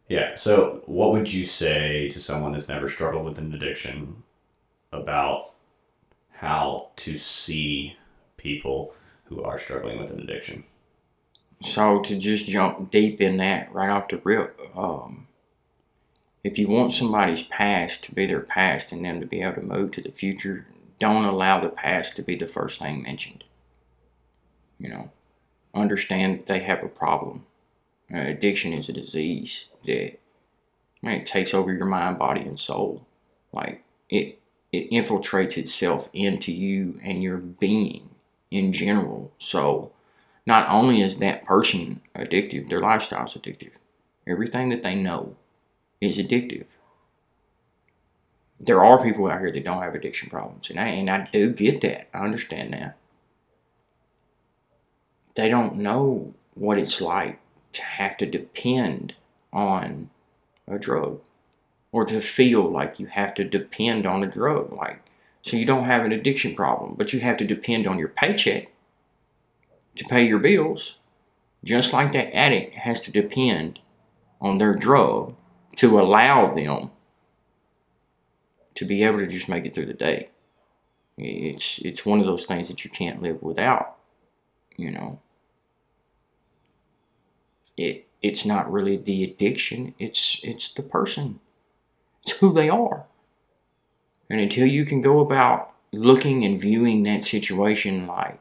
Yeah. 0.09 0.35
So, 0.35 0.81
what 0.87 1.13
would 1.13 1.31
you 1.31 1.45
say 1.45 2.09
to 2.09 2.19
someone 2.19 2.51
that's 2.51 2.67
never 2.67 2.89
struggled 2.89 3.25
with 3.25 3.37
an 3.37 3.53
addiction 3.53 4.23
about 4.91 5.53
how 6.31 6.89
to 6.95 7.17
see 7.17 7.95
people 8.35 8.93
who 9.29 9.43
are 9.43 9.59
struggling 9.59 9.99
with 9.99 10.11
an 10.11 10.19
addiction? 10.19 10.65
So 11.61 12.01
to 12.01 12.17
just 12.17 12.47
jump 12.47 12.91
deep 12.91 13.21
in 13.21 13.37
that 13.37 13.73
right 13.73 13.89
off 13.89 14.07
the 14.07 14.17
rip, 14.23 14.59
um, 14.75 15.27
if 16.43 16.57
you 16.57 16.67
want 16.67 16.93
somebody's 16.93 17.43
past 17.43 18.03
to 18.05 18.15
be 18.15 18.25
their 18.25 18.41
past 18.41 18.91
and 18.91 19.03
them 19.03 19.19
to 19.19 19.27
be 19.27 19.41
able 19.41 19.55
to 19.55 19.61
move 19.61 19.91
to 19.91 20.01
the 20.01 20.11
future, 20.11 20.65
don't 20.99 21.25
allow 21.25 21.59
the 21.59 21.69
past 21.69 22.15
to 22.15 22.21
be 22.21 22.35
the 22.35 22.47
first 22.47 22.79
thing 22.79 23.03
mentioned. 23.03 23.43
You 24.79 24.89
know, 24.89 25.11
understand 25.73 26.39
that 26.39 26.47
they 26.47 26.59
have 26.59 26.83
a 26.83 26.87
problem. 26.87 27.45
Uh, 28.11 28.19
addiction 28.19 28.73
is 28.73 28.89
a 28.89 28.93
disease 28.93 29.67
that 29.85 30.17
man, 31.01 31.21
it 31.21 31.27
takes 31.27 31.53
over 31.53 31.73
your 31.73 31.85
mind, 31.85 32.17
body, 32.17 32.41
and 32.41 32.57
soul. 32.57 33.05
Like 33.51 33.83
it, 34.09 34.39
it 34.71 34.89
infiltrates 34.91 35.57
itself 35.57 36.09
into 36.13 36.53
you 36.53 36.99
and 37.03 37.21
your 37.21 37.37
being 37.37 38.15
in 38.51 38.73
general. 38.73 39.31
So, 39.37 39.91
not 40.45 40.69
only 40.69 41.01
is 41.01 41.17
that 41.17 41.45
person 41.45 42.01
addictive, 42.15 42.69
their 42.69 42.79
lifestyle 42.79 43.25
is 43.25 43.33
addictive. 43.33 43.73
Everything 44.25 44.69
that 44.69 44.83
they 44.83 44.95
know 44.95 45.35
is 46.01 46.17
addictive. 46.17 46.65
There 48.59 48.83
are 48.83 49.01
people 49.01 49.29
out 49.29 49.39
here 49.39 49.51
that 49.51 49.63
don't 49.63 49.81
have 49.81 49.95
addiction 49.95 50.29
problems, 50.29 50.69
and 50.69 50.79
I, 50.79 50.87
and 50.87 51.09
I 51.09 51.29
do 51.31 51.53
get 51.53 51.81
that. 51.81 52.09
I 52.13 52.19
understand 52.19 52.73
that. 52.73 52.97
They 55.35 55.47
don't 55.49 55.77
know 55.77 56.33
what 56.55 56.77
it's 56.77 56.99
like 56.99 57.39
to 57.73 57.81
have 57.81 58.17
to 58.17 58.25
depend 58.25 59.15
on 59.53 60.09
a 60.67 60.77
drug 60.77 61.21
or 61.91 62.05
to 62.05 62.19
feel 62.19 62.69
like 62.69 62.99
you 62.99 63.07
have 63.07 63.33
to 63.35 63.43
depend 63.43 64.05
on 64.05 64.23
a 64.23 64.27
drug. 64.27 64.73
Like, 64.73 65.08
so 65.41 65.57
you 65.57 65.65
don't 65.65 65.85
have 65.85 66.03
an 66.03 66.11
addiction 66.11 66.55
problem, 66.55 66.95
but 66.95 67.13
you 67.13 67.19
have 67.21 67.37
to 67.37 67.45
depend 67.45 67.87
on 67.87 67.97
your 67.97 68.09
paycheck 68.09 68.71
to 69.95 70.05
pay 70.05 70.27
your 70.27 70.39
bills, 70.39 70.99
just 71.63 71.93
like 71.93 72.11
that 72.11 72.35
addict 72.35 72.75
has 72.75 73.01
to 73.01 73.11
depend 73.11 73.79
on 74.41 74.57
their 74.57 74.73
drug 74.73 75.35
to 75.77 75.99
allow 75.99 76.53
them 76.53 76.91
to 78.75 78.85
be 78.85 79.03
able 79.03 79.19
to 79.19 79.27
just 79.27 79.49
make 79.49 79.65
it 79.65 79.75
through 79.75 79.85
the 79.85 79.93
day. 79.93 80.29
It's 81.17 81.79
it's 81.79 82.05
one 82.05 82.19
of 82.21 82.25
those 82.25 82.45
things 82.45 82.69
that 82.69 82.85
you 82.85 82.89
can't 82.89 83.21
live 83.21 83.41
without, 83.41 83.97
you 84.77 84.89
know. 84.89 85.19
It 87.75 88.07
it's 88.21 88.45
not 88.45 88.71
really 88.71 88.95
the 88.95 89.23
addiction, 89.23 89.95
it's 89.99 90.39
it's 90.43 90.73
the 90.73 90.83
person. 90.83 91.41
It's 92.23 92.33
who 92.39 92.53
they 92.53 92.69
are. 92.69 93.05
And 94.29 94.39
until 94.39 94.67
you 94.67 94.85
can 94.85 95.01
go 95.01 95.19
about 95.19 95.73
looking 95.91 96.45
and 96.45 96.59
viewing 96.59 97.03
that 97.03 97.23
situation 97.23 98.05
like 98.05 98.39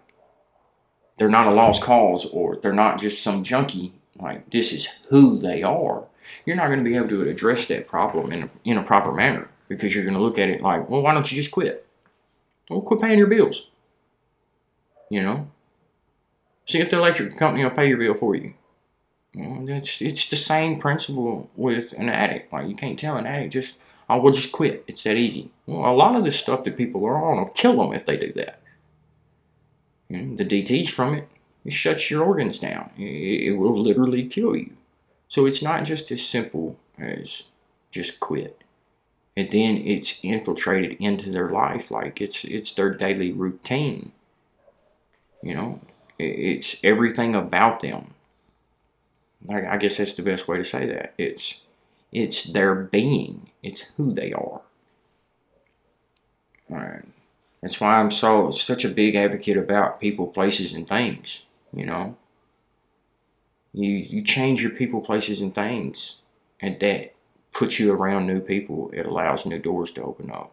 they're 1.16 1.28
not 1.28 1.46
a 1.46 1.50
lost 1.50 1.82
cause 1.82 2.26
or 2.26 2.56
they're 2.56 2.72
not 2.72 3.00
just 3.00 3.22
some 3.22 3.42
junkie, 3.42 3.92
like 4.16 4.50
this 4.50 4.72
is 4.72 5.04
who 5.08 5.38
they 5.38 5.62
are, 5.62 6.04
you're 6.44 6.56
not 6.56 6.66
going 6.66 6.78
to 6.78 6.84
be 6.84 6.96
able 6.96 7.08
to 7.08 7.28
address 7.28 7.66
that 7.68 7.88
problem 7.88 8.32
in 8.32 8.42
a, 8.44 8.48
in 8.64 8.76
a 8.76 8.82
proper 8.82 9.12
manner 9.12 9.48
because 9.68 9.94
you're 9.94 10.04
going 10.04 10.14
to 10.14 10.20
look 10.20 10.38
at 10.38 10.48
it 10.48 10.60
like, 10.60 10.88
well, 10.88 11.02
why 11.02 11.14
don't 11.14 11.30
you 11.30 11.36
just 11.36 11.50
quit? 11.50 11.86
Well, 12.68 12.82
quit 12.82 13.00
paying 13.00 13.18
your 13.18 13.26
bills. 13.26 13.70
You 15.10 15.22
know? 15.22 15.50
See 16.66 16.80
if 16.80 16.90
the 16.90 16.98
electric 16.98 17.36
company 17.38 17.64
will 17.64 17.70
pay 17.70 17.88
your 17.88 17.96
bill 17.96 18.14
for 18.14 18.34
you. 18.34 18.54
It's, 19.34 20.02
it's 20.02 20.26
the 20.26 20.36
same 20.36 20.78
principle 20.78 21.50
with 21.56 21.92
an 21.94 22.08
addict. 22.08 22.52
Like, 22.52 22.68
you 22.68 22.74
can't 22.74 22.98
tell 22.98 23.16
an 23.16 23.26
addict 23.26 23.52
just, 23.52 23.78
oh, 24.08 24.20
we'll 24.20 24.32
just 24.32 24.52
quit. 24.52 24.84
It's 24.86 25.04
that 25.04 25.16
easy. 25.16 25.50
Well, 25.66 25.90
a 25.90 25.94
lot 25.94 26.16
of 26.16 26.24
this 26.24 26.38
stuff 26.38 26.64
that 26.64 26.76
people 26.76 27.04
are 27.04 27.16
on 27.16 27.38
will 27.38 27.52
kill 27.52 27.76
them 27.78 27.92
if 27.92 28.06
they 28.06 28.16
do 28.16 28.32
that. 28.34 28.60
the 30.08 30.44
DTs 30.44 30.88
from 30.88 31.14
it, 31.14 31.28
it 31.64 31.72
shuts 31.72 32.10
your 32.10 32.24
organs 32.24 32.58
down. 32.58 32.90
It, 32.96 33.48
it 33.48 33.52
will 33.52 33.78
literally 33.78 34.26
kill 34.26 34.56
you. 34.56 34.72
So 35.28 35.44
it's 35.44 35.62
not 35.62 35.84
just 35.84 36.10
as 36.10 36.26
simple 36.26 36.78
as 36.98 37.50
just 37.90 38.18
quit. 38.20 38.62
And 39.36 39.50
then 39.50 39.76
it's 39.76 40.18
infiltrated 40.24 40.96
into 40.98 41.30
their 41.30 41.50
life 41.50 41.90
like 41.90 42.20
it's 42.20 42.44
it's 42.44 42.72
their 42.72 42.92
daily 42.92 43.30
routine. 43.30 44.12
You 45.42 45.54
know, 45.54 45.80
it's 46.18 46.82
everything 46.82 47.36
about 47.36 47.80
them. 47.80 48.14
I 49.48 49.76
guess 49.76 49.98
that's 49.98 50.14
the 50.14 50.22
best 50.22 50.48
way 50.48 50.56
to 50.56 50.64
say 50.64 50.86
that. 50.86 51.14
It's 51.16 51.62
it's 52.12 52.42
their 52.44 52.74
being. 52.74 53.50
It's 53.62 53.82
who 53.96 54.12
they 54.12 54.32
are. 54.32 54.62
Right. 56.68 57.04
That's 57.62 57.80
why 57.80 57.96
I'm 57.96 58.10
so 58.10 58.50
such 58.50 58.84
a 58.84 58.88
big 58.88 59.14
advocate 59.16 59.56
about 59.56 60.00
people, 60.00 60.28
places, 60.28 60.72
and 60.72 60.86
things. 60.86 61.46
You 61.72 61.86
know, 61.86 62.16
you 63.72 63.90
you 63.90 64.22
change 64.22 64.62
your 64.62 64.70
people, 64.70 65.00
places, 65.00 65.40
and 65.40 65.54
things, 65.54 66.22
and 66.60 66.78
that 66.80 67.14
puts 67.52 67.80
you 67.80 67.92
around 67.92 68.26
new 68.26 68.40
people. 68.40 68.90
It 68.92 69.06
allows 69.06 69.44
new 69.44 69.58
doors 69.58 69.90
to 69.92 70.02
open 70.02 70.30
up, 70.30 70.52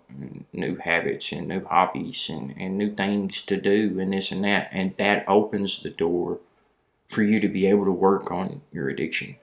new 0.53 0.75
habits, 0.77 1.31
and 1.31 1.47
new 1.47 1.63
hobbies, 1.63 2.29
and, 2.29 2.55
and 2.57 2.77
new 2.77 2.95
things 2.95 3.41
to 3.43 3.57
do, 3.57 3.99
and 3.99 4.11
this 4.11 4.31
and 4.31 4.43
that, 4.43 4.69
and 4.71 4.95
that 4.97 5.25
opens 5.27 5.83
the 5.83 5.91
door 5.91 6.39
for 7.07 7.21
you 7.21 7.39
to 7.39 7.47
be 7.47 7.67
able 7.67 7.85
to 7.85 7.91
work 7.91 8.31
on 8.31 8.61
your 8.71 8.89
addiction, 8.89 9.35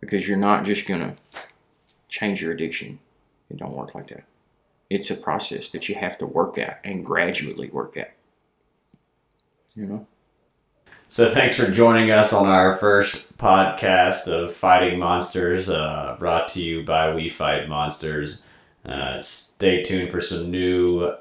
because 0.00 0.28
you're 0.28 0.36
not 0.36 0.64
just 0.64 0.86
gonna 0.86 1.14
change 2.08 2.42
your 2.42 2.52
addiction. 2.52 2.98
It 3.50 3.56
don't 3.56 3.76
work 3.76 3.94
like 3.94 4.08
that. 4.08 4.24
It's 4.90 5.10
a 5.10 5.14
process 5.14 5.68
that 5.70 5.88
you 5.88 5.94
have 5.94 6.18
to 6.18 6.26
work 6.26 6.58
at 6.58 6.80
and 6.84 7.04
gradually 7.04 7.68
work 7.68 7.96
at. 7.96 8.14
You 9.74 9.86
know. 9.86 10.06
So 11.10 11.32
thanks 11.32 11.56
for 11.56 11.70
joining 11.70 12.10
us 12.10 12.32
on 12.34 12.48
our 12.48 12.76
first 12.76 13.38
podcast 13.38 14.26
of 14.26 14.52
Fighting 14.54 14.98
Monsters, 14.98 15.70
uh, 15.70 16.16
brought 16.18 16.48
to 16.48 16.60
you 16.60 16.84
by 16.84 17.14
We 17.14 17.30
Fight 17.30 17.66
Monsters. 17.66 18.42
Uh, 18.84 19.20
stay 19.22 19.82
tuned 19.82 20.10
for 20.10 20.20
some 20.20 20.50
new 20.50 21.14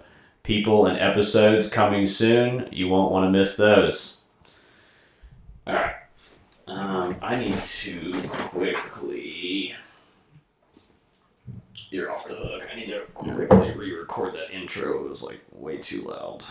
people 0.44 0.88
and 0.88 0.98
episodes 0.98 1.70
coming 1.70 2.06
soon. 2.06 2.68
You 2.72 2.90
won't 2.90 3.12
want 3.12 3.26
to 3.26 3.38
miss 3.38 3.56
those. 3.56 4.24
All 5.66 5.74
right. 5.74 5.96
Um, 6.68 7.16
I 7.22 7.36
need 7.38 7.58
to 7.62 8.12
quickly. 8.28 9.74
You're 11.90 12.12
off 12.12 12.28
the 12.28 12.36
hook. 12.36 12.64
I 12.70 12.76
need 12.76 12.88
to 12.88 13.02
quickly 13.14 13.72
re-record 13.72 14.34
that 14.34 14.54
intro. 14.54 15.06
It 15.06 15.10
was 15.10 15.24
like 15.24 15.40
way 15.54 15.78
too 15.78 16.02
loud. 16.02 16.44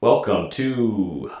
Welcome 0.00 0.50
to 0.50 1.32